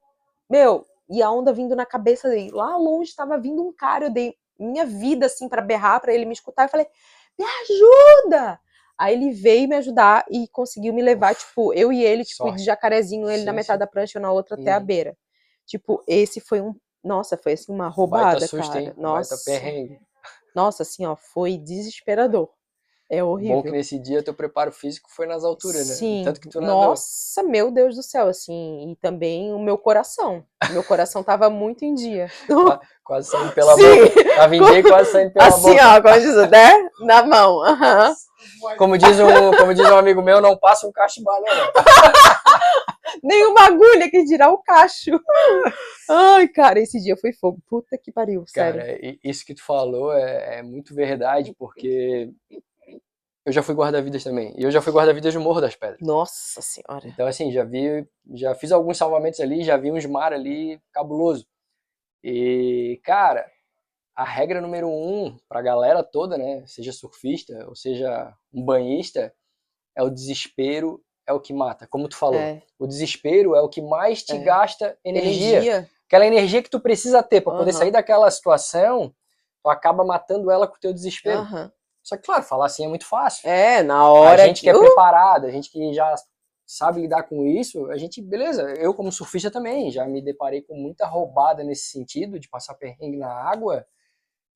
meu, 0.51 0.85
e 1.11 1.23
a 1.23 1.31
onda 1.31 1.53
vindo 1.53 1.75
na 1.77 1.85
cabeça 1.85 2.29
dele. 2.29 2.51
Lá 2.53 2.77
longe 2.77 3.15
tava 3.15 3.37
vindo 3.39 3.63
um 3.67 3.73
cara, 3.73 4.07
eu 4.07 4.11
dei 4.11 4.35
minha 4.59 4.87
vida, 4.87 5.27
assim, 5.27 5.49
pra 5.49 5.61
berrar, 5.61 6.01
pra 6.01 6.15
ele 6.15 6.25
me 6.25 6.33
escutar. 6.33 6.65
Eu 6.65 6.69
falei, 6.69 6.87
me 7.39 7.45
ajuda! 7.63 8.61
Aí 8.99 9.15
ele 9.15 9.33
veio 9.33 9.69
me 9.69 9.77
ajudar 9.77 10.27
e 10.31 10.47
conseguiu 10.49 10.93
me 10.93 11.01
levar, 11.03 11.35
tipo, 11.35 11.73
eu 11.73 11.91
e 11.93 12.05
ele, 12.05 12.23
tipo, 12.25 12.45
Sorte. 12.45 12.59
de 12.59 12.65
jacarezinho, 12.65 13.29
ele 13.31 13.45
na 13.45 13.53
Sim, 13.53 13.57
metade 13.57 13.77
sim. 13.77 13.81
da 13.81 13.87
prancha, 13.87 14.19
eu 14.19 14.23
na 14.23 14.31
outra 14.31 14.57
até 14.57 14.73
a 14.73 14.79
Uhum. 14.79 14.85
beira. 14.85 15.17
Tipo, 15.67 16.03
esse 16.07 16.41
foi 16.41 16.61
um. 16.61 16.75
Nossa, 17.03 17.37
foi 17.39 17.53
assim 17.55 17.73
uma 17.73 17.89
roubada, 17.89 18.25
Baita 18.33 18.47
susto, 18.47 18.73
cara. 18.73 18.81
hein? 18.81 18.95
Nossa. 18.99 19.35
Baita 19.37 19.45
perrengue. 19.45 19.99
Nossa, 20.55 20.83
assim, 20.83 21.07
ó, 21.07 21.17
foi 21.17 21.57
desesperador. 21.57 22.51
É 23.11 23.25
horrível. 23.25 23.57
Bom 23.57 23.63
que 23.65 23.73
nesse 23.73 23.99
dia 23.99 24.23
teu 24.23 24.33
preparo 24.33 24.71
físico 24.71 25.11
foi 25.11 25.27
nas 25.27 25.43
alturas, 25.43 25.89
né? 25.89 25.95
Sim. 25.95 26.23
Tanto 26.25 26.41
que 26.41 26.49
tu 26.49 26.61
nadou. 26.61 26.91
Nossa, 26.91 27.43
meu 27.43 27.73
Deus 27.73 27.97
do 27.97 28.05
céu, 28.05 28.29
assim, 28.29 28.93
e 28.93 28.97
também 28.97 29.53
o 29.53 29.59
meu 29.59 29.77
coração. 29.77 30.45
Meu 30.71 30.85
coração 30.85 31.25
tava 31.25 31.51
muito 31.51 31.85
em 31.85 31.93
dia. 31.93 32.31
Quase 33.03 33.29
saindo 33.29 33.53
pela 33.53 33.75
Sim, 33.75 34.05
boca. 34.05 34.37
Tava 34.37 34.55
em 34.55 34.63
dia 34.63 34.79
e 34.79 34.83
quase 34.85 35.11
saindo 35.11 35.33
pela 35.33 35.49
assim, 35.49 35.73
boca. 35.73 35.97
ó, 35.97 36.01
como 36.01 36.21
diz, 36.21 36.51
né? 36.51 36.89
Na 37.01 37.27
mão. 37.27 37.65
aham. 37.65 38.15
Como 38.79 38.97
diz, 38.97 39.19
um, 39.19 39.51
como 39.59 39.75
diz 39.75 39.91
um 39.91 39.97
amigo 39.99 40.23
meu, 40.23 40.41
não 40.41 40.57
passa 40.57 40.87
um 40.87 40.93
cacho 40.93 41.17
de 41.17 41.25
banana. 41.25 41.73
Nenhuma 43.25 43.63
agulha 43.63 44.09
que 44.09 44.25
dirá 44.25 44.51
o 44.51 44.59
cacho. 44.59 45.21
Ai, 46.09 46.47
cara, 46.47 46.79
esse 46.79 47.01
dia 47.01 47.17
foi 47.17 47.33
fogo. 47.33 47.59
Puta 47.69 47.99
que 47.99 48.13
pariu, 48.13 48.45
sério. 48.47 48.81
Cara, 48.81 49.19
isso 49.25 49.45
que 49.45 49.55
tu 49.55 49.65
falou 49.65 50.13
é, 50.13 50.59
é 50.59 50.63
muito 50.63 50.95
verdade, 50.95 51.53
porque 51.59 52.31
eu 53.45 53.53
já 53.53 53.63
fui 53.63 53.75
guarda-vidas 53.75 54.23
também. 54.25 54.55
E 54.57 54.63
eu 54.63 54.71
já 54.71 54.81
fui 54.83 54.93
guarda-vidas 54.93 55.35
no 55.35 55.41
Morro 55.41 55.61
das 55.61 55.75
Pedras. 55.75 56.01
Nossa 56.01 56.61
senhora. 56.61 57.07
Então, 57.07 57.27
assim, 57.27 57.51
já 57.51 57.65
vi, 57.65 58.07
já 58.35 58.55
fiz 58.55 58.71
alguns 58.73 58.99
salvamentos 58.99 59.41
ali, 59.41 59.65
já 59.65 59.77
vi 59.77 59.91
uns 59.91 60.05
mar 60.07 60.33
ali 60.33 60.81
cabuloso. 60.93 61.47
E, 62.23 63.01
cara, 63.05 63.51
a 64.15 64.25
regra 64.25 64.61
número 64.61 64.89
um 64.89 65.37
pra 65.49 65.63
galera 65.63 66.03
toda, 66.03 66.37
né, 66.37 66.63
seja 66.67 66.93
surfista 66.93 67.67
ou 67.67 67.75
seja 67.75 68.35
um 68.53 68.63
banhista, 68.65 69.33
é 69.97 70.03
o 70.03 70.11
desespero 70.11 71.03
é 71.27 71.33
o 71.33 71.41
que 71.41 71.53
mata. 71.53 71.87
Como 71.87 72.09
tu 72.09 72.17
falou, 72.17 72.41
É. 72.41 72.63
o 72.79 72.87
desespero 72.87 73.55
é 73.55 73.61
o 73.63 73.69
que 73.69 73.81
mais 73.81 74.23
te 74.23 74.33
É. 74.37 74.39
gasta 74.39 74.99
energia. 75.05 75.57
Energia. 75.59 75.91
Aquela 76.07 76.27
energia 76.27 76.63
que 76.63 76.69
tu 76.71 76.81
precisa 76.81 77.23
ter 77.23 77.41
pra 77.41 77.53
poder 77.55 77.71
Aham. 77.71 77.79
sair 77.79 77.91
daquela 77.93 78.29
situação, 78.31 79.15
tu 79.63 79.71
acaba 79.71 80.05
matando 80.05 80.51
ela 80.51 80.67
com 80.67 80.75
o 80.75 80.81
teu 80.81 80.93
desespero. 80.93 81.41
Aham. 81.41 81.73
Só 82.03 82.17
que, 82.17 82.23
claro, 82.25 82.43
falar 82.43 82.67
assim 82.67 82.85
é 82.85 82.89
muito 82.89 83.07
fácil. 83.07 83.49
É, 83.49 83.83
na 83.83 84.09
hora 84.11 84.43
a 84.43 84.47
gente 84.47 84.63
que 84.63 84.69
é 84.71 84.75
Uh, 84.75 84.81
preparado, 84.81 85.47
a 85.47 85.51
gente 85.51 85.71
que 85.71 85.93
já 85.93 86.15
sabe 86.67 87.01
lidar 87.03 87.25
com 87.25 87.45
isso, 87.45 87.91
a 87.91 87.97
gente, 87.99 88.23
beleza, 88.23 88.63
eu 88.79 88.95
como 88.95 89.11
surfista 89.11 89.51
também, 89.51 89.91
já 89.91 90.05
me 90.07 90.23
deparei 90.23 90.63
com 90.63 90.75
muita 90.77 91.07
roubada 91.07 91.63
nesse 91.65 91.91
sentido, 91.91 92.39
de 92.39 92.49
passar 92.49 92.75
perrengue 92.75 93.17
na 93.17 93.29
água. 93.33 93.85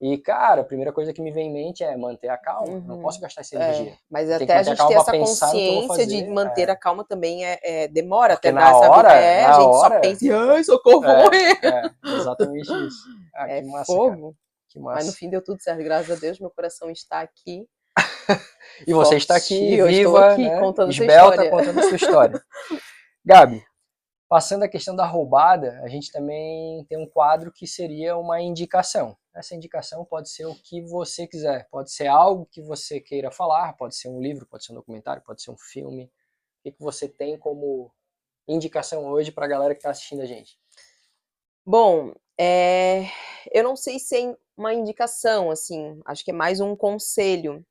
E, 0.01 0.19
cara, 0.19 0.61
a 0.61 0.65
primeira 0.65 0.93
coisa 0.93 1.13
que 1.13 1.23
me 1.23 1.31
vem 1.31 1.49
em 1.49 1.53
mente 1.53 1.83
é 1.83 1.97
manter 1.97 2.29
a 2.29 2.37
calma. 2.37 2.81
Não 2.81 2.97
Uhum. 2.97 3.03
posso 3.03 3.21
gastar 3.21 3.41
essa 3.41 3.57
É, 3.57 3.63
energia. 3.63 3.97
mas 4.11 4.27
Tem 4.29 4.37
até 4.37 4.57
a 4.57 4.63
gente 4.63 4.87
ter 4.87 4.95
essa 4.95 5.13
consciência 5.13 6.07
de 6.07 6.27
manter 6.29 6.69
é. 6.69 6.73
a 6.73 6.77
calma 6.77 7.05
também 7.05 7.45
é, 7.47 7.59
é- 7.63 7.89
demora 7.89 8.35
Porque 8.35 8.49
até 8.49 8.55
na 8.55 8.61
dar 8.73 8.77
essa 8.77 8.91
hora, 8.91 9.13
é, 9.15 9.45
a 9.45 9.53
gente 9.53 9.63
só 9.63 9.71
hora- 9.81 10.01
pensa, 10.01 10.25
em, 10.27 10.31
ai, 10.33 10.65
socorro, 10.65 11.01
vou 11.01 11.11
É. 11.11 11.23
morrer. 11.25 11.59
É, 11.63 11.91
exatamente 12.17 12.87
isso. 12.87 12.99
Ah, 13.35 13.49
É 13.51 13.63
massa, 13.63 13.93
cara. 13.97 14.35
Que 14.75 14.81
Mas 14.81 14.97
massa. 14.97 15.07
no 15.07 15.13
fim 15.15 15.31
deu 15.31 15.43
tudo 15.43 15.63
certo, 15.63 15.83
graças 15.83 16.11
a 16.11 16.21
Deus, 16.21 16.39
meu 16.39 16.51
coração 16.51 16.91
está 16.91 17.21
aqui. 17.23 17.67
E 18.89 18.93
você 18.93 19.11
forte. 19.11 19.21
está 19.23 19.37
aqui, 19.37 19.75
Eu 19.75 19.89
estou 19.89 20.15
viva, 20.15 20.33
aqui 20.33 20.49
né? 20.49 20.59
contando 20.59 20.93
sua 20.93 21.05
esbelta, 21.05 21.45
história. 21.45 21.51
contando 21.51 21.83
sua 21.85 21.97
história. 21.97 22.45
Gabi, 23.25 23.65
Passando 24.35 24.65
a 24.65 24.69
questão 24.69 24.97
da 24.97 25.07
roubada, 25.07 25.81
a 25.85 25.89
gente 25.89 26.11
também 26.11 26.85
tem 26.87 26.99
um 26.99 27.09
quadro 27.09 27.53
que 27.53 27.69
seria 27.69 28.17
uma 28.17 28.41
indicação. 28.41 29.17
Essa 29.33 29.55
indicação 29.55 30.05
pode 30.05 30.29
ser 30.29 30.47
o 30.47 30.55
que 30.57 30.81
você 30.81 31.25
quiser, 31.25 31.69
pode 31.71 31.93
ser 31.93 32.09
algo 32.09 32.45
que 32.51 32.61
você 32.61 33.01
queira 33.01 33.31
falar, 33.31 33.75
pode 33.75 33.95
ser 33.97 34.09
um 34.09 34.21
livro, 34.21 34.45
pode 34.45 34.65
ser 34.65 34.73
um 34.73 34.77
documentário, 34.77 35.23
pode 35.23 35.41
ser 35.41 35.53
um 35.53 35.57
filme. 35.57 36.11
O 36.65 36.73
que 36.73 36.75
você 36.81 37.07
tem 37.07 37.39
como 37.39 37.93
indicação 38.49 39.07
hoje 39.07 39.31
para 39.31 39.45
a 39.45 39.49
galera 39.49 39.75
que 39.75 39.79
está 39.79 39.91
assistindo 39.91 40.23
a 40.23 40.27
gente? 40.27 40.59
Bom, 41.65 42.13
é... 42.37 43.05
eu 43.53 43.63
não 43.63 43.77
sei 43.77 44.01
se 44.01 44.17
é 44.17 44.37
uma 44.57 44.73
indicação, 44.73 45.51
assim, 45.51 46.01
acho 46.05 46.25
que 46.25 46.31
é 46.31 46.35
mais 46.35 46.61
um 46.61 46.77
conselho. 46.77 47.65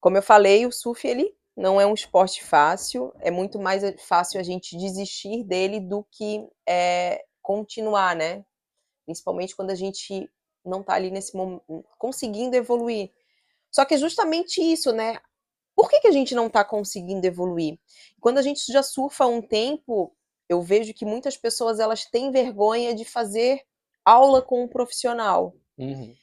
Como 0.00 0.16
eu 0.16 0.22
falei, 0.22 0.66
o 0.66 0.72
surf 0.72 1.06
ele 1.06 1.34
não 1.56 1.80
é 1.80 1.86
um 1.86 1.94
esporte 1.94 2.42
fácil, 2.42 3.12
é 3.20 3.30
muito 3.30 3.58
mais 3.58 3.82
fácil 4.02 4.40
a 4.40 4.42
gente 4.42 4.76
desistir 4.76 5.44
dele 5.44 5.78
do 5.78 6.04
que 6.10 6.48
é, 6.66 7.24
continuar, 7.42 8.16
né? 8.16 8.44
Principalmente 9.04 9.54
quando 9.54 9.70
a 9.70 9.74
gente 9.74 10.30
não 10.64 10.80
está 10.80 10.94
ali 10.94 11.10
nesse 11.10 11.36
momento 11.36 11.62
conseguindo 11.98 12.56
evoluir. 12.56 13.10
Só 13.70 13.84
que 13.84 13.94
é 13.94 13.98
justamente 13.98 14.60
isso, 14.60 14.92
né? 14.92 15.18
Por 15.74 15.88
que, 15.88 16.00
que 16.00 16.08
a 16.08 16.12
gente 16.12 16.34
não 16.34 16.46
está 16.46 16.64
conseguindo 16.64 17.26
evoluir? 17.26 17.78
Quando 18.20 18.38
a 18.38 18.42
gente 18.42 18.60
já 18.72 18.82
surfa 18.82 19.26
um 19.26 19.40
tempo, 19.40 20.14
eu 20.48 20.60
vejo 20.60 20.92
que 20.92 21.04
muitas 21.04 21.36
pessoas 21.36 21.78
elas 21.78 22.04
têm 22.04 22.30
vergonha 22.30 22.94
de 22.94 23.04
fazer 23.04 23.62
aula 24.04 24.42
com 24.42 24.64
um 24.64 24.68
profissional. 24.68 25.54
Uhum. 25.80 26.14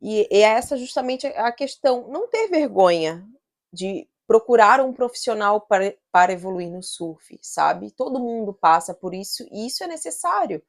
E, 0.00 0.26
e 0.30 0.42
essa 0.42 0.76
justamente 0.76 1.26
a 1.26 1.52
questão, 1.52 2.08
não 2.08 2.28
ter 2.28 2.48
vergonha 2.48 3.26
de 3.72 4.08
procurar 4.26 4.80
um 4.80 4.92
profissional 4.92 5.60
para, 5.60 5.94
para 6.12 6.32
evoluir 6.32 6.70
no 6.70 6.82
surf, 6.82 7.38
sabe? 7.42 7.90
Todo 7.90 8.20
mundo 8.20 8.54
passa 8.54 8.94
por 8.94 9.12
isso 9.12 9.46
e 9.50 9.66
isso 9.66 9.82
é 9.82 9.88
necessário. 9.88 10.62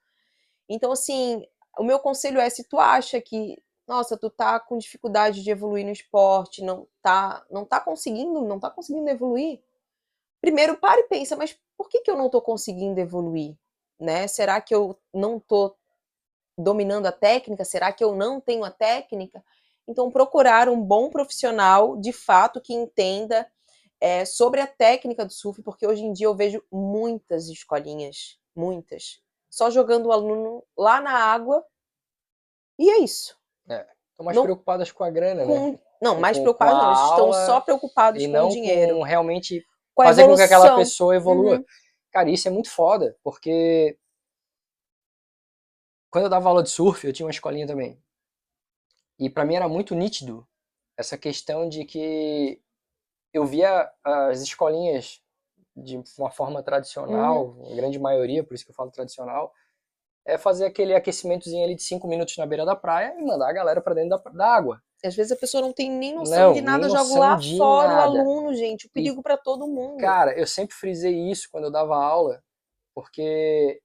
Então, 0.68 0.92
assim, 0.92 1.46
o 1.78 1.84
meu 1.84 2.00
conselho 2.00 2.40
é 2.40 2.50
se 2.50 2.64
tu 2.64 2.80
acha 2.80 3.22
que, 3.22 3.62
nossa, 3.88 4.18
tu 4.18 4.30
tá 4.30 4.60
com 4.60 4.78
dificuldade 4.78 5.44
de 5.44 5.52
evoluir 5.52 5.86
no 5.86 5.92
esporte, 5.92 6.64
não 6.64 6.88
tá, 7.02 7.46
não 7.52 7.64
tá 7.64 7.80
conseguindo, 7.80 8.42
não 8.42 8.60
tá 8.60 8.70
conseguindo 8.70 9.10
evoluir, 9.10 9.62
primeiro 10.42 10.78
para 10.78 11.00
e 11.00 11.04
pensa, 11.04 11.36
mas 11.36 11.58
por 11.78 11.88
que, 11.88 12.02
que 12.02 12.10
eu 12.10 12.18
não 12.18 12.30
tô 12.30 12.42
conseguindo 12.42 13.00
evoluir? 13.00 13.56
Né? 14.00 14.28
Será 14.28 14.60
que 14.60 14.74
eu 14.74 14.98
não 15.14 15.40
tô 15.40 15.76
dominando 16.58 17.06
a 17.06 17.12
técnica? 17.12 17.66
Será 17.66 17.92
que 17.92 18.04
eu 18.04 18.16
não 18.16 18.40
tenho 18.40 18.64
a 18.64 18.72
técnica? 18.72 19.44
Então, 19.88 20.12
procurar 20.12 20.70
um 20.70 20.82
bom 20.82 21.10
profissional, 21.10 21.98
de 21.98 22.14
fato, 22.14 22.62
que 22.62 22.74
entenda 22.74 23.48
é, 24.00 24.26
sobre 24.26 24.62
a 24.62 24.68
técnica 24.68 25.26
do 25.26 25.34
surf, 25.34 25.62
porque 25.62 25.86
hoje 25.86 26.04
em 26.04 26.14
dia 26.14 26.28
eu 26.28 26.36
vejo 26.36 26.64
muitas 26.72 27.48
escolinhas, 27.50 28.40
muitas, 28.56 29.22
só 29.50 29.70
jogando 29.70 30.08
o 30.08 30.12
aluno 30.12 30.64
lá 30.78 31.02
na 31.02 31.12
água, 31.12 31.66
e 32.80 32.90
é 32.90 33.00
isso. 33.00 33.38
É, 33.70 33.86
estão 34.12 34.26
mais 34.26 34.36
não, 34.36 34.44
preocupadas 34.44 34.92
com 34.92 35.04
a 35.04 35.10
grana, 35.10 35.46
com, 35.46 35.72
né? 35.72 35.80
Não, 36.02 36.20
mais 36.20 36.40
preocupadas 36.40 36.82
não, 36.82 36.88
eles 36.90 37.10
estão 37.10 37.34
só 37.46 37.62
preocupados 37.62 38.26
com 38.26 38.48
o 38.48 38.50
dinheiro. 38.50 38.96
Com 38.96 39.04
realmente 39.04 39.64
com 39.94 40.04
fazer 40.04 40.26
com 40.26 40.36
que 40.36 40.42
aquela 40.42 40.76
pessoa 40.76 41.16
evolua. 41.16 41.58
Uhum. 41.58 41.66
Cara, 42.12 42.30
isso 42.30 42.48
é 42.48 42.52
muito 42.52 42.72
foda, 42.72 43.16
porque 43.24 43.98
quando 46.12 46.26
eu 46.26 46.30
dava 46.30 46.50
aula 46.50 46.62
de 46.62 46.70
surf, 46.70 47.08
eu 47.08 47.14
tinha 47.14 47.26
uma 47.26 47.32
escolinha 47.32 47.66
também. 47.66 47.98
E 49.18 49.30
para 49.30 49.46
mim 49.46 49.56
era 49.56 49.68
muito 49.68 49.96
nítido 49.96 50.46
essa 50.98 51.18
questão 51.18 51.68
de 51.70 51.86
que 51.86 52.62
eu 53.34 53.46
via 53.46 53.90
as 54.04 54.42
escolinhas 54.42 55.22
de 55.76 56.04
uma 56.18 56.30
forma 56.30 56.62
tradicional, 56.62 57.56
uhum. 57.58 57.72
a 57.72 57.76
grande 57.76 57.98
maioria, 57.98 58.44
por 58.44 58.54
isso 58.54 58.66
que 58.66 58.72
eu 58.72 58.76
falo 58.76 58.92
tradicional, 58.92 59.54
é 60.26 60.38
fazer 60.38 60.66
aquele 60.66 60.94
aquecimentozinho 60.94 61.64
ali 61.64 61.76
de 61.76 61.84
cinco 61.84 62.08
minutos 62.08 62.38
na 62.38 62.46
beira 62.46 62.66
da 62.66 62.76
praia 62.76 63.16
e 63.18 63.24
mandar 63.24 63.50
a 63.50 63.54
galera 63.54 63.82
para 63.82 63.96
dentro 63.96 64.10
da, 64.10 64.32
da, 64.32 64.48
água. 64.48 64.84
Às 65.04 65.16
vezes 65.16 65.32
a 65.32 65.36
pessoa 65.36 65.62
não 65.62 65.74
tem 65.74 65.90
nem 65.90 66.14
noção 66.14 66.48
não, 66.48 66.54
de 66.54 66.62
nada, 66.62 66.90
joga 66.90 67.20
lá 67.20 67.42
fora 67.42 67.88
nada. 67.88 68.12
o 68.12 68.20
aluno, 68.20 68.54
gente, 68.54 68.86
o 68.86 68.90
perigo 68.92 69.24
para 69.24 69.38
todo 69.38 69.68
mundo. 69.68 69.98
Cara, 69.98 70.38
eu 70.38 70.46
sempre 70.46 70.76
frisei 70.76 71.32
isso 71.32 71.48
quando 71.52 71.64
eu 71.64 71.72
dava 71.72 71.96
aula, 71.96 72.44
porque 72.94 73.82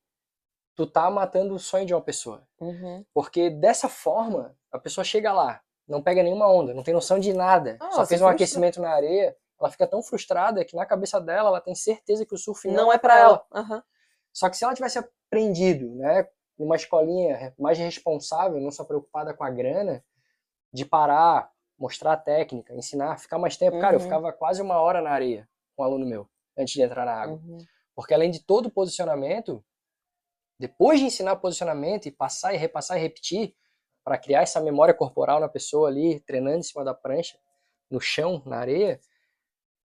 tu 0.77 0.87
tá 0.87 1.11
matando 1.11 1.55
o 1.55 1.59
sonho 1.59 1.87
de 1.87 1.95
uma 1.95 2.03
pessoa. 2.03 2.47
Uhum. 2.61 3.05
Porque 3.13 3.49
dessa 3.49 3.89
forma, 3.89 4.55
a 4.71 4.79
pessoa 4.79 5.05
chega 5.05 5.33
lá, 5.33 5.61
não 5.89 6.03
pega 6.03 6.23
nenhuma 6.23 6.47
onda, 6.53 6.75
não 6.75 6.83
tem 6.83 6.93
noção 6.93 7.19
de 7.19 7.33
nada, 7.33 7.79
ah, 7.81 7.91
só 7.91 8.07
fez 8.07 8.21
um 8.21 8.27
frustra... 8.27 8.31
aquecimento 8.31 8.81
na 8.81 8.91
areia, 8.91 9.35
ela 9.59 9.71
fica 9.71 9.87
tão 9.87 10.03
frustrada 10.03 10.65
que 10.65 10.77
na 10.77 10.85
cabeça 10.85 11.19
dela 11.19 11.49
ela 11.49 11.61
tem 11.61 11.75
certeza 11.75 12.27
que 12.27 12.35
o 12.35 12.39
surf 12.39 12.69
não, 12.69 12.75
não 12.75 12.93
é, 12.93 12.97
é 12.97 12.99
para 12.99 13.19
ela. 13.19 13.47
ela. 13.51 13.63
Uhum. 13.63 13.83
Só 14.33 14.51
que 14.51 14.57
se 14.57 14.65
ela 14.65 14.75
tivesse 14.75 14.99
aprendido, 14.99 15.95
né, 15.95 16.29
numa 16.59 16.77
escolinha 16.77 17.55
mais 17.59 17.79
responsável, 17.79 18.61
não 18.61 18.71
só 18.71 18.85
preocupada 18.85 19.33
com 19.33 19.45
a 19.45 19.51
grana, 19.51 20.05
de 20.73 20.85
parar, 20.85 21.51
mostrar 21.79 22.13
a 22.13 22.17
técnica, 22.19 22.75
ensinar, 22.75 23.19
ficar 23.19 23.39
mais 23.39 23.57
tempo. 23.57 23.77
Uhum. 23.77 23.81
Cara, 23.81 23.95
eu 23.95 23.99
uhum. 23.99 24.05
ficava 24.05 24.31
quase 24.33 24.61
uma 24.61 24.79
hora 24.79 25.01
na 25.01 25.11
areia 25.11 25.49
com 25.75 25.83
um 25.83 25.87
aluno 25.87 26.05
meu, 26.05 26.29
antes 26.57 26.75
de 26.75 26.83
entrar 26.83 27.07
na 27.07 27.15
água. 27.15 27.37
Uhum. 27.37 27.59
Porque 27.95 28.13
além 28.13 28.31
de 28.31 28.41
todo 28.41 28.67
o 28.67 28.71
posicionamento, 28.71 29.65
depois 30.59 30.99
de 30.99 31.07
ensinar 31.07 31.37
posicionamento 31.37 32.07
e 32.07 32.11
passar 32.11 32.55
e 32.55 32.57
repassar 32.57 32.99
e 32.99 33.01
repetir, 33.01 33.55
para 34.05 34.17
criar 34.17 34.43
essa 34.43 34.61
memória 34.61 34.95
corporal 34.95 35.41
na 35.41 35.49
pessoa 35.49 35.89
ali, 35.89 36.21
treinando 36.21 36.59
em 36.59 36.63
cima 36.63 36.85
da 36.85 36.95
prancha, 36.95 37.37
no 37.91 38.01
chão, 38.01 38.41
na 38.47 38.59
areia, 38.59 39.01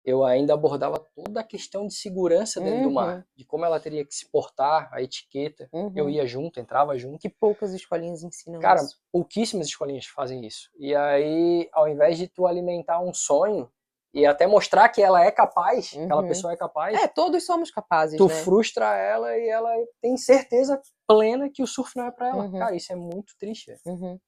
eu 0.07 0.23
ainda 0.23 0.53
abordava 0.53 1.05
toda 1.13 1.41
a 1.41 1.43
questão 1.43 1.85
de 1.85 1.93
segurança 1.93 2.61
dentro 2.61 2.77
uhum. 2.77 2.83
do 2.83 2.91
mar, 2.91 3.17
uhum. 3.17 3.23
de 3.35 3.43
como 3.43 3.65
ela 3.65 3.77
teria 3.77 4.05
que 4.05 4.15
se 4.15 4.25
portar, 4.31 4.89
a 4.93 5.01
etiqueta. 5.01 5.67
Uhum. 5.73 5.91
Eu 5.93 6.09
ia 6.09 6.25
junto, 6.25 6.61
entrava 6.61 6.97
junto. 6.97 7.19
Que 7.19 7.27
poucas 7.27 7.73
escolinhas 7.73 8.23
ensinam 8.23 8.61
Cara, 8.61 8.81
isso. 8.81 8.97
pouquíssimas 9.11 9.67
escolinhas 9.67 10.05
fazem 10.05 10.47
isso. 10.47 10.69
E 10.79 10.95
aí, 10.95 11.69
ao 11.73 11.89
invés 11.89 12.17
de 12.17 12.29
tu 12.29 12.47
alimentar 12.47 13.01
um 13.01 13.13
sonho, 13.13 13.69
e 14.13 14.25
até 14.25 14.47
mostrar 14.47 14.89
que 14.89 15.01
ela 15.01 15.23
é 15.23 15.31
capaz, 15.31 15.93
uhum. 15.93 16.05
aquela 16.05 16.27
pessoa 16.27 16.53
é 16.53 16.57
capaz. 16.57 16.95
É, 16.95 17.07
todos 17.07 17.45
somos 17.45 17.69
capazes, 17.69 18.17
Tu 18.17 18.27
né? 18.27 18.33
frustra 18.33 18.95
ela 18.95 19.37
e 19.37 19.47
ela 19.47 19.71
tem 20.01 20.17
certeza 20.17 20.81
plena 21.05 21.49
que 21.49 21.61
o 21.61 21.67
surf 21.67 21.95
não 21.95 22.07
é 22.07 22.11
para 22.11 22.29
ela. 22.29 22.43
Uhum. 22.45 22.57
Cara, 22.59 22.75
isso 22.75 22.91
é 22.91 22.95
muito 22.95 23.35
triste. 23.37 23.75
Uhum. 23.85 24.19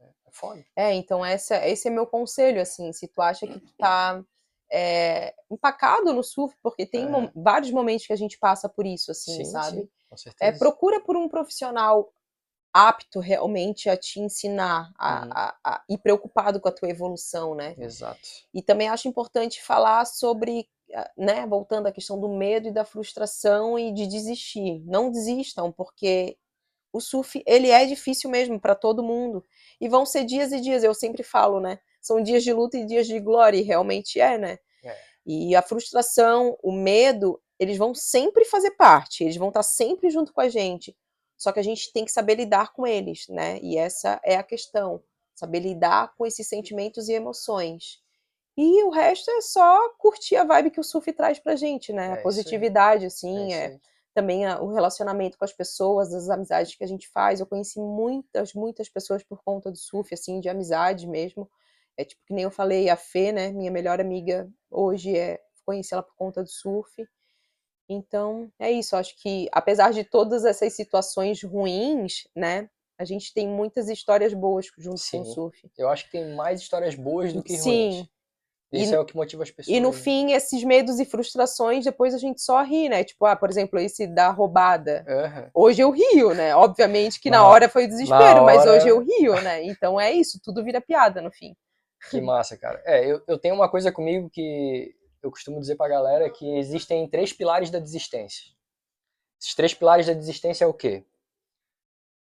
É, 0.00 0.04
é 0.04 0.30
foda. 0.32 0.64
É, 0.76 0.94
então 0.94 1.24
essa, 1.24 1.56
esse 1.66 1.88
é 1.88 1.90
meu 1.90 2.06
conselho, 2.06 2.60
assim, 2.60 2.92
se 2.92 3.08
tu 3.08 3.20
acha 3.20 3.46
que 3.46 3.58
tu 3.58 3.72
tá 3.78 4.22
é, 4.72 5.34
empacado 5.50 6.12
no 6.12 6.22
surf, 6.22 6.56
porque 6.62 6.86
tem 6.86 7.04
é. 7.04 7.32
vários 7.34 7.70
momentos 7.70 8.06
que 8.06 8.12
a 8.12 8.16
gente 8.16 8.38
passa 8.38 8.68
por 8.68 8.86
isso, 8.86 9.10
assim, 9.10 9.36
sim, 9.36 9.44
sabe? 9.44 9.78
Sim, 9.78 9.88
com 10.08 10.16
certeza. 10.16 10.54
É, 10.54 10.58
procura 10.58 11.00
por 11.00 11.16
um 11.16 11.28
profissional 11.28 12.13
apto 12.74 13.20
realmente 13.20 13.88
a 13.88 13.96
te 13.96 14.18
ensinar 14.18 14.92
a, 14.98 15.22
uhum. 15.22 15.30
a, 15.32 15.56
a, 15.62 15.84
e 15.88 15.96
preocupado 15.96 16.60
com 16.60 16.68
a 16.68 16.72
tua 16.72 16.90
evolução, 16.90 17.54
né? 17.54 17.76
Exato. 17.78 18.28
E 18.52 18.60
também 18.60 18.88
acho 18.88 19.06
importante 19.06 19.62
falar 19.62 20.04
sobre, 20.04 20.68
né, 21.16 21.46
voltando 21.46 21.86
à 21.86 21.92
questão 21.92 22.18
do 22.18 22.28
medo 22.28 22.66
e 22.66 22.72
da 22.72 22.84
frustração 22.84 23.78
e 23.78 23.92
de 23.92 24.08
desistir. 24.08 24.82
Não 24.86 25.08
desistam, 25.12 25.70
porque 25.70 26.36
o 26.92 27.00
surf, 27.00 27.40
ele 27.46 27.70
é 27.70 27.86
difícil 27.86 28.28
mesmo 28.28 28.58
para 28.60 28.74
todo 28.74 29.04
mundo. 29.04 29.44
E 29.80 29.88
vão 29.88 30.04
ser 30.04 30.24
dias 30.24 30.50
e 30.50 30.60
dias, 30.60 30.82
eu 30.82 30.94
sempre 30.94 31.22
falo, 31.22 31.60
né? 31.60 31.78
São 32.00 32.20
dias 32.20 32.42
de 32.42 32.52
luta 32.52 32.76
e 32.76 32.84
dias 32.84 33.06
de 33.06 33.20
glória, 33.20 33.56
e 33.56 33.62
realmente 33.62 34.18
é, 34.18 34.36
né? 34.36 34.58
É. 34.82 34.96
E 35.24 35.54
a 35.54 35.62
frustração, 35.62 36.58
o 36.60 36.72
medo, 36.72 37.40
eles 37.56 37.78
vão 37.78 37.94
sempre 37.94 38.44
fazer 38.44 38.72
parte, 38.72 39.22
eles 39.22 39.36
vão 39.36 39.48
estar 39.48 39.62
sempre 39.62 40.10
junto 40.10 40.32
com 40.32 40.40
a 40.40 40.48
gente 40.48 40.94
só 41.36 41.52
que 41.52 41.60
a 41.60 41.62
gente 41.62 41.92
tem 41.92 42.04
que 42.04 42.12
saber 42.12 42.36
lidar 42.36 42.72
com 42.72 42.86
eles, 42.86 43.26
né? 43.28 43.58
E 43.60 43.76
essa 43.76 44.20
é 44.24 44.36
a 44.36 44.42
questão, 44.42 45.02
saber 45.34 45.60
lidar 45.60 46.14
com 46.16 46.26
esses 46.26 46.48
sentimentos 46.48 47.08
e 47.08 47.12
emoções. 47.12 48.02
E 48.56 48.82
o 48.84 48.90
resto 48.90 49.30
é 49.30 49.40
só 49.40 49.88
curtir 49.98 50.36
a 50.36 50.44
vibe 50.44 50.70
que 50.70 50.80
o 50.80 50.84
surf 50.84 51.12
traz 51.12 51.38
pra 51.38 51.56
gente, 51.56 51.92
né? 51.92 52.10
É 52.10 52.12
a 52.12 52.22
positividade, 52.22 53.06
assim, 53.06 53.52
é, 53.52 53.64
é 53.64 53.80
também 54.14 54.46
a, 54.46 54.60
o 54.62 54.72
relacionamento 54.72 55.36
com 55.36 55.44
as 55.44 55.52
pessoas, 55.52 56.14
as 56.14 56.30
amizades 56.30 56.76
que 56.76 56.84
a 56.84 56.86
gente 56.86 57.08
faz. 57.08 57.40
Eu 57.40 57.46
conheci 57.46 57.80
muitas, 57.80 58.54
muitas 58.54 58.88
pessoas 58.88 59.24
por 59.24 59.42
conta 59.42 59.72
do 59.72 59.76
surf, 59.76 60.14
assim, 60.14 60.40
de 60.40 60.48
amizade 60.48 61.06
mesmo. 61.08 61.50
É 61.96 62.04
tipo 62.04 62.22
que 62.24 62.32
nem 62.32 62.44
eu 62.44 62.50
falei, 62.50 62.88
a 62.88 62.96
Fê, 62.96 63.32
né? 63.32 63.50
Minha 63.50 63.72
melhor 63.72 64.00
amiga 64.00 64.48
hoje 64.70 65.16
é 65.16 65.40
conheci 65.64 65.92
ela 65.92 66.02
por 66.02 66.14
conta 66.14 66.42
do 66.42 66.48
surf. 66.48 67.06
Então, 67.88 68.50
é 68.58 68.70
isso. 68.70 68.96
Acho 68.96 69.14
que, 69.16 69.48
apesar 69.52 69.92
de 69.92 70.04
todas 70.04 70.44
essas 70.44 70.74
situações 70.74 71.42
ruins, 71.42 72.26
né? 72.34 72.68
A 72.98 73.04
gente 73.04 73.34
tem 73.34 73.48
muitas 73.48 73.88
histórias 73.88 74.32
boas 74.32 74.66
junto 74.78 75.00
Sim. 75.00 75.22
com 75.22 75.28
o 75.28 75.32
surf. 75.32 75.70
Eu 75.76 75.88
acho 75.88 76.04
que 76.04 76.12
tem 76.12 76.34
mais 76.34 76.60
histórias 76.60 76.94
boas 76.94 77.32
do 77.32 77.42
que 77.42 77.56
Sim. 77.58 77.90
ruins. 77.90 78.08
Isso 78.72 78.92
e, 78.92 78.94
é 78.96 78.98
o 79.00 79.04
que 79.04 79.16
motiva 79.16 79.42
as 79.42 79.50
pessoas. 79.50 79.76
E 79.76 79.80
no 79.80 79.92
fim, 79.92 80.32
esses 80.32 80.64
medos 80.64 80.98
e 80.98 81.04
frustrações, 81.04 81.84
depois 81.84 82.12
a 82.12 82.18
gente 82.18 82.42
só 82.42 82.62
ri, 82.62 82.88
né? 82.88 83.04
Tipo, 83.04 83.24
ah, 83.26 83.36
por 83.36 83.48
exemplo, 83.48 83.78
esse 83.78 84.06
da 84.06 84.30
roubada. 84.30 85.04
Uhum. 85.06 85.50
Hoje 85.54 85.80
eu 85.80 85.90
rio, 85.90 86.34
né? 86.34 86.54
Obviamente 86.56 87.20
que 87.20 87.30
na, 87.30 87.38
na 87.38 87.48
hora 87.48 87.68
foi 87.68 87.86
desespero, 87.86 88.42
hora... 88.42 88.42
mas 88.42 88.66
hoje 88.66 88.88
eu 88.88 88.98
rio, 88.98 89.40
né? 89.42 89.62
Então 89.64 90.00
é 90.00 90.12
isso, 90.12 90.40
tudo 90.42 90.64
vira 90.64 90.80
piada 90.80 91.22
no 91.22 91.30
fim. 91.30 91.54
Que 92.10 92.20
massa, 92.20 92.56
cara. 92.56 92.82
É, 92.84 93.06
eu, 93.06 93.22
eu 93.26 93.38
tenho 93.38 93.54
uma 93.54 93.68
coisa 93.68 93.92
comigo 93.92 94.28
que 94.28 94.94
eu 95.26 95.30
costumo 95.30 95.60
dizer 95.60 95.76
pra 95.76 95.88
galera 95.88 96.30
que 96.30 96.58
existem 96.58 97.08
três 97.08 97.32
pilares 97.32 97.70
da 97.70 97.78
desistência. 97.78 98.52
Esses 99.40 99.54
três 99.54 99.74
pilares 99.74 100.06
da 100.06 100.12
desistência 100.12 100.64
é 100.64 100.66
o 100.66 100.74
quê? 100.74 101.04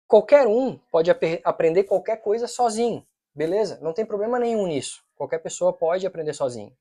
Qualquer 0.06 0.46
um 0.46 0.78
pode 0.90 1.10
ap 1.10 1.22
aprender 1.44 1.84
qualquer 1.84 2.18
coisa 2.18 2.46
sozinho, 2.46 3.04
beleza? 3.34 3.78
Não 3.80 3.92
tem 3.92 4.06
problema 4.06 4.38
nenhum 4.38 4.66
nisso. 4.66 5.04
Qualquer 5.16 5.38
pessoa 5.38 5.72
pode 5.72 6.06
aprender 6.06 6.32
sozinho. 6.32 6.76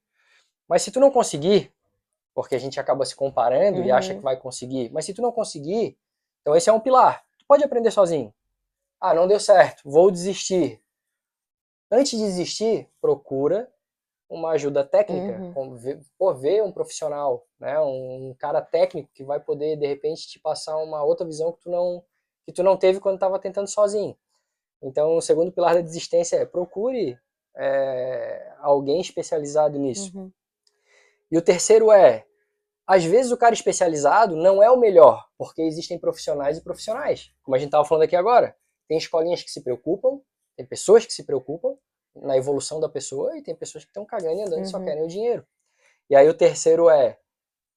Mas 0.68 0.84
se 0.84 0.91
tu 0.91 0.99
não 0.99 1.10
conseguir, 1.10 1.74
porque 2.34 2.56
a 2.56 2.60
gente 2.60 2.80
acaba 2.80 3.06
se 3.06 3.16
comparando 3.16 3.80
uhum. 3.80 3.86
e 3.86 3.91
acha 3.91 4.14
que 4.14 4.22
vai 4.22 4.38
conseguir, 4.38 4.91
mas 4.91 5.06
se 5.06 5.14
tu 5.14 5.22
não 5.22 5.32
conseguir, 5.32 5.97
então 6.41 6.56
esse 6.56 6.70
é 6.70 6.74
um 6.74 6.80
pilar. 6.80 7.26
Tu 7.39 7.45
pode 7.47 7.64
aprender 7.64 7.91
sozinho. 7.91 8.34
Ah, 8.99 9.14
não 9.14 9.28
deu 9.28 9.39
certo, 9.39 9.82
vou 9.86 10.12
desistir. 10.12 10.82
Antes 11.91 12.18
de 12.18 12.26
desistir, 12.26 12.89
procura 12.99 13.72
uma 14.36 14.51
ajuda 14.51 14.83
técnica, 14.83 15.39
uhum. 15.55 15.75
ver, 15.75 15.99
pô, 16.17 16.33
ver 16.33 16.63
um 16.63 16.71
profissional, 16.71 17.45
né, 17.59 17.79
um 17.79 18.36
cara 18.38 18.61
técnico 18.61 19.09
que 19.13 19.23
vai 19.23 19.39
poder 19.39 19.77
de 19.77 19.88
repente 19.88 20.27
te 20.27 20.39
passar 20.39 20.77
uma 20.77 21.03
outra 21.03 21.25
visão 21.25 21.51
que 21.51 21.61
tu 21.61 21.69
não 21.69 22.03
que 22.45 22.53
tu 22.53 22.61
não 22.61 22.77
teve 22.77 22.99
quando 22.99 23.15
estava 23.15 23.39
tentando 23.39 23.67
sozinho. 23.67 24.15
Então, 24.79 25.17
o 25.17 25.21
segundo 25.21 25.51
pilar 25.51 25.73
da 25.73 25.81
desistência 25.81 26.36
é 26.36 26.45
procure 26.45 27.17
é, 27.57 28.53
alguém 28.59 29.01
especializado 29.01 29.79
nisso. 29.79 30.15
Uhum. 30.15 30.31
E 31.31 31.38
o 31.38 31.41
terceiro 31.41 31.91
é, 31.91 32.23
às 32.86 33.03
vezes 33.03 33.31
o 33.31 33.38
cara 33.38 33.55
especializado 33.55 34.36
não 34.36 34.61
é 34.61 34.69
o 34.69 34.77
melhor, 34.77 35.27
porque 35.39 35.63
existem 35.63 35.97
profissionais 35.97 36.57
e 36.57 36.63
profissionais, 36.63 37.31
como 37.41 37.55
a 37.55 37.57
gente 37.57 37.69
estava 37.69 37.83
falando 37.83 38.03
aqui 38.03 38.15
agora. 38.15 38.55
Tem 38.88 38.97
escolinhas 38.97 39.41
que 39.41 39.49
se 39.49 39.63
preocupam, 39.63 40.21
tem 40.55 40.65
pessoas 40.65 41.03
que 41.03 41.13
se 41.13 41.23
preocupam 41.23 41.75
na 42.16 42.38
evolução 42.38 42.80
da 42.80 42.89
pessoa 42.89 43.38
e 43.38 43.41
tem 43.41 43.55
pessoas 43.55 43.84
que 43.84 43.89
estão 43.89 44.05
cagando 44.05 44.39
e 44.39 44.41
andando 44.41 44.59
uhum. 44.59 44.63
e 44.63 44.68
só 44.68 44.84
querem 44.84 45.03
o 45.03 45.07
dinheiro. 45.07 45.45
E 46.09 46.16
aí 46.16 46.28
o 46.30 46.34
terceiro 46.34 46.89
é, 46.89 47.18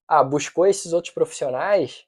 ah, 0.07 0.23
buscou 0.23 0.67
esses 0.67 0.93
outros 0.93 1.13
profissionais, 1.13 2.07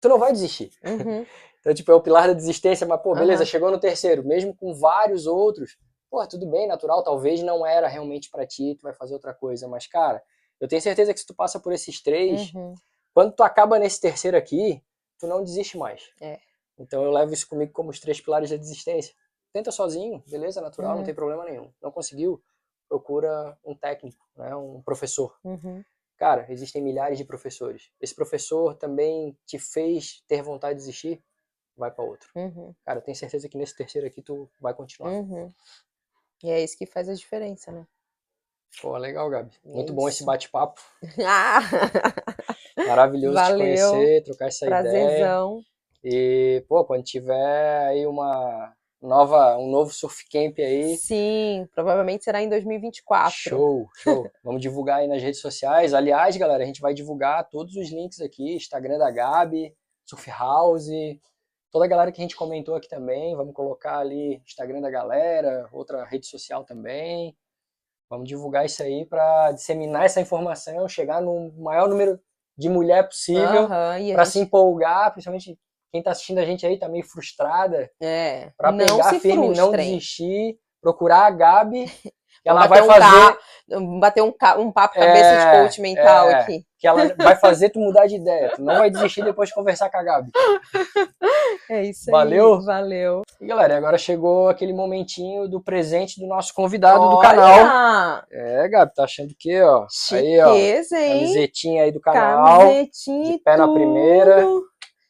tu 0.00 0.08
não 0.08 0.18
vai 0.18 0.32
desistir. 0.32 0.70
Uhum. 0.84 1.26
então, 1.60 1.74
tipo, 1.74 1.90
é 1.90 1.94
o 1.94 2.00
pilar 2.00 2.28
da 2.28 2.34
desistência, 2.34 2.86
mas, 2.86 3.00
pô, 3.00 3.14
beleza, 3.14 3.42
uhum. 3.42 3.46
chegou 3.46 3.70
no 3.70 3.78
terceiro, 3.78 4.24
mesmo 4.24 4.54
com 4.54 4.74
vários 4.74 5.26
outros, 5.26 5.76
pô, 6.10 6.26
tudo 6.26 6.46
bem, 6.46 6.66
natural, 6.66 7.02
talvez 7.02 7.42
não 7.42 7.66
era 7.66 7.88
realmente 7.88 8.30
para 8.30 8.46
ti, 8.46 8.76
tu 8.78 8.82
vai 8.82 8.92
fazer 8.92 9.14
outra 9.14 9.32
coisa, 9.32 9.66
mas, 9.66 9.86
cara, 9.86 10.22
eu 10.60 10.68
tenho 10.68 10.80
certeza 10.80 11.12
que 11.12 11.20
se 11.20 11.26
tu 11.26 11.34
passa 11.34 11.58
por 11.58 11.72
esses 11.72 12.02
três, 12.02 12.52
uhum. 12.54 12.74
quando 13.12 13.32
tu 13.32 13.42
acaba 13.42 13.78
nesse 13.78 14.00
terceiro 14.00 14.36
aqui, 14.36 14.82
tu 15.18 15.26
não 15.26 15.42
desiste 15.42 15.76
mais. 15.76 16.10
É. 16.20 16.38
Então 16.78 17.02
eu 17.02 17.10
levo 17.10 17.32
isso 17.32 17.48
comigo 17.48 17.72
como 17.72 17.90
os 17.90 18.00
três 18.00 18.20
pilares 18.20 18.50
da 18.50 18.56
desistência. 18.56 19.14
Tenta 19.52 19.70
sozinho, 19.70 20.22
beleza, 20.26 20.60
natural, 20.60 20.92
não 20.92 20.98
uhum. 20.98 21.04
tem 21.04 21.14
problema 21.14 21.44
nenhum. 21.44 21.70
Não 21.82 21.90
conseguiu, 21.90 22.42
procura 22.88 23.58
um 23.64 23.74
técnico, 23.74 24.26
né, 24.36 24.54
um 24.56 24.82
professor. 24.82 25.36
Uhum. 25.44 25.84
Cara, 26.16 26.46
existem 26.50 26.82
milhares 26.82 27.18
de 27.18 27.24
professores. 27.24 27.90
Esse 28.00 28.14
professor 28.14 28.76
também 28.76 29.36
te 29.44 29.58
fez 29.58 30.22
ter 30.28 30.42
vontade 30.42 30.74
de 30.74 30.80
desistir? 30.80 31.22
Vai 31.76 31.90
para 31.90 32.04
outro. 32.04 32.28
Uhum. 32.34 32.74
Cara, 32.84 32.98
eu 32.98 33.02
tenho 33.02 33.16
certeza 33.16 33.48
que 33.48 33.58
nesse 33.58 33.76
terceiro 33.76 34.06
aqui 34.06 34.22
tu 34.22 34.48
vai 34.60 34.72
continuar. 34.72 35.10
Uhum. 35.10 35.52
E 36.42 36.50
é 36.50 36.62
isso 36.62 36.76
que 36.76 36.86
faz 36.86 37.08
a 37.08 37.14
diferença, 37.14 37.72
né? 37.72 37.86
Pô, 38.80 38.96
legal, 38.96 39.28
Gabi. 39.28 39.54
Muito 39.64 39.88
isso. 39.88 39.94
bom 39.94 40.08
esse 40.08 40.24
bate-papo. 40.24 40.80
Maravilhoso 42.76 43.34
Valeu. 43.34 43.58
te 43.58 43.62
conhecer, 43.62 44.24
trocar 44.24 44.46
essa 44.46 44.66
Prazerzão. 44.66 45.58
ideia. 45.58 45.64
E, 46.04 46.64
pô, 46.68 46.84
quando 46.84 47.04
tiver 47.04 47.86
aí 47.86 48.06
uma 48.06 48.74
nova, 49.02 49.58
um 49.58 49.68
novo 49.68 49.92
surf 49.92 50.24
camp 50.30 50.58
aí. 50.58 50.96
Sim, 50.96 51.68
provavelmente 51.74 52.24
será 52.24 52.40
em 52.40 52.48
2024. 52.48 53.32
Show, 53.34 53.88
show. 53.96 54.30
Vamos 54.44 54.62
divulgar 54.62 55.00
aí 55.00 55.08
nas 55.08 55.20
redes 55.20 55.40
sociais. 55.40 55.92
Aliás, 55.92 56.36
galera, 56.36 56.62
a 56.62 56.66
gente 56.66 56.80
vai 56.80 56.94
divulgar 56.94 57.48
todos 57.48 57.74
os 57.74 57.90
links 57.90 58.20
aqui, 58.20 58.54
Instagram 58.54 58.98
da 58.98 59.10
Gabi, 59.10 59.74
Surf 60.06 60.30
House, 60.30 60.88
toda 61.70 61.84
a 61.84 61.88
galera 61.88 62.12
que 62.12 62.20
a 62.20 62.24
gente 62.24 62.36
comentou 62.36 62.74
aqui 62.76 62.88
também, 62.88 63.34
vamos 63.34 63.54
colocar 63.54 63.98
ali 63.98 64.40
Instagram 64.46 64.80
da 64.80 64.90
galera, 64.90 65.68
outra 65.72 66.04
rede 66.04 66.26
social 66.26 66.64
também. 66.64 67.36
Vamos 68.08 68.28
divulgar 68.28 68.66
isso 68.66 68.82
aí 68.82 69.06
para 69.06 69.52
disseminar 69.52 70.04
essa 70.04 70.20
informação, 70.20 70.86
chegar 70.86 71.22
no 71.22 71.50
maior 71.52 71.88
número 71.88 72.20
de 72.56 72.68
mulher 72.68 73.08
possível, 73.08 73.62
uhum, 73.62 73.68
para 73.68 73.98
gente... 73.98 74.28
se 74.28 74.38
empolgar, 74.38 75.10
principalmente 75.12 75.58
quem 75.92 76.02
tá 76.02 76.10
assistindo 76.10 76.38
a 76.38 76.44
gente 76.44 76.66
aí 76.66 76.78
tá 76.78 76.88
meio 76.88 77.04
frustrada. 77.04 77.90
É. 78.00 78.50
Pra 78.56 78.72
pegar 78.72 79.10
firme, 79.20 79.46
frustrem. 79.46 79.54
não 79.54 79.70
desistir, 79.70 80.56
procurar 80.80 81.26
a 81.26 81.30
Gabi. 81.30 81.84
ela 82.44 82.66
vai 82.66 82.82
um 82.82 82.86
fazer. 82.86 83.38
bater 84.00 84.22
um, 84.22 84.34
um 84.58 84.72
papo 84.72 84.94
cabeça 84.94 85.28
é, 85.28 85.38
de 85.38 85.62
coach 85.62 85.80
mental 85.82 86.30
é, 86.30 86.34
aqui. 86.34 86.64
Que 86.78 86.88
ela 86.88 87.14
vai 87.14 87.36
fazer 87.36 87.68
tu 87.70 87.78
mudar 87.78 88.06
de 88.06 88.16
ideia. 88.16 88.52
Tu 88.56 88.62
não 88.62 88.78
vai 88.78 88.90
desistir 88.90 89.22
depois 89.22 89.50
de 89.50 89.54
conversar 89.54 89.90
com 89.90 89.98
a 89.98 90.02
Gabi. 90.02 90.30
É 91.70 91.82
isso 91.84 92.10
valeu? 92.10 92.54
aí. 92.54 92.64
Valeu. 92.64 93.22
E 93.40 93.46
galera, 93.46 93.76
agora 93.76 93.96
chegou 93.96 94.48
aquele 94.48 94.72
momentinho 94.72 95.46
do 95.46 95.62
presente 95.62 96.18
do 96.18 96.26
nosso 96.26 96.52
convidado 96.54 97.00
Olha! 97.00 97.10
do 97.10 97.18
canal. 97.18 98.24
É, 98.32 98.68
Gabi, 98.68 98.94
tá 98.94 99.04
achando 99.04 99.32
que, 99.38 99.62
ó. 99.62 99.86
Chiqueza, 99.88 100.96
aí, 100.96 101.12
ó. 101.12 101.18
Camisetinha 101.18 101.82
aí 101.84 101.92
do 101.92 102.00
canal. 102.00 102.60
Camisetinha. 102.60 103.32
De 103.32 103.38
pé 103.38 103.56
na 103.56 103.72
primeira 103.72 104.44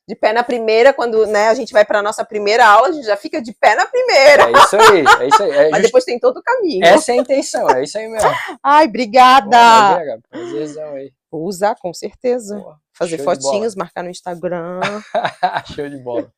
de 0.09 0.16
pé 0.16 0.32
na 0.32 0.42
primeira, 0.42 0.92
quando 0.92 1.26
né, 1.26 1.48
a 1.48 1.55
gente 1.55 1.72
vai 1.72 1.84
para 1.84 2.03
nossa 2.03 2.24
primeira 2.24 2.66
aula, 2.66 2.88
a 2.88 2.92
gente 2.92 3.07
já 3.07 3.16
fica 3.16 3.40
de 3.40 3.53
pé 3.53 3.76
na 3.76 3.86
primeira. 3.86 4.44
É 4.44 4.53
isso 4.53 4.76
aí, 4.76 5.05
é 5.20 5.28
isso 5.28 5.42
aí. 5.42 5.50
É 5.50 5.70
Mas 5.70 5.80
just... 5.80 5.82
depois 5.82 6.05
tem 6.05 6.18
todo 6.18 6.38
o 6.38 6.42
caminho. 6.42 6.84
Essa 6.84 7.12
é 7.12 7.14
a 7.14 7.18
intenção, 7.18 7.70
é 7.70 7.84
isso 7.84 7.96
aí 7.96 8.09
mesmo. 8.09 8.30
Ai, 8.62 8.86
obrigada. 8.86 9.48
Bom, 9.48 10.20
Prazerzão 10.28 10.94
aí. 10.94 11.12
Vou 11.30 11.44
usar, 11.44 11.76
com 11.76 11.94
certeza. 11.94 12.59
Boa. 12.59 12.80
Fazer 12.92 13.16
Show 13.16 13.24
fotinhos, 13.24 13.74
marcar 13.74 14.03
no 14.03 14.11
Instagram. 14.11 14.80
Show 15.74 15.88
de 15.88 15.98
bola. 15.98 16.32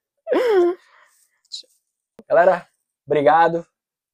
Galera, 2.28 2.68
obrigado. 3.06 3.66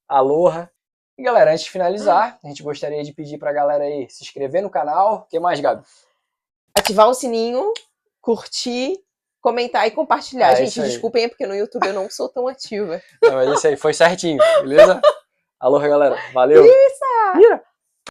Aloha. 0.07 0.71
E 1.17 1.23
galera, 1.23 1.51
antes 1.51 1.65
de 1.65 1.71
finalizar, 1.71 2.39
a 2.43 2.47
gente 2.47 2.63
gostaria 2.63 3.03
de 3.03 3.13
pedir 3.13 3.37
pra 3.37 3.53
galera 3.53 3.83
aí 3.83 4.09
se 4.09 4.23
inscrever 4.23 4.61
no 4.61 4.69
canal. 4.69 5.15
O 5.15 5.21
que 5.27 5.39
mais, 5.39 5.59
Gabi? 5.59 5.85
Ativar 6.75 7.07
o 7.07 7.13
sininho, 7.13 7.71
curtir 8.21 8.97
comentar 9.41 9.85
e 9.87 9.91
compartilhar. 9.91 10.51
É, 10.51 10.65
Gente, 10.65 10.81
desculpem, 10.81 11.25
é 11.25 11.27
porque 11.27 11.47
no 11.47 11.55
YouTube 11.55 11.87
eu 11.87 11.93
não 11.93 12.09
sou 12.09 12.29
tão 12.29 12.47
ativa. 12.47 13.01
Não, 13.21 13.33
mas 13.33 13.49
isso 13.57 13.67
aí 13.67 13.75
foi 13.75 13.93
certinho, 13.93 14.37
beleza? 14.61 15.01
Alô, 15.59 15.79
galera. 15.79 16.17
Valeu. 16.33 16.65
Isso! 16.65 17.05
Mira. 17.35 17.63